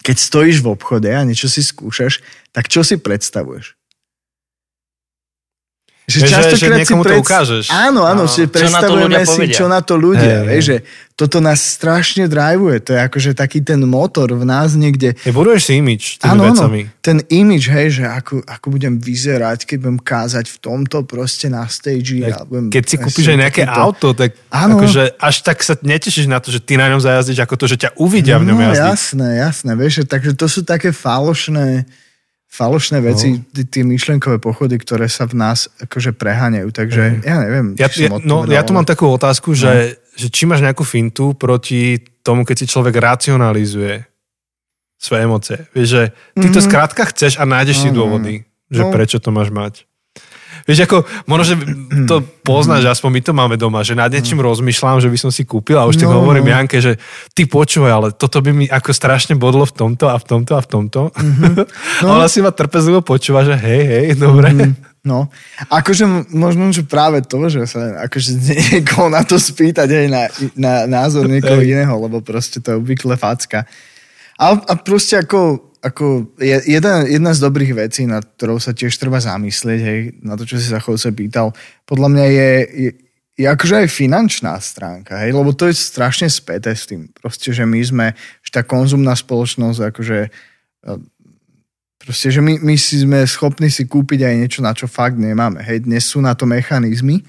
[0.00, 3.76] keď stojíš v obchode a niečo si skúšaš, tak čo si predstavuješ?
[6.02, 7.14] Že, že, že niekomu pred...
[7.14, 7.70] to ukážeš.
[7.70, 9.54] Áno, áno, no, že predstavujeme si, povedia.
[9.54, 10.42] čo na to ľudia.
[10.42, 10.60] Hey, hey.
[10.60, 10.76] Že
[11.14, 12.82] toto nás strašne drivuje.
[12.82, 15.14] To je akože taký ten motor v nás niekde.
[15.22, 16.90] Je, buduješ si imič tými áno, vecami.
[16.90, 21.46] Áno, ten imič, hej, že ako, ako budem vyzerať, keď budem kázať v tomto proste
[21.46, 22.18] na stage.
[22.18, 23.78] Ja budem keď si kúpiš aj nejaké takýto...
[23.78, 24.82] auto, tak áno.
[24.82, 27.76] akože až tak sa netešíš na to, že ty na ňom zajazdíš, ako to, že
[27.86, 28.90] ťa uvidia no, v ňom jazdiť.
[28.90, 29.70] jasné, jasné.
[29.78, 31.86] Vieš, takže to sú také falošné
[32.52, 33.64] falošné veci, no.
[33.64, 36.68] tie myšlenkové pochody, ktoré sa v nás akože preháňajú.
[36.68, 37.20] Takže mm.
[37.24, 37.66] ja neviem.
[37.80, 39.58] Ja, ja, no, ja tu mám takú otázku, no.
[39.58, 44.04] že, že či máš nejakú fintu proti tomu, keď si človek racionalizuje
[45.00, 45.58] svoje emócie.
[45.72, 46.02] Vieš, že
[46.36, 46.68] ty to mm-hmm.
[46.68, 48.34] skrátka chceš a nájdeš no, si dôvody,
[48.68, 48.92] že no.
[48.92, 49.88] prečo to máš mať.
[50.72, 51.54] Vieš, ako, možno, že
[52.08, 55.44] to poznáš, aspoň my to máme doma, že nad niečím rozmýšľam, že by som si
[55.44, 56.56] kúpil a už tak no, hovorím no.
[56.56, 56.96] Janke, že
[57.36, 60.60] ty počúvaj, ale toto by mi ako strašne bodlo v tomto a v tomto a
[60.64, 61.00] v tomto.
[61.22, 61.54] Mm-hmm.
[62.02, 62.08] No.
[62.08, 64.52] a ona si ma trpezlivo počúva, že hej, hej, dobre.
[64.52, 64.92] Mm-hmm.
[65.02, 65.26] No,
[65.66, 68.30] akože možno, že práve to, že sa akože
[68.74, 73.18] niekoho na to spýtať, hej, na, na názor niekoho iného, lebo proste to je obvykle
[73.18, 73.66] facka.
[74.38, 79.18] A, a proste ako ako jedna, jedna z dobrých vecí, na ktorou sa tiež treba
[79.18, 81.50] zamyslieť, hej, na to, čo si sa chodce pýtal,
[81.90, 82.90] podľa mňa je, je,
[83.42, 87.10] je akože aj finančná stránka, hej, lebo to je strašne späté s tým.
[87.10, 88.06] Proste, že my sme,
[88.46, 90.30] že tá konzumná spoločnosť, akože e,
[91.98, 95.66] proste, že my, my si sme schopní si kúpiť aj niečo, na čo fakt nemáme.
[95.66, 97.26] Hej, dnes sú na to mechanizmy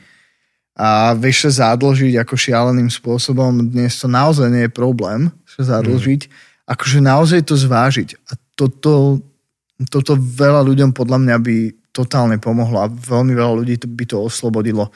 [0.77, 6.21] a vieš sa zadlžiť ako šialeným spôsobom, dnes to naozaj nie je problém sa zadlžiť,
[6.29, 6.33] mm.
[6.69, 8.17] akože naozaj to zvážiť.
[8.29, 9.19] A toto,
[9.89, 11.57] toto veľa ľuďom podľa mňa by
[11.93, 14.89] totálne pomohlo a veľmi veľa ľudí by to oslobodilo,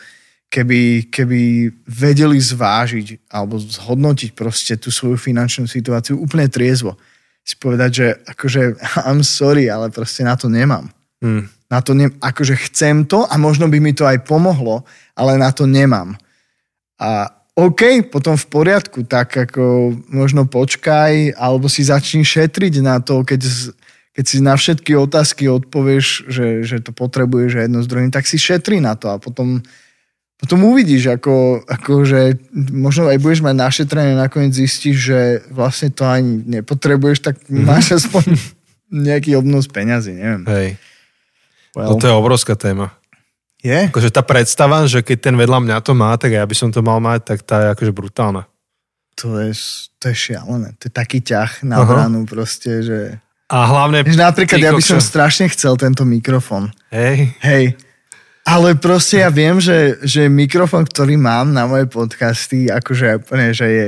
[0.49, 6.97] keby, keby vedeli zvážiť alebo zhodnotiť proste tú svoju finančnú situáciu úplne triezvo.
[7.45, 8.61] Si povedať, že akože
[9.07, 10.89] I'm sorry, ale proste na to nemám.
[11.21, 11.45] Hmm.
[11.67, 15.51] Na to ne, akože chcem to a možno by mi to aj pomohlo, ale na
[15.51, 16.15] to nemám.
[16.97, 23.25] A OK, potom v poriadku, tak ako možno počkaj, alebo si začni šetriť na to,
[23.25, 23.41] keď,
[24.13, 28.37] keď si na všetky otázky odpovieš, že, že to potrebuješ jedno z druhým, tak si
[28.37, 29.65] šetri na to a potom,
[30.37, 36.05] potom uvidíš, ako, ako že možno aj budeš mať našetrené, nakoniec zistíš, že vlastne to
[36.05, 37.65] ani nepotrebuješ, tak mm-hmm.
[37.65, 38.37] máš aspoň
[39.09, 40.45] nejaký obnos peňazí, neviem.
[40.45, 40.69] Hej.
[41.73, 42.93] Well, No to je obrovská téma.
[43.61, 43.89] Je?
[43.89, 46.85] Akože tá predstava, že keď ten vedľa mňa to má, tak ja by som to
[46.85, 48.43] mal mať, tak tá je akože brutálna.
[49.17, 49.51] To je,
[49.97, 50.77] to je šialené.
[50.77, 51.89] To je taký ťah na Aha.
[51.89, 53.17] branu proste, že...
[53.49, 54.05] A hlavne...
[54.05, 56.69] Že napríklad ja by som strašne chcel tento mikrofón.
[56.93, 57.79] Hej, Hej.
[58.47, 63.67] Ale proste ja viem, že, že mikrofón, ktorý mám na moje podcasty, akože úplne, že
[63.67, 63.85] je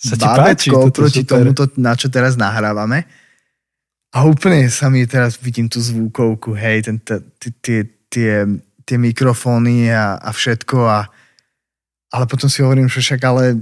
[0.00, 1.44] Sa bábetko proti super.
[1.44, 3.04] tomuto, na čo teraz nahrávame.
[4.16, 6.96] A úplne sa mi teraz vidím tú zvúkovku, hej, ten,
[7.60, 7.84] tie,
[8.88, 10.98] tie mikrofóny a, a všetko a
[12.08, 13.60] ale potom si hovorím, že však ale,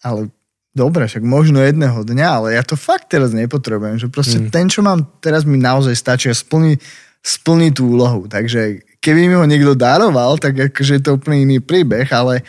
[0.00, 0.26] ale
[0.70, 4.50] dobre, však možno jedného dňa, ale ja to fakt teraz nepotrebujem, že proste Mm.
[4.50, 6.82] ten, čo mám teraz mi naozaj stačí a splní,
[7.20, 11.58] splní tú úlohu, takže keby mi ho niekto daroval, tak akože je to úplne iný
[11.58, 12.42] príbeh, ale,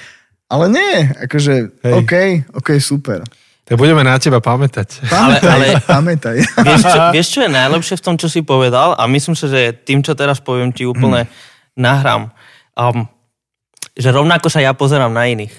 [0.48, 1.94] ale nie, akože Hej.
[1.96, 2.14] OK,
[2.56, 3.22] OK, super.
[3.62, 5.06] tak budeme na teba pamätať.
[5.06, 6.38] Pamätaj, Ale- pamätaj.
[6.58, 8.98] Vieš čo, vieš, čo je najlepšie v tom, čo si povedal?
[8.98, 11.30] A myslím si, že tým, čo teraz poviem, ti úplne
[11.78, 12.32] nahrám.
[12.76, 13.08] Um,
[13.96, 15.54] že rovnako sa ja pozerám na iných.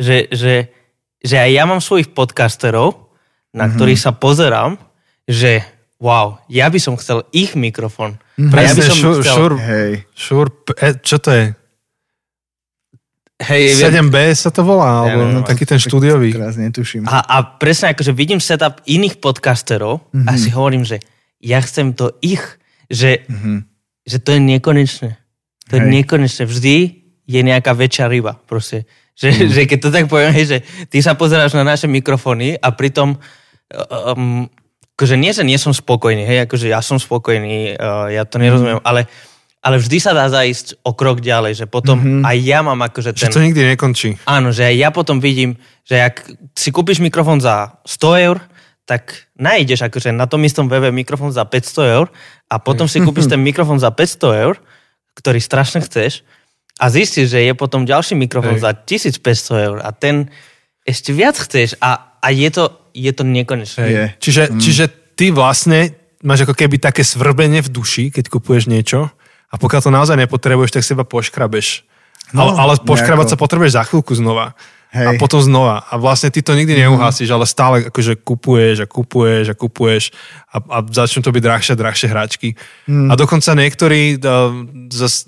[0.00, 0.54] Že, že,
[1.20, 3.10] že aj ja mám svojich podcasterov,
[3.50, 4.78] na ktorých sa pozerám,
[5.26, 5.64] že
[6.00, 8.16] wow, ja by som chcel ich mikrofón.
[8.38, 9.36] A ja by som šur, chcel...
[9.36, 9.92] šur, Hej.
[10.16, 10.46] šur,
[10.80, 11.44] e, čo to je?
[13.40, 16.36] Hej, viem- 7B sa to volá, alebo neviem, no, taký ten štúdiový.
[16.36, 17.08] Teraz netuším.
[17.08, 20.28] A, a presne akože vidím setup iných podcasterov mm-hmm.
[20.28, 21.00] a si hovorím, že
[21.40, 22.40] ja chcem to ich,
[22.92, 23.58] že, mm-hmm.
[24.04, 25.10] že to je nekonečné.
[25.70, 26.44] To je nekonečné.
[26.44, 26.74] Vždy
[27.30, 28.36] je nejaká väčšia ryba.
[28.44, 28.90] Proste.
[29.14, 29.50] Že, mm.
[29.54, 33.20] že keď to tak poviem, že ty sa pozeráš na naše mikrofóny a pritom
[33.70, 34.48] um,
[34.96, 38.84] akože nie, že nie som spokojný, hej, akože ja som spokojný, uh, ja to nerozumiem,
[38.84, 39.08] ale,
[39.64, 42.22] ale vždy sa dá zajsť o krok ďalej, že potom mm-hmm.
[42.24, 43.32] aj ja mám akože Že ten...
[43.32, 44.08] to nikdy nekončí.
[44.28, 45.56] Áno, že aj ja potom vidím,
[45.88, 48.44] že ak si kúpiš mikrofón za 100 eur,
[48.84, 52.06] tak nájdeš akože na tom istom webe mikrofón za 500 eur
[52.50, 54.58] a potom si kúpiš ten mikrofón za 500 eur,
[55.16, 56.22] ktorý strašne chceš
[56.80, 58.64] a zistíš, že je potom ďalší mikrofón Hej.
[58.64, 58.70] za
[59.20, 60.32] 1500 eur a ten
[60.88, 62.64] ešte viac chceš a, a je to,
[62.96, 63.84] je to nekonečné.
[63.84, 64.04] Je.
[64.18, 64.60] Čiže, mm.
[64.60, 64.84] čiže
[65.14, 65.92] ty vlastne
[66.24, 69.12] máš ako keby také svrbenie v duši, keď kupuješ niečo
[69.50, 71.84] a pokiaľ to naozaj nepotrebuješ, tak seba poškrabeš.
[72.30, 73.32] No, ale, ale poškrabať nejako.
[73.34, 74.54] sa potrebuješ za chvíľku znova.
[74.90, 75.06] Hej.
[75.06, 75.86] A potom znova.
[75.86, 80.10] A vlastne ty to nikdy neuhasíš, ale stále akože kupuješ a kupuješ a kupuješ
[80.50, 82.48] a, a začnú to byť drahšie a drahšie hračky.
[82.90, 84.18] A dokonca niektorí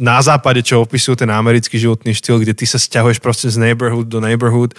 [0.03, 4.11] na západe, čo opisujú ten americký životný štýl, kde ty sa stiahuješ proste z neighborhood
[4.11, 4.75] do neighborhood,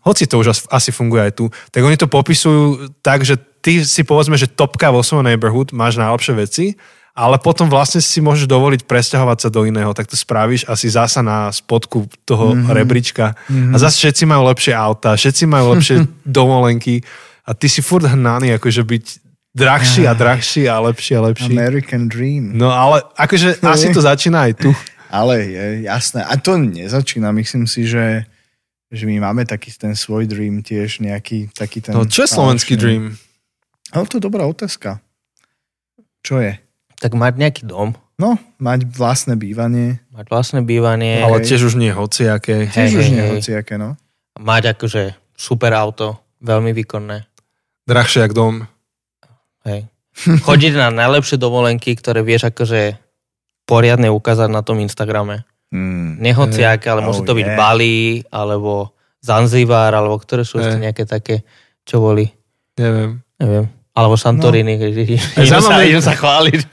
[0.00, 3.84] hoci to už as- asi funguje aj tu, tak oni to popisujú tak, že ty
[3.84, 6.64] si povedzme, že topka vo svojom neighborhood, máš najlepšie veci,
[7.16, 10.92] ale potom vlastne si môžeš dovoliť presťahovať sa do iného, tak to spravíš a si
[10.92, 12.76] zasa na spodku toho mm-hmm.
[12.76, 13.72] rebríčka mm-hmm.
[13.72, 16.04] a zase všetci majú lepšie auta, všetci majú lepšie
[16.38, 17.00] dovolenky
[17.48, 19.04] a ty si furt hnaný, akože byť
[19.56, 21.56] drahší a drahší a lepší a lepší.
[21.56, 22.52] American Dream.
[22.52, 24.70] No ale akože asi to začína aj tu.
[25.08, 26.20] Ale je jasné.
[26.20, 27.32] A to nezačína.
[27.32, 28.28] Myslím si, že,
[28.92, 31.96] že my máme taký ten svoj dream tiež nejaký taký ten...
[31.96, 33.16] No čo je slovenský dream?
[33.94, 35.00] Ale to je dobrá otázka.
[36.20, 36.58] Čo je?
[36.96, 40.00] Tak mať nejaký dom, No, mať vlastné bývanie.
[40.08, 42.64] mať vlastné bývanie, Ale tiež už nie hociaké.
[42.66, 43.30] Tiež Hej, už nie hej.
[43.36, 44.00] hociaké, no.
[44.36, 47.28] mať akože super auto, veľmi výkonné.
[47.84, 48.64] Drahšie jak dom.
[49.68, 49.84] Hej.
[50.16, 52.96] Chodiť na najlepšie dovolenky, ktoré vieš akože
[53.68, 55.44] poriadne ukázať na tom Instagrame.
[55.68, 56.16] Mm.
[56.16, 57.58] Nehociaké, ale môže Oh, to byť yeah.
[57.58, 57.96] Bali,
[58.32, 61.44] alebo Zanzibar, alebo ktoré sú ešte nejaké také,
[61.84, 62.32] čo boli,
[62.78, 63.20] Neviem.
[63.36, 63.66] neviem.
[63.96, 64.92] Alebo Santorini, no.
[64.92, 66.68] idem, Aj sa, idem sa chváliť.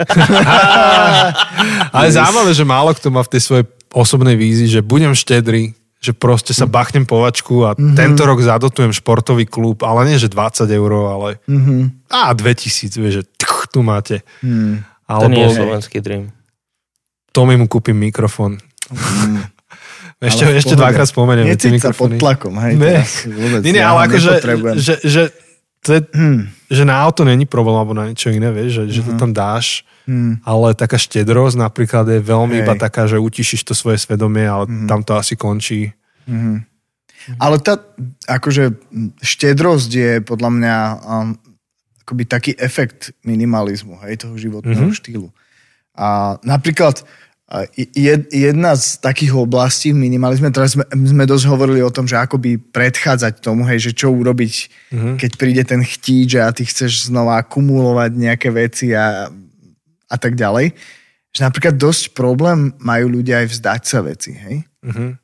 [1.96, 3.66] Ale zaujímavé, že málo kto má v tej svojej
[3.96, 5.72] osobnej vízii, že budem štedrý,
[6.04, 7.96] že proste sa bachnem povačku a mm-hmm.
[7.96, 12.12] tento rok zadotujem športový klub, ale nie, že 20 eur, ale Mm-hmm.
[12.12, 14.20] a 2000, vieš, že tch, tu máte.
[14.44, 14.84] Mm.
[15.08, 16.36] To nie je Alebo slovenský dream.
[17.32, 18.60] Tomi mu kúpim mikrofón.
[20.24, 20.82] Ešte, v ešte pohode.
[20.88, 23.04] dvakrát spomeniem Necíť sa pod tlakom, hej, Ne.
[23.04, 23.60] teraz vôbec.
[23.68, 24.76] Nie, ale akože, nepotrebujem.
[24.80, 25.22] že, že,
[25.84, 26.42] to je, Hm.
[26.74, 29.86] Že na auto není problém, alebo na niečo iné, vieš, že, že to tam dáš,
[30.04, 30.44] Hm.
[30.44, 32.64] ale taká štedrosť napríklad je veľmi Hej.
[32.68, 35.96] iba taká, že utišíš to svoje svedomie, ale tam to asi končí.
[37.40, 37.80] Ale tá,
[38.28, 38.76] akože
[39.24, 41.28] štedrosť je podľa mňa um,
[42.04, 45.00] akoby taký efekt minimalizmu, hej, toho životného mm-hmm.
[45.00, 45.32] štýlu.
[45.96, 47.08] A napríklad
[47.93, 52.58] jedna z takých oblastí v minimalizme, teraz sme, sme dosť hovorili o tom, že akoby
[52.58, 54.54] predchádzať tomu, hej, že čo urobiť,
[54.89, 55.16] mm-hmm.
[55.22, 59.30] keď príde ten chtíč a ty chceš znova akumulovať nejaké veci a,
[60.10, 60.74] a tak ďalej.
[61.34, 64.66] Že napríklad dosť problém majú ľudia aj vzdať sa veci, hej?
[64.82, 65.22] Mhm.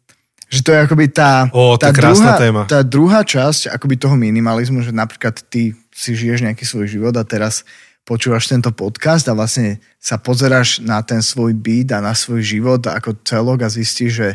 [0.49, 2.61] Že to je akoby tá, to tá, druhá, téma.
[2.65, 7.21] tá druhá časť akoby toho minimalizmu, že napríklad ty si žiješ nejaký svoj život a
[7.21, 7.61] teraz
[8.09, 12.81] počúvaš tento podcast a vlastne sa pozeráš na ten svoj byt a na svoj život
[12.81, 14.29] ako celok a zistíš, že,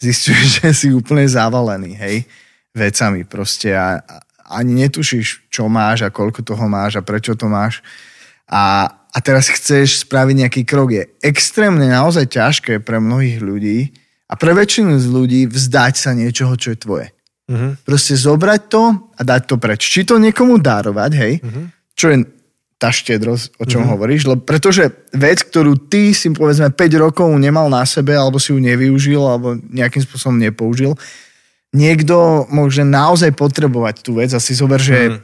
[0.00, 2.24] zistíš, že si úplne zavalený, hej,
[2.72, 4.16] vecami proste a, a
[4.56, 7.84] ani netušíš, čo máš a koľko toho máš a prečo to máš.
[8.48, 10.92] A, a teraz chceš spraviť nejaký krok.
[10.92, 13.78] Je extrémne naozaj ťažké pre mnohých ľudí
[14.28, 17.06] a pre väčšinu z ľudí vzdať sa niečoho, čo je tvoje.
[17.48, 17.76] Uh-huh.
[17.84, 18.82] Proste zobrať to
[19.16, 19.84] a dať to preč.
[19.84, 21.64] Či to niekomu dárovať, hej, uh-huh.
[21.96, 22.16] čo je
[22.82, 23.94] tá štedrosť, o čom uh-huh.
[23.94, 28.50] hovoríš, lebo pretože vec, ktorú ty si povedzme 5 rokov nemal na sebe, alebo si
[28.50, 30.98] ju nevyužil, alebo nejakým spôsobom nepoužil,
[31.70, 35.22] niekto môže naozaj potrebovať tú vec a si zober, že uh-huh.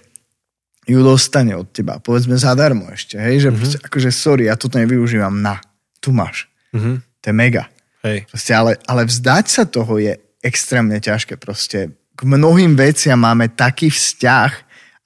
[0.87, 3.59] ju dostane od teba, povedzme zadarmo ešte, hej, že uh-huh.
[3.59, 5.59] proste, akože sorry, ja toto nevyužívam, na,
[5.99, 6.47] tu máš.
[6.71, 7.03] Uh-huh.
[7.03, 7.67] To je mega.
[8.07, 8.31] Hej.
[8.31, 10.15] Proste, ale, ale vzdať sa toho je
[10.47, 11.91] extrémne ťažké proste.
[12.15, 14.53] K mnohým veciam máme taký vzťah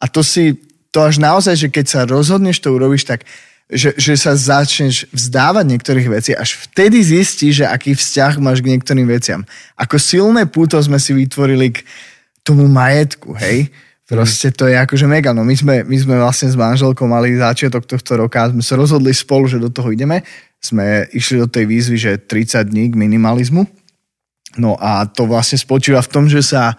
[0.00, 3.24] a to si to až naozaj, že keď sa rozhodneš to urobíš, tak
[3.72, 8.76] že, že sa začneš vzdávať niektorých vecí, až vtedy zistíš, že aký vzťah máš k
[8.76, 9.48] niektorým veciam.
[9.80, 11.80] Ako silné púto sme si vytvorili k
[12.44, 13.72] tomu majetku, hej?
[14.04, 15.32] Proste to je akože mega.
[15.32, 19.16] No my sme, my sme vlastne s manželkou mali začiatok tohto roka sme sa rozhodli
[19.16, 20.20] spolu, že do toho ideme.
[20.60, 23.64] Sme išli do tej výzvy, že 30 dní k minimalizmu.
[24.60, 26.76] No a to vlastne spočíva v tom, že sa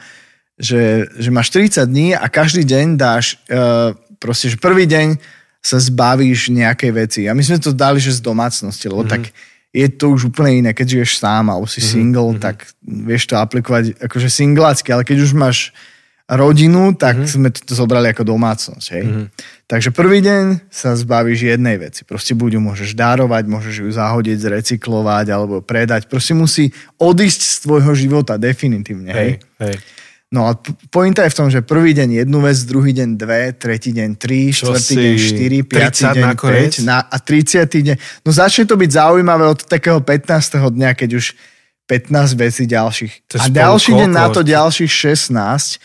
[0.54, 5.20] že, že máš 30 dní a každý deň dáš uh, proste, že prvý deň
[5.60, 7.22] sa zbavíš nejakej veci.
[7.28, 9.28] A my sme to dali, že z domácnosti, lebo mm-hmm.
[9.28, 9.36] tak
[9.74, 11.92] je to už úplne iné, keď žiješ sám alebo si mm-hmm.
[11.92, 12.44] single, mm-hmm.
[12.44, 15.76] tak vieš to aplikovať akože singlácky, ale keď už máš
[16.28, 17.32] rodinu, tak mm-hmm.
[17.32, 18.88] sme to zobrali ako domácnosť.
[18.96, 19.04] Hej?
[19.04, 19.28] Mm-hmm.
[19.68, 22.04] Takže prvý deň sa zbavíš jednej veci.
[22.04, 26.08] Proste buď ju môžeš dárovať, môžeš ju zahodiť, zrecyklovať alebo predať.
[26.08, 29.12] Proste musí odísť z tvojho života definitívne.
[29.12, 29.32] Hej,
[29.64, 29.76] hej.
[30.34, 30.58] No a
[30.90, 34.50] pointa je v tom, že prvý deň jednu vec, druhý deň dve, tretí deň tri,
[34.50, 34.98] Čo štvrtý si...
[34.98, 37.70] deň štyri, piatý deň päť na, a 30.
[37.70, 37.96] deň.
[38.26, 40.74] No začne to byť zaujímavé od takého 15.
[40.74, 41.38] dňa, keď už
[41.86, 43.14] 15 vecí ďalších.
[43.38, 45.78] A ďalší deň na to ďalších 16.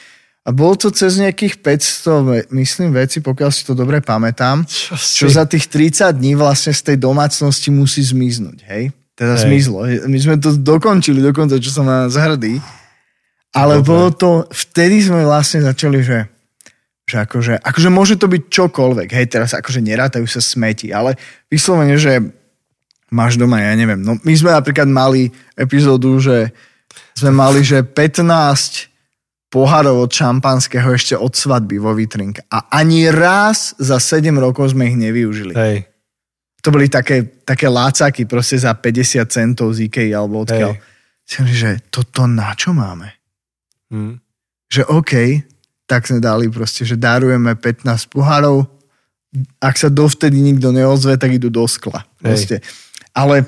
[0.48, 5.26] A bolo to cez nejakých 500, myslím, veci, pokiaľ si to dobre pamätám, čo, čo
[5.28, 8.96] za tých 30 dní vlastne z tej domácnosti musí zmiznúť, hej?
[9.12, 9.44] Teda hej.
[9.44, 9.84] zmizlo.
[10.08, 12.64] My sme to dokončili dokonca, čo som na zahrdý.
[13.58, 13.88] Ale Dobre.
[13.90, 16.30] bolo to, vtedy sme vlastne začali, že,
[17.02, 21.18] že akože, akože môže to byť čokoľvek, hej, teraz akože nerátajú sa smeti, ale
[21.50, 22.22] vyslovene, že
[23.10, 26.54] máš doma, ja neviem, no my sme napríklad mali epizódu, že
[27.18, 28.88] sme mali, že 15
[29.48, 34.92] pohárov od šampanského ešte od svadby vo vitrinke a ani raz za 7 rokov sme
[34.92, 35.56] ich nevyužili.
[35.56, 35.88] Hej.
[36.60, 40.76] To boli také, také lácaky proste za 50 centov z Ikei alebo odkiaľ.
[40.76, 40.84] Hej.
[41.28, 43.17] Že toto na čo máme?
[43.88, 44.20] Hmm.
[44.68, 45.12] Že OK,
[45.88, 48.68] tak sme dali proste, že darujeme 15 pohárov,
[49.60, 52.04] ak sa dovtedy nikto neozve, tak idú do skla.
[52.20, 52.60] Proste.
[53.12, 53.44] Ale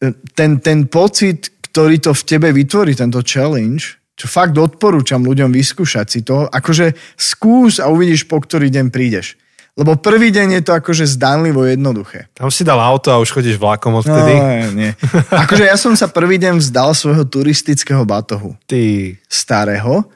[0.00, 5.52] e, ten, ten pocit, ktorý to v tebe vytvorí, tento challenge, čo fakt odporúčam ľuďom
[5.52, 9.36] vyskúšať si to, akože skús a uvidíš, po ktorý deň prídeš.
[9.76, 12.32] Lebo prvý deň je to akože zdanlivo jednoduché.
[12.32, 14.32] Tam si dal auto a už chodíš vlákom odtedy?
[14.32, 14.96] No, nie.
[15.44, 18.56] Akože ja som sa prvý deň vzdal svojho turistického batohu.
[18.64, 19.12] Ty.
[19.28, 20.08] Starého.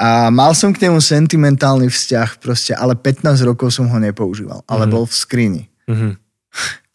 [0.00, 4.64] A mal som k nemu sentimentálny vzťah proste, ale 15 rokov som ho nepoužíval.
[4.64, 4.92] Ale mm.
[4.92, 5.62] bol v skrini.
[5.84, 6.12] Mm-hmm.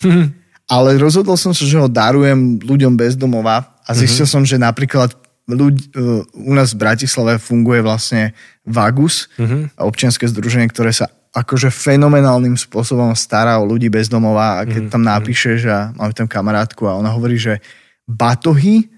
[0.74, 4.42] ale rozhodol som sa, že ho darujem ľuďom bez domova a zistil mm-hmm.
[4.42, 5.14] som, že napríklad
[5.46, 8.34] ľudí, e, u nás v Bratislave funguje vlastne
[8.66, 9.78] Vagus, mm-hmm.
[9.78, 14.92] občianske združenie, ktoré sa akože fenomenálnym spôsobom stará o ľudí bez domova a keď mm,
[14.92, 17.64] tam napíšeš a máme tam kamarátku a ona hovorí, že
[18.04, 18.92] batohy,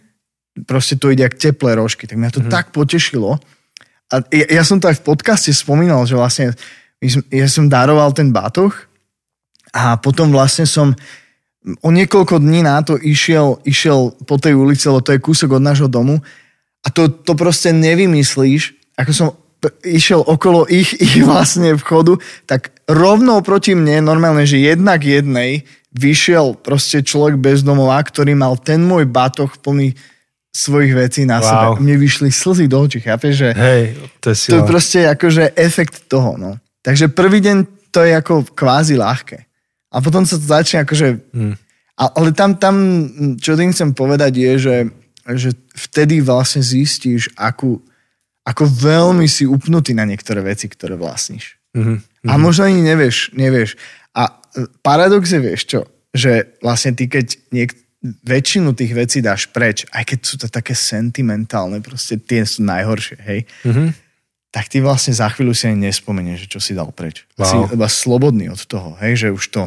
[0.66, 2.50] proste to ide jak teplé rožky, tak mňa to mm.
[2.50, 3.38] tak potešilo.
[4.10, 6.58] A ja, ja som to aj v podcaste spomínal, že vlastne
[7.30, 8.74] ja som daroval ten batoh
[9.70, 10.98] a potom vlastne som
[11.86, 15.64] o niekoľko dní na to išiel, išiel po tej ulici, lebo to je kúsok od
[15.64, 16.18] nášho domu
[16.82, 19.28] a to, to proste nevymyslíš, ako som
[19.84, 26.58] išiel okolo ich, ich vlastne vchodu, tak rovno proti mne, normálne, že jednak jednej, vyšiel
[26.58, 29.94] proste človek bez domova, ktorý mal ten môj batoh plný
[30.54, 31.46] svojich vecí na wow.
[31.46, 31.66] sebe.
[31.82, 33.34] Mne vyšli slzy do očí, chápeš?
[33.42, 33.84] Že Hej,
[34.22, 36.62] to je To je proste akože efekt toho, no.
[36.86, 39.38] Takže prvý deň to je ako kvázi ľahké.
[39.94, 41.08] A potom sa to začne akože...
[41.34, 41.56] Hmm.
[41.94, 42.76] Ale tam, tam,
[43.38, 44.78] čo tým chcem povedať je, že,
[45.38, 47.86] že vtedy vlastne zistíš, akú,
[48.44, 51.56] ako veľmi si upnutý na niektoré veci, ktoré vlastníš.
[51.74, 52.28] Mm-hmm.
[52.28, 53.80] A možno ani nevieš, nevieš.
[54.14, 55.80] A e, paradox je, vieš čo,
[56.14, 60.76] že vlastne ty, keď niek- väčšinu tých vecí dáš preč, aj keď sú to také
[60.76, 63.40] sentimentálne, proste tie sú najhoršie, hej.
[63.64, 63.90] Mm-hmm.
[64.54, 67.26] tak ty vlastne za chvíľu si ani nespomenieš, čo si dal preč.
[67.40, 67.48] Wow.
[67.48, 69.62] Si iba slobodný od toho, hej, že už to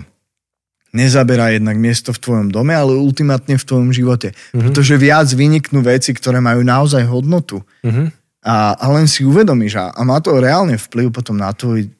[0.94, 4.30] nezaberá jednak miesto v tvojom dome, ale ultimátne v tvojom živote.
[4.32, 4.60] Mm-hmm.
[4.62, 7.64] Pretože viac vyniknú veci, ktoré majú naozaj hodnotu.
[7.82, 8.25] Mhm.
[8.46, 11.90] A, a len si uvedomíš a, a má to reálne vplyv potom na tvoj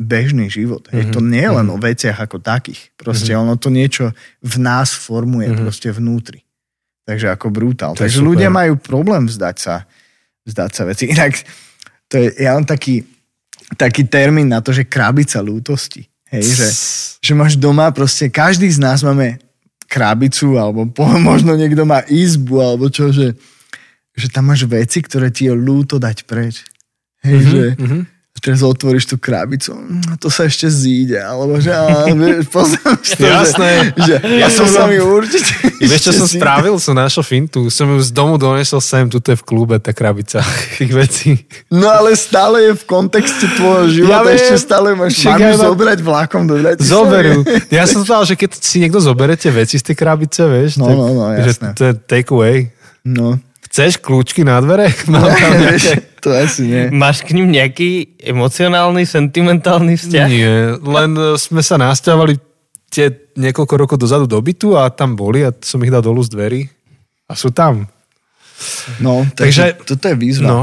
[0.00, 0.88] bežný život.
[0.90, 1.14] Mm-hmm.
[1.14, 2.90] To nie je len o veciach ako takých.
[2.98, 3.44] Proste mm-hmm.
[3.44, 4.10] ono to niečo
[4.42, 5.62] v nás formuje mm-hmm.
[5.62, 6.42] proste vnútri.
[7.06, 7.92] Takže ako brutál.
[7.94, 8.28] To Takže super.
[8.34, 9.86] ľudia majú problém vzdať sa,
[10.48, 11.04] vzdať sa veci.
[11.14, 11.38] Inak
[12.10, 13.06] to je, ja mám taký,
[13.78, 16.10] taký termín na to, že krabica lútosti.
[16.30, 16.68] Hej, že,
[17.18, 19.42] že máš doma proste, každý z nás máme
[19.90, 23.34] krabicu, alebo po, možno niekto má izbu, alebo čo, že,
[24.20, 26.62] že tam máš veci, ktoré ti je ľúto dať preč.
[27.20, 28.00] Hej, mm-hmm, že mhm.
[28.40, 33.20] teraz otvoríš tú krabicu, "Mm, to sa ešte zíde, alebo že á, vieš, poznáš to,
[33.20, 33.92] Jasné.
[33.92, 36.40] Že, že ja som sa mi určite Vieš, čo som zíde.
[36.40, 36.72] spravil?
[36.80, 37.68] Som našiel fintu.
[37.68, 40.40] Som ju z domu donesol sem, tuto je v klube tá krabica
[40.80, 41.30] tých vecí.
[41.68, 44.36] No ale stále je v kontexte tvojho života, Ja viem.
[44.36, 46.88] ešte stále máš, mám ju ma- zobrať vlákom do Bratislavy.
[46.88, 47.36] Zoberú.
[47.68, 50.88] Ja som povedal, že keď si niekto zoberie tie veci z tej krabice, vieš, No,
[50.88, 51.68] tak, no, no, že jasné.
[51.76, 52.72] to je take away.
[53.04, 53.36] No,
[53.70, 54.90] Chceš kľúčky na dvere?
[55.12, 55.94] Mám tam vieš, nejaké...
[56.18, 56.82] to asi nie.
[56.90, 60.26] Máš k ním nejaký emocionálny, sentimentálny vzťah?
[60.26, 62.34] Nie, len e, sme sa nasťahovali
[62.90, 66.34] tie niekoľko rokov dozadu do bytu a tam boli a som ich dal dolu z
[66.34, 66.60] dverí
[67.30, 67.86] a sú tam.
[68.98, 70.50] No, Takže- takže toto je výzva.
[70.50, 70.60] No,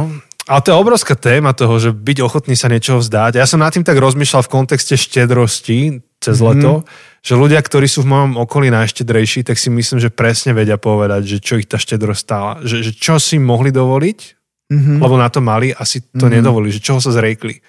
[0.47, 3.39] ale to je obrovská téma toho, že byť ochotný sa niečoho vzdať.
[3.39, 6.82] Ja som nad tým tak rozmýšľal v kontexte štedrosti cez leto,
[7.22, 11.22] že ľudia, ktorí sú v mojom okolí najštedrejší, tak si myslím, že presne vedia povedať,
[11.26, 12.51] že čo ich tá štedrosť stála.
[12.65, 14.20] Že, že čo si mohli dovoliť,
[14.68, 14.99] Mhm.
[14.99, 17.63] lebo na to mali a si to nedovolili, že čoho sa zriekli.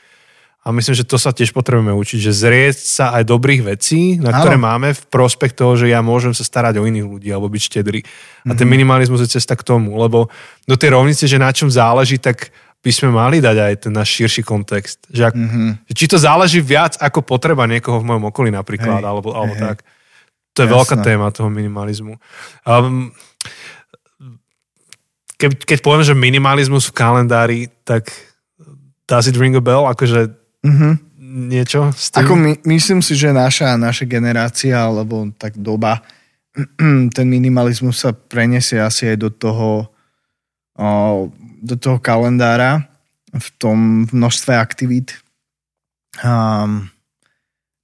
[0.66, 4.34] A myslím, že to sa tiež potrebujeme učiť, že zrieť sa aj dobrých vecí, na
[4.34, 4.66] ktoré Áno.
[4.66, 8.02] máme v prospech toho, že ja môžem sa starať o iných ľudí alebo byť štedrý.
[8.44, 8.58] A Mhm.
[8.58, 10.26] ten minimalizmus je cesta k tomu, lebo
[10.66, 14.08] do tej rovnice, že na čom záleží, tak by sme mali dať aj ten náš
[14.12, 15.02] širší kontext.
[15.10, 15.62] Že, ak, Mhm.
[15.84, 19.54] že či to záleží viac ako potreba niekoho v mojom okolí napríklad, Hej, alebo, alebo
[19.54, 19.76] hej, tak.
[20.54, 20.76] To je Jasné.
[20.78, 22.18] veľká téma toho minimalizmu.
[22.64, 23.10] Um,
[25.38, 28.10] keď, keď poviem, že minimalizmus v kalendári, tak
[29.06, 29.86] does it ring a bell?
[29.86, 30.34] Akože
[30.66, 30.90] Mhm.
[31.48, 32.24] niečo s tým?
[32.24, 36.02] Ako my, myslím si, že naša, naša generácia, alebo tak doba,
[37.16, 39.86] ten minimalizmus sa preniesie asi aj do toho,
[40.74, 40.88] o,
[41.62, 42.86] do toho kalendára
[43.34, 45.18] v tom množstve aktivít.
[46.24, 46.88] Um,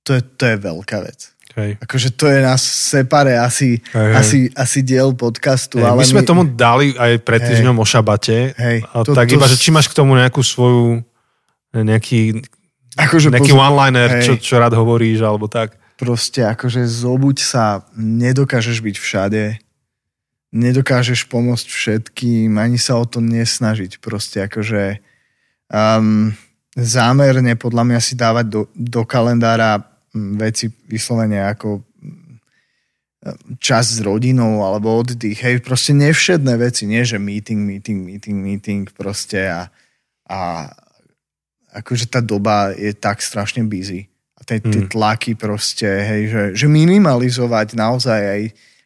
[0.02, 1.34] to, je, to je veľká vec.
[1.54, 1.78] Hej.
[1.78, 4.14] Akože to je nás separe asi, Hej, hej.
[4.18, 5.78] asi, asi diel podcastu.
[5.78, 8.58] Hej, ale my sme tomu dali aj pred týždňom o šabate.
[8.58, 11.06] Hej, a to- tak to iba, že či máš k tomu nejakú svoju
[11.74, 12.42] nejaký,
[12.94, 14.26] akože nejaký pozor- one-liner, hej.
[14.26, 15.74] čo, čo rád hovoríš, alebo tak.
[15.94, 19.42] proste akože zobuď sa, nedokážeš byť všade,
[20.54, 23.98] nedokážeš pomôcť všetkým, ani sa o to nesnažiť.
[23.98, 25.02] Proste akože
[25.66, 26.30] um,
[26.78, 29.82] zámerne podľa mňa si dávať do, do kalendára
[30.14, 32.34] mm, veci vyslovene ako mm,
[33.58, 35.42] čas s rodinou alebo oddych.
[35.42, 39.66] Hej, proste nevšedné veci, nie že meeting, meeting, meeting, meeting proste a,
[40.30, 40.70] a
[41.74, 44.06] akože tá doba je tak strašne busy
[44.38, 44.90] a tie, tie Hmm.
[44.90, 48.42] tlaky proste, hej, že, že minimalizovať naozaj aj,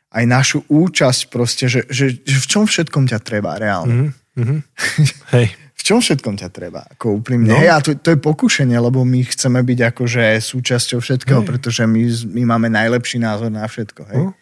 [0.09, 4.13] aj našu účasť proste, že, že, že v čom všetkom ťa treba reálne.
[4.37, 4.57] Mhm, mhm.
[5.37, 5.47] Hej.
[5.79, 7.55] V čom všetkom ťa treba, ako úprimne.
[7.55, 7.57] No.
[7.57, 11.49] Hej, a to, to je pokušenie, lebo my chceme byť akože súčasťou všetkého, Hej.
[11.49, 12.03] pretože my,
[12.35, 14.03] my máme najlepší názor na všetko.
[14.11, 14.19] Hej.
[14.19, 14.35] No.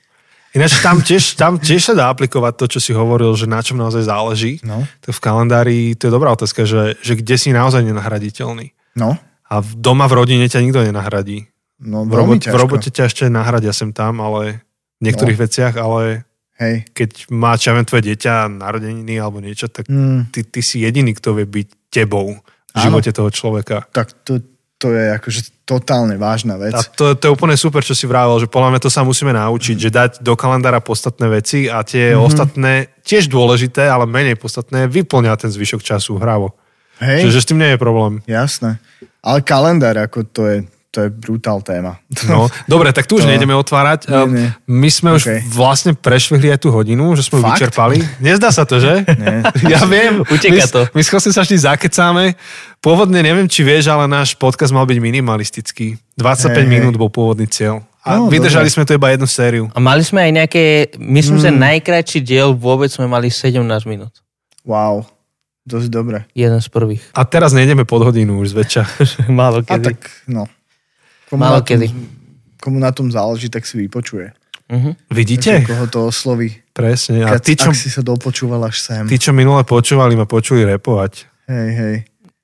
[0.57, 3.77] Ináč tam tiež, tam tiež sa dá aplikovať to, čo si hovoril, že na čom
[3.77, 4.57] naozaj záleží.
[4.64, 4.89] No.
[5.05, 8.73] Tak v kalendári, to je dobrá otázka, že, že kde si naozaj nenahraditeľný.
[8.97, 9.21] No,
[9.53, 11.53] A v- doma v rodine ťa nikto nenahradí.
[11.85, 12.57] no V, ťažko.
[12.57, 14.64] v robote ťa ešte nahradia sem tam, ale
[14.97, 15.42] v niektorých no.
[15.42, 16.24] veciach, ale
[16.57, 16.88] Hej.
[16.90, 21.12] keď má čo ja tvoje dieťa narodeniny alebo niečo, tak Mm, ty, ty si jediný,
[21.12, 22.40] kto vie byť tebou v
[22.72, 22.82] Áno.
[22.82, 23.84] živote toho človeka.
[23.90, 24.40] tak to,
[24.76, 26.72] to je akože totálne vážna vec.
[26.72, 29.32] A to, to je úplne super, čo si vravel, že podľa mňa to sa musíme
[29.32, 32.12] naučiť, že dať do kalendára podstatné veci a tie Mhm.
[32.12, 32.24] mm-hmm.
[32.24, 32.72] ostatné,
[33.03, 36.55] tiež dôležité, ale menej podstatné, vyplňa ten zvyšok času hravo.
[36.97, 38.24] Hej, Čiže s tým nie je problém.
[38.24, 38.80] jasné.
[39.20, 40.59] Ale kalendár, ako to je,
[40.89, 42.01] to je brutál téma.
[42.26, 44.07] No, dobre, tak tu už To- nejdeme otvárať.
[44.07, 44.49] Nie, Um, nie.
[44.66, 45.41] My sme už Okay.
[45.47, 47.61] vlastne prešvihli aj tú hodinu, že sme ju Fakt?
[47.61, 48.01] vyčerpali.
[48.18, 49.05] Nezdá sa to, že?
[49.07, 49.45] Nie.
[49.76, 50.22] Ja viem.
[50.22, 50.80] Uteká my, to.
[50.93, 52.24] My s sa vždy zakecáme.
[52.78, 55.99] Pôvodne, neviem, či vieš, ale náš podcast mal byť minimalistický.
[56.14, 56.66] 25 Hej, hej.
[56.70, 57.84] minút bol pôvodný cieľ.
[58.01, 58.72] A No, vydržali dobre.
[58.72, 59.64] sme to iba jednu sériu.
[59.74, 60.62] A mali sme aj nejaké,
[60.97, 61.43] myslím, Mm.
[61.43, 64.14] že najkračší diel vôbec sme mali 17 minút.
[64.62, 65.11] Wow,
[65.62, 66.22] dosť dobre.
[66.30, 67.03] Jeden z prvých.
[67.12, 68.82] A teraz nejdeme pod hodinu už zväčša.
[69.28, 69.84] Málo A kedy.
[69.91, 69.99] tak,
[70.30, 70.47] no.
[71.27, 71.87] Komu Málo na tom, kedy.
[72.57, 74.31] Komu na tom záleží, tak si vypočuje.
[74.66, 74.91] Mhm.
[75.11, 75.51] Vidíte?
[75.53, 76.51] Takže koho to osloví.
[76.72, 77.22] Presne.
[77.22, 79.07] A Keď, tí čo, Ak si sa dopočúval až sem.
[79.07, 81.12] tí, čo minule počúvali, ma počuli repovať.
[81.47, 81.97] Hej, hej.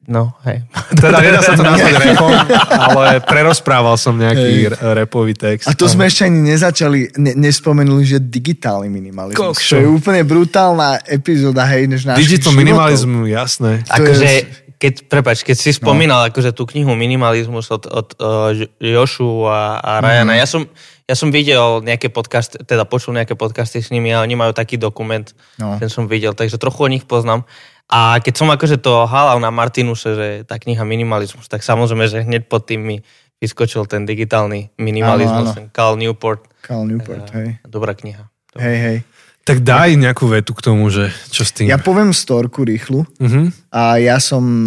[0.02, 0.66] No, hej.
[0.98, 2.30] Teda nedá sa to nazvať repom,
[2.70, 5.66] ale prerozprával som nejaký r- repový text.
[5.66, 9.38] A to sme ešte ani nezačali, ne, nespomenuli, že digitálny minimalizmus.
[9.38, 9.74] Kokšo.
[9.74, 13.86] To je úplne brutálna epizóda, hej, než našich Digital minimalizmu, jasné.
[13.86, 18.50] Akože, keď, prepač, keď si spomínal akože tú knihu Minimalizmus od, od uh,
[18.82, 20.66] Jošu a, a Ryana, ja, som,
[21.06, 24.74] ja som videl nejaké podcasty, teda počul nejaké podcasty s nimi a oni majú taký
[24.74, 25.22] dokument,
[25.62, 25.78] No.
[25.78, 27.46] ten som videl, takže trochu o nich poznám.
[27.86, 32.26] A keď som akože to halal na Martinuse, že tá kniha Minimalizmus, tak samozrejme, že
[32.26, 32.96] hneď pod tým mi
[33.38, 35.56] vyskočil ten digitálny minimalizmus, Áno, áno.
[35.58, 36.46] ten Cal Newport.
[36.62, 37.58] Cal Newport, hej.
[37.66, 38.26] Dobrá kniha.
[38.58, 38.96] Hej, hej.
[39.42, 41.66] Tak daj nejakú vetu k tomu, že čo s tým.
[41.66, 43.02] Ja poviem storku rýchlu.
[43.18, 43.50] Mhm.
[43.74, 44.62] A ja som,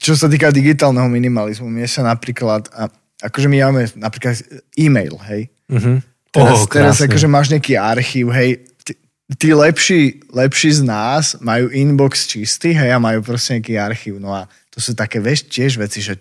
[0.00, 2.88] čo sa týka digitálneho minimalizmu, mne sa napríklad, a,
[3.20, 4.40] akože my máme napríklad
[4.80, 5.52] e-mail, hej.
[5.68, 6.00] Mhm.
[6.34, 7.06] Teraz, Oh, teraz krásne.
[7.06, 8.64] akože máš nejaký archív, hej.
[8.82, 8.92] Tí,
[9.38, 14.14] tí lepší, lepší z nás majú inbox čistý, hej, a majú proste nejaký archív.
[14.18, 16.18] No a to sú také vieš, tiež veci, že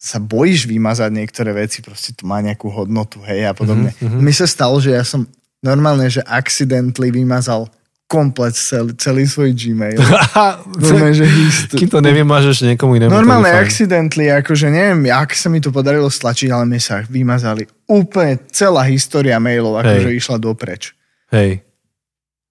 [0.00, 3.92] sa bojíš vymazať niektoré veci, proste to má nejakú hodnotu, hej, a podobne.
[3.92, 4.22] Mhm, Mm-hmm.
[4.24, 5.28] Mi sa stalo, že ja som
[5.60, 7.68] normálne, že accidentally vymazal
[8.10, 9.94] komplet celý, celý svoj Gmail.
[10.82, 13.14] Normálne, že histo- Kým to nevymažeš niekomu inému.
[13.14, 18.42] Normálne accidentally, akože neviem, ak sa mi to podarilo stlačiť, ale mi sa vymazali úplne
[18.50, 20.18] celá história mailov, akože Hej.
[20.26, 20.90] išla dopreč.
[21.30, 21.62] Hej.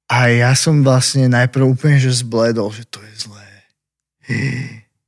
[0.08, 3.46] A ja som vlastne najprv úplne, že zbledol, že to je zlé.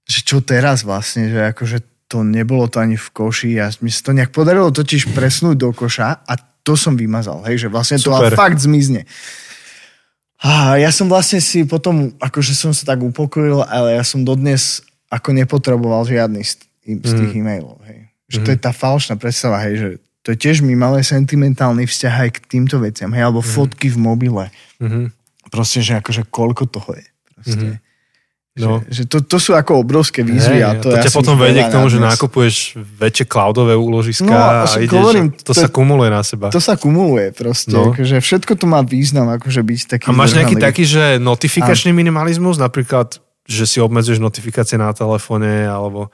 [0.04, 1.80] Že čo teraz vlastne, že akože
[2.12, 5.72] to nebolo to ani v koši a mi sa to nejak podarilo totiž presnúť do
[5.72, 8.36] koša a to som vymazal, hej, že vlastne to Super.
[8.36, 9.08] fakt zmizne.
[10.44, 14.84] A ja som vlastne si potom, akože som sa tak upokojil, ale ja som dodnes
[15.08, 18.12] ako nepotreboval žiadny z, z tých e-mailov, hej.
[18.32, 19.90] Že to je tá falšná predstava, hej, že
[20.22, 23.98] to je tiež mi máme sentimentálny vzťah aj k týmto veciam, hej, alebo fotky v
[23.98, 24.46] mobile.
[24.84, 25.16] Mhm.
[25.52, 27.06] Proste, že akože koľko toho je.
[27.36, 27.68] Proste.
[28.52, 28.84] No.
[28.84, 30.60] Že, že to, to sú ako obrovské výzvy.
[30.60, 32.20] Hej, a to, to, ja ťa potom vedie k tomu, že nadnes.
[32.20, 36.52] nakupuješ väčšie cloudové úložiska No, a však ideš, hovorím, to, to- sa kumuluje na seba.
[36.52, 37.72] To sa kumuluje proste.
[37.72, 37.96] No.
[37.96, 42.60] Akože všetko to má význam, akože byť taký A máš nejaký taký, že notifikačný minimalizmus,
[42.60, 46.12] napríklad, že si obmedzuješ notifikácie na telefóne, alebo,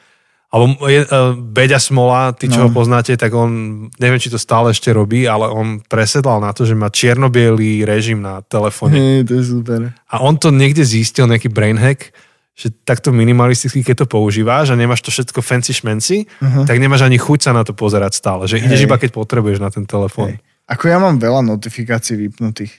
[0.54, 2.64] alebo je, uh, Beďa Smola, ty čo No.
[2.64, 3.50] ho poznáte, tak on,
[3.98, 8.22] neviem, či to stále ešte robí, ale on presedlal na to, že má čierno-bielý režim
[8.22, 8.94] na telefóne.
[8.94, 9.80] Hej, to je super.
[10.06, 12.14] A on to niekde zistil, nejaký brain hack,
[12.58, 16.66] že takto minimalisticky, keď to používáš a nemáš to všetko fancy šmenci, uh-huh.
[16.66, 18.50] tak nemáš ani chuť sa na to pozerať stále.
[18.50, 18.88] Že ideš Hej.
[18.90, 20.34] iba, keď potrebuješ na ten telefón.
[20.34, 20.42] Hej.
[20.66, 22.74] Ako ja mám veľa notifikácií vypnutých.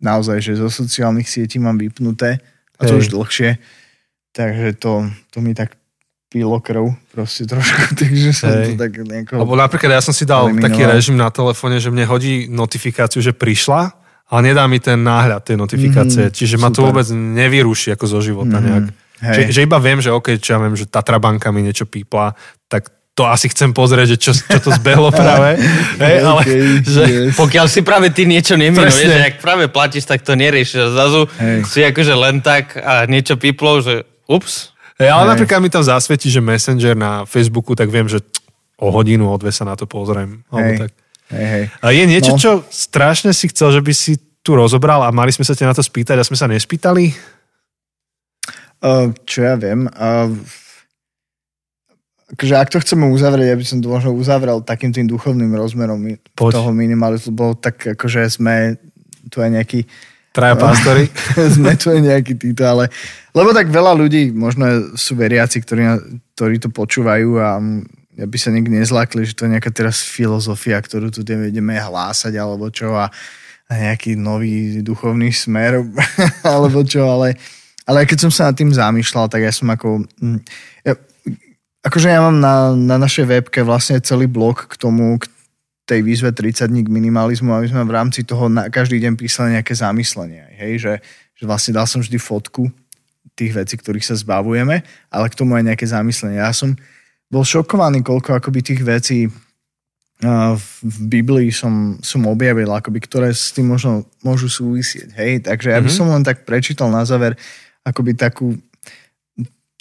[0.00, 2.40] Naozaj, že zo sociálnych sietí mám vypnuté
[2.80, 3.00] a to Hej.
[3.04, 3.60] už dlhšie.
[4.32, 5.76] Takže to, to mi tak
[6.32, 8.72] pilo krv proste trošku, takže som Hej.
[8.72, 9.32] to tak nejako...
[9.36, 10.64] Lebo napríklad ja som si dal Eliminoval.
[10.64, 13.92] taký režim na telefóne, že mne hodí notifikáciu, že prišla,
[14.30, 16.30] ale nedá mi ten náhľad tej notifikácie.
[16.30, 16.94] Mhm, Čiže ma to super.
[16.94, 18.86] vôbec nevyruší ako zo života Mhm, nejak.
[19.22, 19.34] Hej.
[19.36, 22.32] Že, že iba viem, že OK, čo ja viem, že Tatra banka mi niečo pípla,
[22.66, 25.60] tak to asi chcem pozrieť, že čo, čo to zbehlo práve.
[25.98, 27.34] Hej, ale Okay, že, yes.
[27.34, 29.12] Pokiaľ si práve ty niečo neminuješ, Presne.
[29.12, 30.78] že ak práve platíš, tak to neriešiš.
[30.78, 31.58] A zrazu Hej.
[31.64, 34.72] si akože len tak a niečo piplo, že ups.
[34.96, 35.30] hej, ale Hej.
[35.36, 38.24] napríklad mi tam zasvietí, že Messenger na Facebooku, tak viem, že
[38.76, 40.40] o hodinu, o dve sa na to pozriem.
[40.48, 40.88] Tak.
[41.28, 41.64] Hej, hej.
[41.78, 42.38] A je niečo, No.
[42.38, 45.74] čo strašne si chcel, že by si tu rozobral a mali sme sa ťa na
[45.76, 47.12] to spýtať a sme sa nespýtali?
[48.80, 49.84] Uh, čo ja viem.
[49.92, 50.32] Uh,
[52.32, 56.16] akože ak to chceme uzavrieť, ja by som to možno uzavrel takým tým duchovným rozmerom
[56.32, 56.52] Poď.
[56.56, 58.78] toho minimalizmu, lebo tak akože sme
[59.28, 59.80] tu aj nejaký
[60.30, 60.62] Traja No.
[60.62, 61.10] pástory?
[61.58, 62.86] sme tu aj nejaký títo, ale
[63.34, 65.82] lebo tak veľa ľudí, možno sú veriaci, ktorí,
[66.38, 67.58] ktorí to počúvajú a
[68.20, 72.70] aby sa niekde nezlakli, že to je nejaká teraz filozofia, ktorú tu ideme hlásať alebo
[72.70, 73.10] čo a,
[73.66, 75.82] a nejaký nový duchovný smer
[76.46, 77.34] alebo čo, ale,
[77.88, 80.04] ale keď som sa nad tým zamýšľal, tak ja som ako...
[80.20, 80.38] mm,
[80.84, 80.94] Ja,
[81.84, 85.28] akože ja mám na, na našej webke vlastne celý blog k tomu, k
[85.90, 89.58] tej výzve 30 dní k minimalizmu, aby sme v rámci toho na, každý deň písali
[89.58, 90.46] nejaké zamyslenie.
[90.54, 90.72] Hej?
[90.86, 90.92] Že,
[91.34, 92.70] že vlastne dal som vždy fotku
[93.34, 96.38] tých vecí, ktorých sa zbavujeme, ale k tomu aj nejaké zamyslenie.
[96.38, 96.78] Ja som
[97.26, 103.28] bol šokovaný, koľko akoby tých vecí uh, v, v Biblii som, som objavil, akoby, ktoré
[103.34, 105.10] s tým možno môžu súvisieť.
[105.16, 105.48] Hej?
[105.48, 107.34] Takže ja by som len tak prečítal na záver
[107.84, 108.56] akoby takú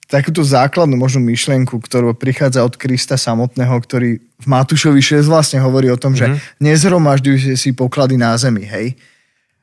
[0.10, 5.86] takúto základnú možno myšlienku, ktorú prichádza od Krista samotného, ktorý v Matúšovi 6 vlastne hovorí
[5.94, 8.98] o tom, že nezhromažďujte si poklady na zemi, hej.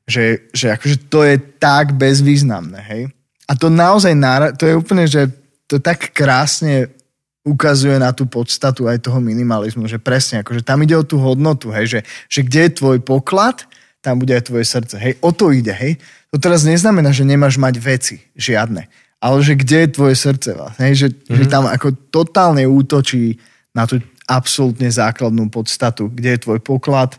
[0.06, 3.02] Že, že akože to je tak bezvýznamné, hej.
[3.50, 4.14] A to naozaj,
[4.54, 5.26] to je úplne, že
[5.66, 6.94] to tak krásne
[7.42, 11.74] ukazuje na tú podstatu aj toho minimalizmu, že presne, akože tam ide o tú hodnotu,
[11.74, 12.00] hej, že,
[12.30, 13.66] že kde je tvoj poklad,
[14.06, 14.94] tam bude aj tvoje srdce.
[15.02, 15.98] Hej, o to ide, hej.
[16.30, 18.86] To teraz neznamená, že nemáš mať veci, žiadne.
[19.18, 21.34] ale že kde je tvoje srdce vlastne, že, mm-hmm.
[21.34, 23.42] že tam ako totálne útočí
[23.74, 23.98] na tú
[24.30, 27.18] absolútne základnú podstatu, kde je tvoj poklad,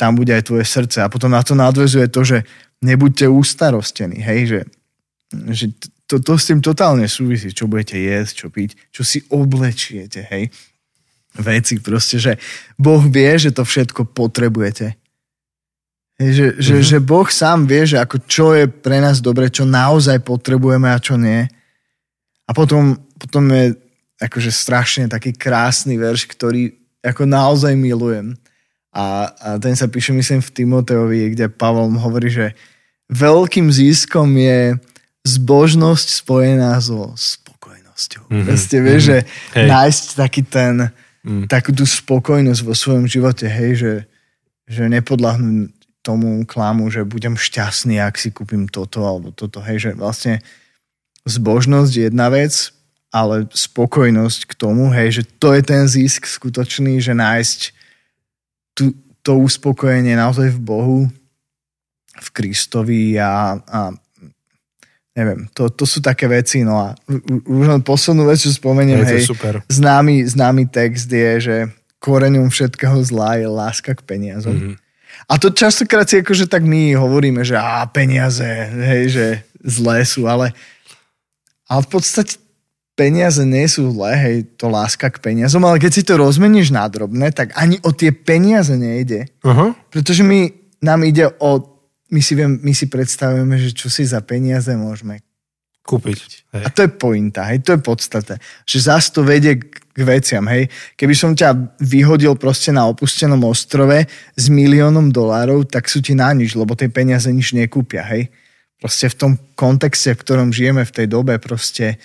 [0.00, 1.04] tam bude aj tvoje srdce.
[1.04, 2.48] A potom na to nadvezuje to, že
[2.80, 4.60] nebuďte ústarostení, hej, že,
[5.52, 5.64] že
[6.08, 10.48] to, to s tým totálne súvisí, čo budete jesť, čo piť, čo si oblečiete, hej.
[11.34, 12.38] Veci proste, že
[12.78, 15.03] Boh vie, že to všetko potrebujete.
[16.14, 16.62] Hej, že, mm-hmm.
[16.62, 20.86] že, že Boh sám vie, že ako čo je pre nás dobre, čo naozaj potrebujeme
[20.86, 21.42] a čo nie.
[22.46, 23.74] A potom, potom je
[24.22, 26.70] akože strašne taký krásny verš, ktorý
[27.02, 28.38] ako naozaj milujem.
[28.94, 32.54] A, a ten sa píše, myslím, v Timoteovi, kde Pavol hovorí, že
[33.10, 34.78] veľkým ziskom je
[35.26, 38.30] zbožnosť spojená so spokojnosťou.
[38.30, 38.44] Mm-hmm.
[38.46, 39.26] Proste vieš, mm-hmm.
[39.26, 39.66] že hey.
[39.66, 40.74] nájsť taký ten,
[41.26, 41.50] mm.
[41.50, 43.94] takú tú spokojnosť vo svojom živote, hej, že,
[44.70, 45.73] že nepodľahnú
[46.04, 50.44] tomu klamu, že budem šťastný, ak si kúpim toto alebo toto, hej, že vlastne
[51.24, 52.52] zbožnosť je jedna vec,
[53.08, 57.60] ale spokojnosť k tomu, hej, že to je ten zisk skutočný, že nájsť
[58.76, 58.92] tú,
[59.24, 61.00] to uspokojenie naozaj v Bohu,
[62.14, 63.80] v Kristovi a, a
[65.16, 66.92] neviem, to, to sú také veci, no a
[67.48, 69.64] už len poslednú vec, čo spomeniem, hej, super.
[69.72, 71.56] Známy, známy text je, že
[72.02, 74.52] koreňom všetkého zla je láska k peniazom.
[74.52, 74.83] Mm-hmm.
[75.24, 79.26] A to častokrát si akože tak my hovoríme, že á, peniaze, hej, že
[79.64, 80.52] zlé sú, ale,
[81.64, 82.36] ale v podstate
[82.94, 86.86] peniaze nie sú zlé, hej, to láska k peniazom, ale keď si to rozmeníš na
[86.86, 89.26] drobné, tak ani o tie peniaze nejde.
[89.42, 89.72] Uh-huh.
[89.90, 90.52] Pretože my,
[90.84, 91.74] nám ide o
[92.14, 95.24] my si, viem, my si predstavujeme, že čo si za peniaze môžeme
[95.82, 96.46] kúpiť.
[96.54, 96.62] Hej.
[96.62, 98.38] A to je pointa, hej, to je podstata.
[98.62, 100.66] Že zás to vedie k veciam, hej.
[100.98, 106.34] Keby som ťa vyhodil proste na opustenom ostrove s miliónom dolárov, tak sú ti na
[106.34, 108.26] nič, lebo tie peniaze nič nekúpia, hej.
[108.82, 112.02] Proste v tom kontexte, v ktorom žijeme v tej dobe, proste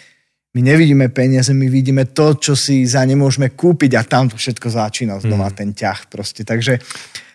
[0.53, 4.37] my nevidíme peniaze, my vidíme to, čo si za ne môžeme kúpiť a tam to
[4.37, 5.55] všetko začína znova mm.
[5.57, 6.41] ten ťah proste.
[6.45, 6.81] Takže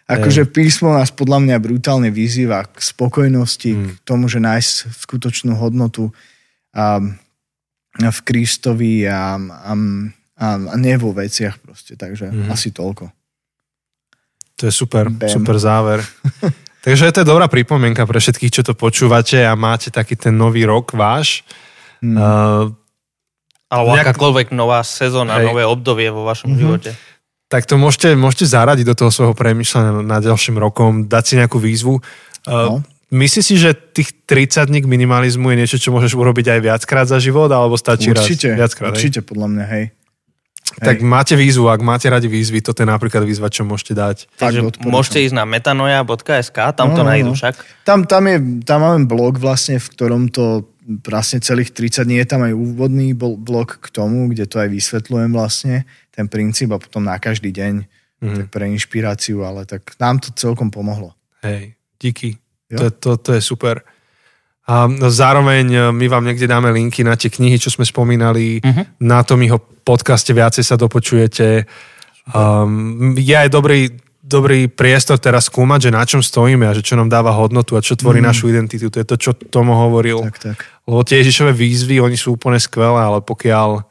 [0.05, 3.85] Akože písmo nás podľa mňa brutálne vyzýva k spokojnosti, mm.
[3.89, 6.13] k tomu, že nájsť skutočnú hodnotu
[6.77, 7.01] a,
[7.97, 9.73] v Kristovi a, a,
[10.35, 11.95] a, a nie vo veciach proste.
[11.95, 12.49] Takže mm.
[12.51, 13.11] asi toľko.
[14.55, 15.31] To je super, Bam.
[15.31, 16.03] super záver.
[16.85, 20.69] Takže to je dobrá pripomienka pre všetkých, čo to počúvate a máte taký ten nový
[20.69, 21.43] rok váš.
[22.05, 22.17] Mm.
[22.17, 22.65] Uh,
[23.73, 24.13] alebo nejak...
[24.13, 25.49] akákoľvek nová sezóna, Hej.
[25.49, 26.61] nové obdobie vo vašom mm-hmm.
[26.61, 26.93] živote
[27.55, 31.63] tak to môžete, môžete zaradiť do toho svojho premyšľania na ďalším rokom, dať si nejakú
[31.63, 32.03] výzvu.
[32.51, 32.75] Uh, no.
[33.15, 37.23] Myslíš si, že tých 30 dní minimalizmu je niečo, čo môžeš urobiť aj viackrát za
[37.23, 38.59] život, alebo stačí určite, raz?
[38.59, 39.29] Viackrát, určite, hej?
[39.31, 39.85] podľa mňa, hej.
[40.65, 41.07] Tak hej.
[41.07, 44.17] máte výzvu, ak máte radi výzvy, toto je napríklad výzva, čo môžete dať.
[44.41, 47.37] Takže môžete ísť na metanoja.sk, tam no, to no, nájdu no.
[47.37, 47.55] však.
[47.85, 50.65] Tam, tam, je, tam máme blog vlastne, v ktorom to
[51.05, 55.31] vlastne celých 30 dní je tam aj úvodný blog k tomu, kde to aj vysvetľujem
[55.33, 57.75] vlastne ten princíp a potom na každý deň
[58.21, 58.37] mm.
[58.37, 61.17] tak pre inšpiráciu, ale tak nám to celkom pomohlo.
[61.45, 62.41] Hej, díky.
[62.73, 63.85] To, to, to je super.
[64.65, 68.65] A zároveň e, my vám niekde dáme linky na tie knihy, čo sme spomínali.
[68.65, 68.85] Uh-huh.
[69.05, 71.69] Na tom jeho podcaste viacej sa dopočujete.
[72.33, 73.93] Um, je aj dobrý,
[74.25, 77.85] dobrý priestor teraz skúmať, že na čom stojíme a že čo nám dáva hodnotu a
[77.85, 78.27] čo tvorí mm.
[78.33, 78.89] našu identitu.
[78.89, 80.25] To je to, čo Tomo hovoril.
[80.25, 80.59] Tak, tak.
[80.89, 83.85] Lebo tie Ježišové výzvy, oni sú úplne skvelé, ale pokiaľ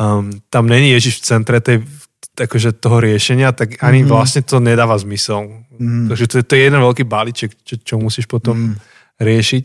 [0.00, 1.84] um, tam není Ježiš v centre tej,
[2.32, 4.12] akože toho riešenia, tak ani mm-hmm.
[4.16, 5.68] vlastne to nedáva zmysel.
[5.76, 6.06] Mm-hmm.
[6.08, 8.74] Takže to, to je jeden veľký balíček, čo, čo musíš potom mm.
[9.20, 9.64] riešiť.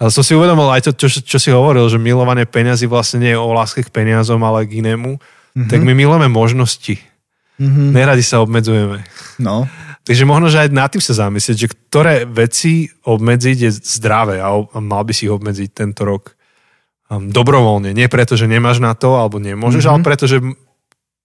[0.00, 3.36] Ale som si uvedomil aj to, čo, čo si hovoril, že milovanie peňazí vlastne nie
[3.36, 5.20] je o láske k peniazom, ale k inému.
[5.20, 5.68] Mm-hmm.
[5.68, 6.96] Tak my milujeme možnosti.
[7.60, 7.88] Mm-hmm.
[7.92, 9.04] Neradi sa obmedzujeme.
[9.36, 9.68] No.
[10.08, 14.48] Takže možno, že aj nad tým sa zamyslieť, že ktoré veci obmedziť je zdravé a,
[14.56, 16.32] a mal by si ich obmedziť tento rok
[17.12, 17.92] um, dobrovoľne.
[17.92, 20.00] Nie preto, že nemáš na to, alebo nemôžeš, mm-hmm.
[20.00, 20.40] ale preto, že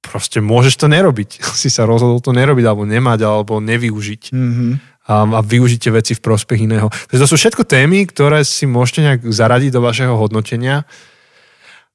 [0.04, 1.40] proste môžeš to nerobiť.
[1.56, 4.36] Si sa rozhodol to nerobiť, alebo nemať, alebo nevyužiť.
[4.36, 4.72] Mm-hmm.
[5.06, 6.90] A, a využite veci v prospech iného.
[6.90, 10.82] Takže to sú všetko témy, ktoré si môžete nejak zaradiť do vašeho hodnotenia.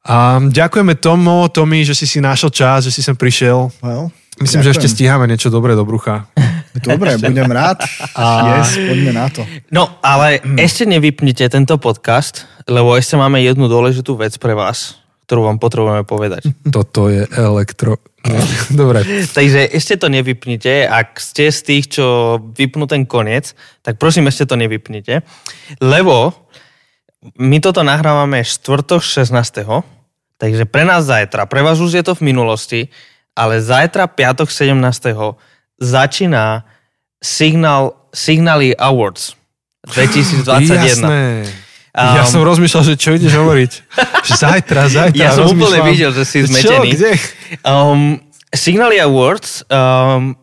[0.07, 3.69] A ďakujeme Tomo, Tomi, že si si našiel čas, že si sem prišiel.
[3.83, 4.65] Well, Myslím, ďakujem.
[4.65, 6.31] že ešte stíhame niečo dobré do brucha.
[6.87, 7.83] Dobre, budem rád.
[8.15, 8.63] A...
[8.63, 9.43] Yes, poďme na to.
[9.75, 10.57] No, ale hmm.
[10.57, 15.00] ešte nevypnite tento podcast, lebo ešte máme jednu dôležitú vec pre vás,
[15.31, 16.43] ktorú vám potrebujeme povedať.
[16.75, 18.03] Toto je elektro...
[18.75, 19.07] Dobre.
[19.31, 20.91] Takže ešte to nevypnite.
[20.91, 23.55] Ak ste z tých, čo vypnú ten koniec,
[23.87, 25.23] tak prosím, ešte to nevypnite.
[25.79, 26.35] Lebo
[27.39, 29.31] my toto nahrávame štvrtok 16.
[30.37, 32.81] Takže pre nás zajtra, pre vás už je to v minulosti,
[33.39, 34.83] ale zajtra, piatok 17
[35.79, 36.67] začína
[37.23, 39.39] Signal, Signaly Awards
[39.95, 40.75] 2021.
[40.75, 41.70] Jasné.
[41.91, 43.73] Um, Ja som rozmýšľal, že čo ideš hovoriť.
[44.41, 45.17] Zajtra, zajtra.
[45.17, 46.89] Ja som úplne videl, že si Čo, zmetený.
[46.95, 47.13] kde?
[47.61, 50.39] Um, Signaly Awards um,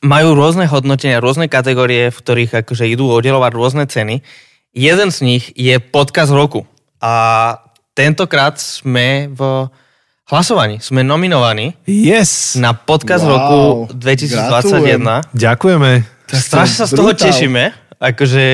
[0.00, 4.24] majú rôzne hodnotenia, rôzne kategórie, v ktorých akože idú oddelovať rôzne ceny.
[4.70, 6.64] Jeden z nich je podcast roku.
[6.98, 7.56] A
[7.92, 9.68] tentokrát sme v
[10.26, 10.80] hlasovaní.
[10.80, 12.56] Sme nominovaní Yes.
[12.56, 13.58] na podcast Wow, roku
[13.92, 15.24] 2021.
[15.32, 15.90] Ďakujeme.
[16.26, 17.24] Tak to Strašne sa z toho brutál.
[17.28, 17.62] tešíme.
[17.96, 18.44] Akože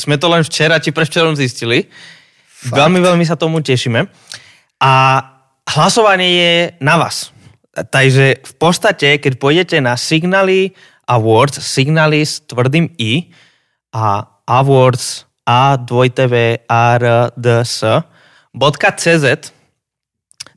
[0.00, 1.88] sme to len včera či prevčerom zistili.
[2.72, 4.08] Veľmi, veľmi sa tomu tešíme.
[4.80, 4.92] A
[5.68, 7.30] hlasovanie je na vás.
[7.74, 10.74] Takže v podstate, keď pôjdete na Signaly
[11.06, 13.30] Awards, Signaly s tvrdým I
[13.94, 17.02] a Awards A 2TV R
[17.36, 17.84] D S
[18.58, 19.26] .cz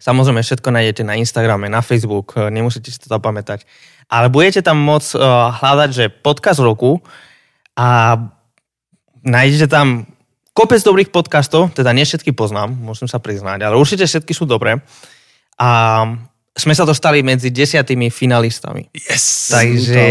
[0.01, 3.69] Samozrejme, všetko nájdete na Instagrame, na Facebook, nemusíte si to zapamätať.
[4.09, 7.05] Ale budete tam môcť uh, hľadať, že podcast roku
[7.81, 8.13] a
[9.25, 10.05] nájdete tam
[10.53, 14.77] kopec dobrých podcastov, teda nie všetky poznám, musím sa priznať, ale určite všetky sú dobré.
[15.57, 15.69] A
[16.53, 18.85] sme sa dostali medzi desiatými finalistami.
[18.93, 19.49] Yes.
[19.49, 20.03] Takže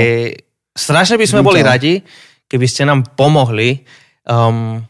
[0.75, 1.49] strašne by sme Brutál.
[1.55, 1.95] boli radi,
[2.51, 3.87] keby ste nám pomohli
[4.27, 4.83] um,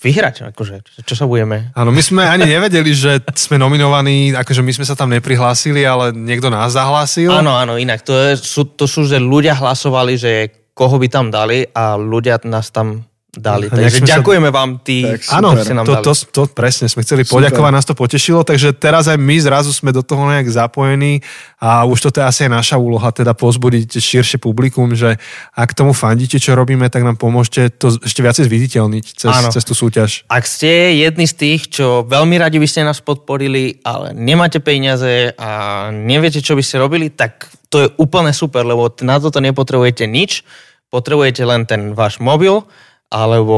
[0.00, 0.48] vyhrať.
[0.56, 1.68] Akože, čo sa budeme...
[1.76, 6.16] Áno, my sme ani nevedeli, že sme nominovaní, akože my sme sa tam neprihlásili, ale
[6.16, 7.28] niekto nás zahlásil.
[7.28, 8.06] Áno, áno, inak.
[8.08, 12.42] To, je, sú, to sú, že ľudia hlasovali, že koho by tam dali a ľudia
[12.44, 13.66] nás tam dali.
[13.66, 15.02] Takže sme sa- ďakujeme vám tí,
[15.34, 16.04] Áno, ktorí ste nám to, dali.
[16.06, 17.42] to, to presne sme chceli Super.
[17.42, 21.18] poďakovať, nás to potešilo, takže teraz aj my zrazu sme do toho nejak zapojení
[21.58, 25.18] a už toto je asi aj naša úloha, teda pozbudiť širšie publikum, že
[25.50, 29.50] ak tomu fandíte, čo robíme, tak nám pomôžte to ešte viacej zviditeľniť cez, Áno.
[29.50, 30.22] cez tú súťaž.
[30.30, 35.34] Ak ste jedni z tých, čo veľmi radi by ste nás podporili, ale nemáte peniaze
[35.34, 40.06] a neviete, čo by ste robili, tak to je úplne super, lebo na toto nepotrebujete
[40.06, 40.46] nič,
[40.86, 42.62] potrebujete len ten váš mobil,
[43.10, 43.56] alebo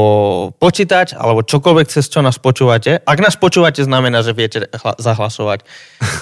[0.57, 3.01] počítač, alebo čokoľvek, cez čo nás počúvate.
[3.05, 5.61] Ak nás počúvate, znamená, že viete hla- zahlasovať.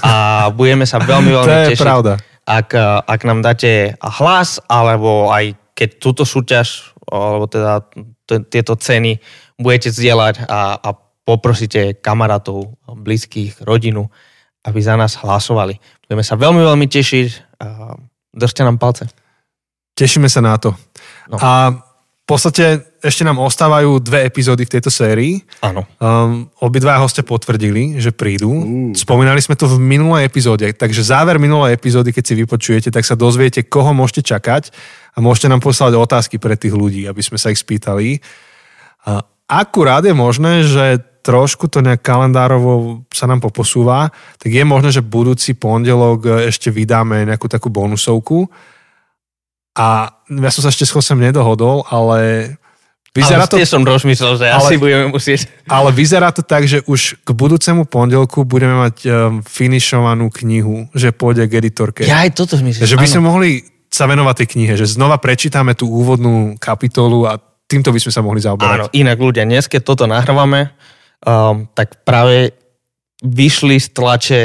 [0.04, 0.14] A
[0.52, 1.84] budeme sa veľmi, veľmi To je tešiť.
[1.84, 2.14] pravda.
[2.44, 7.84] Ak, a, ak nám dáte hlas, alebo aj keď túto súťaž, alebo teda
[8.24, 9.20] t- tieto ceny
[9.60, 10.90] budete zdieľať a, a
[11.26, 14.08] poprosíte kamarátov, blízkych, rodinu,
[14.66, 15.78] aby za nás hlasovali.
[16.10, 17.28] Budeme sa veľmi, veľmi tešiť.
[17.62, 17.96] A
[18.34, 19.06] držte nám palce.
[19.96, 20.74] Tešíme sa na to.
[21.32, 21.38] No.
[21.40, 21.72] A
[22.26, 25.46] v podstate ešte nám ostávajú dve epizódy v tejto sérii.
[25.62, 25.86] Áno.
[26.02, 28.50] Um, obidva hostia potvrdili, že prídu.
[28.50, 28.64] Uh.
[28.98, 33.14] Spomínali sme to v minulej epizóde, takže záver minulej epizódy, keď si vypočujete, tak sa
[33.14, 34.74] dozviete, koho môžete čakať
[35.14, 38.18] a môžete nám poslať otázky pre tých ľudí, aby sme sa ich spýtali.
[39.06, 44.94] A akurát je možné, že trošku to nejak kalendárovo sa nám poposúva, tak je možné,
[44.94, 48.46] že budúci pondelok ešte vydáme nejakú takú bonusovku.
[49.76, 52.54] A ja som sa ešte s Chosem nedohodol, ale
[53.12, 53.66] vyzerá ale to...
[53.66, 55.50] som rozmyslel, že Ale- asi budeme musieť...
[55.66, 61.10] Ale vyzerá to tak, že už k budúcemu pondelku budeme mať um, finišovanú knihu, že
[61.10, 62.06] pôjde k editorke.
[62.06, 62.86] Ja aj toto myslím.
[62.86, 63.50] že by sme mohli
[63.90, 68.22] sa venovať tej knihe, že znova prečítame tú úvodnú kapitolu a týmto by sme sa
[68.22, 68.94] mohli Áno, zaoberať.
[68.94, 70.76] inak ľudia, dnes keď toto nahrávame,
[71.26, 72.54] um, tak práve
[73.26, 74.42] vyšli z tlače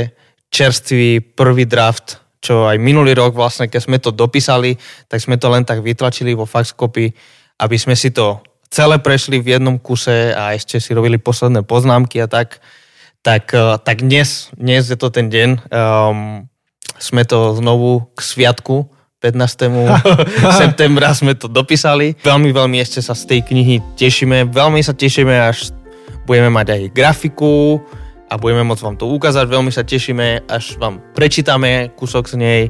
[0.50, 4.74] čerstvý prvý draft, čo aj minulý rok vlastne, keď sme to dopísali,
[5.06, 7.12] tak sme to len tak vytlačili vo faxcopy,
[7.60, 8.40] aby sme si to
[8.72, 12.58] celé prešli v jednom kuse a ešte si robili posledné poznámky a tak.
[13.20, 15.68] Tak, uh, tak dnes, dnes je to ten deň.
[15.68, 16.48] Um,
[16.96, 18.88] sme to znovu k sviatku
[19.20, 19.68] 15.
[20.64, 22.16] septembra sme to dopísali.
[22.24, 24.48] Veľmi, veľmi ešte sa z tej knihy tešíme.
[24.48, 25.76] Veľmi sa tešíme, až
[26.30, 27.82] budeme mať aj grafiku
[28.30, 29.50] a budeme môcť vám to ukázať.
[29.50, 32.62] Veľmi sa tešíme, až vám prečítame kúsok z nej.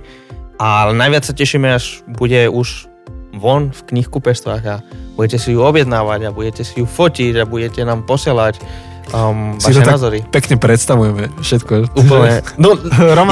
[0.57, 2.89] Ale najviac sa tešíme, až bude už
[3.37, 4.81] von v knihkupectvách a
[5.15, 8.59] budete si ju objednávať a budete si ju fotiť a budete nám posielať
[9.13, 10.19] um, Si vaše to tak názory.
[10.33, 11.95] pekne predstavujeme všetko.
[11.95, 12.43] Úplne.
[12.59, 12.75] No,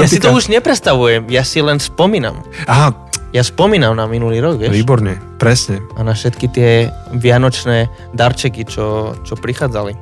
[0.04, 2.44] ja si to už neprestavujem, ja si len spomínam.
[2.70, 2.94] Aha,
[3.28, 4.72] Ja spomínam na minulý rok, vieš?
[4.72, 5.84] výborne, presne.
[6.00, 9.92] A na všetky tie vianočné darčeky, čo, čo prichádzali.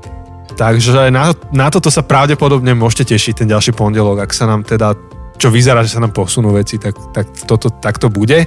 [0.54, 4.94] Takže na, na toto sa pravdepodobne môžete tešiť ten ďalší pondelok, ak sa nám teda,
[5.42, 8.46] čo vyzerá, že sa nám posunú veci, tak, tak toto takto bude.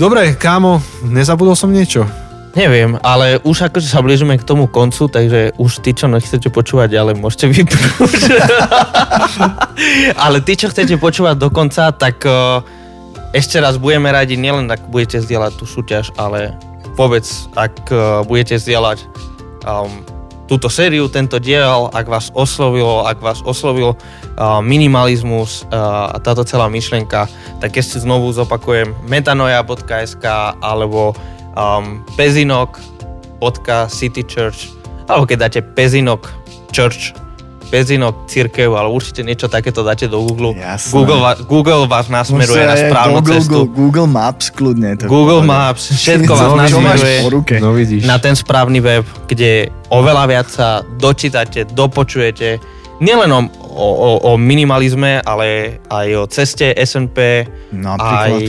[0.00, 2.08] Dobre, kámo, nezabudol som niečo.
[2.56, 6.96] Neviem, ale už akože sa blížime k tomu koncu, takže už tí, čo nechcete počúvať
[6.96, 8.20] ďalej, môžete vypnúť.
[10.24, 12.64] ale tí, čo chcete počúvať do konca, tak uh,
[13.36, 16.56] ešte raz budeme radi, nielen ak budete zdieľať tú súťaž, ale
[16.96, 19.04] vôbec, ak uh, budete zdieľať
[19.68, 20.00] um,
[20.48, 24.00] túto sériu, tento diel, ak vás oslovilo, ak vás oslovil uh,
[24.64, 27.28] minimalizmus uh, a táto celá myšlienka,
[27.60, 30.24] tak ešte znovu zopakujem metanoja.sk
[30.64, 31.12] alebo
[31.52, 34.76] um, pezinok.citychurch
[35.06, 36.30] alebo keď dáte Pezinok
[36.74, 37.14] Church,
[37.66, 40.54] Pezinok církev, ale určite niečo takéto dáte do Google.
[40.54, 40.92] Jasné.
[40.94, 43.50] Google, va- Google vás nasmeruje Môžete na správnu Google, cestu.
[43.50, 44.90] Google, Google Maps kľudne.
[44.96, 45.42] To Google.
[45.42, 47.16] Maps, všetko vás nasmeruje?
[47.58, 47.74] No
[48.06, 52.62] na ten správny web, kde oveľa viac sa dočítate, dopočujete,
[53.02, 53.40] nielen o,
[53.76, 57.18] o, o minimalizme, ale aj o ceste SNP,
[57.74, 58.30] Napríklad.
[58.30, 58.44] aj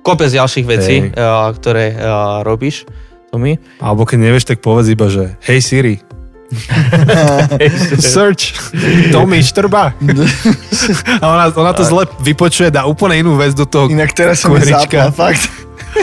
[0.00, 1.18] kopec ďalších vecí, Hej.
[1.18, 2.86] uh, ktoré uh, robíš.
[3.26, 3.58] Tomi?
[3.82, 5.94] Alebo keď nevieš, tak povedz iba, že hej Siri,
[8.14, 8.54] search
[9.10, 9.92] Tommy Štrba.
[11.22, 14.54] A ona, ona to zle vypočuje, dá úplne inú vec do toho Inak teraz som
[14.54, 15.50] zapla, fakt.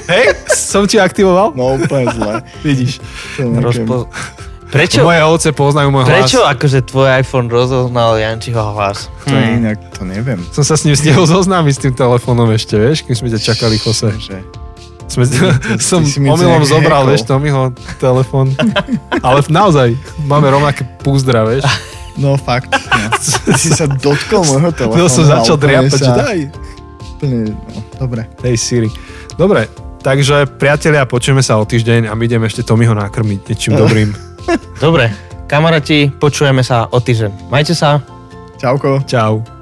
[0.10, 1.54] Hej, som ti aktivoval?
[1.54, 2.34] No úplne zle.
[2.66, 3.00] Vidíš.
[3.40, 4.10] Rozpo...
[4.74, 6.26] Prečo, Moje ovce poznajú môj hlas.
[6.26, 9.06] prečo akože tvoj iPhone rozoznal Jančiho hlas?
[9.30, 10.42] To je inak, to neviem.
[10.50, 13.78] Som sa s ním stihol zoznámiť s tým telefónom ešte, vieš, kým sme ťa čakali,
[13.78, 14.10] Jose.
[14.18, 14.63] Že...
[15.14, 15.30] Sme,
[15.94, 17.70] som omylom zobral, vieš, Tommyho
[18.02, 18.50] telefón.
[19.22, 19.94] Ale naozaj,
[20.26, 21.64] máme rovnaké púzdra, vieš.
[22.14, 22.74] No fakt.
[22.74, 23.54] No.
[23.54, 25.06] Si sa dotkol môjho telefónu.
[25.06, 26.50] No som začal driapať, sa- daj.
[27.18, 28.26] Úplne, no, dobre.
[28.42, 28.90] Hej Siri.
[29.34, 29.70] Dobre,
[30.02, 34.10] takže priatelia, počujeme sa o týždeň a my ideme ešte Tommyho nakrmiť niečím dobrým.
[34.78, 35.14] Dobre,
[35.46, 37.54] kamaráti, počujeme sa o týždeň.
[37.54, 38.02] Majte sa.
[38.58, 39.02] Čauko.
[39.06, 39.53] Čau.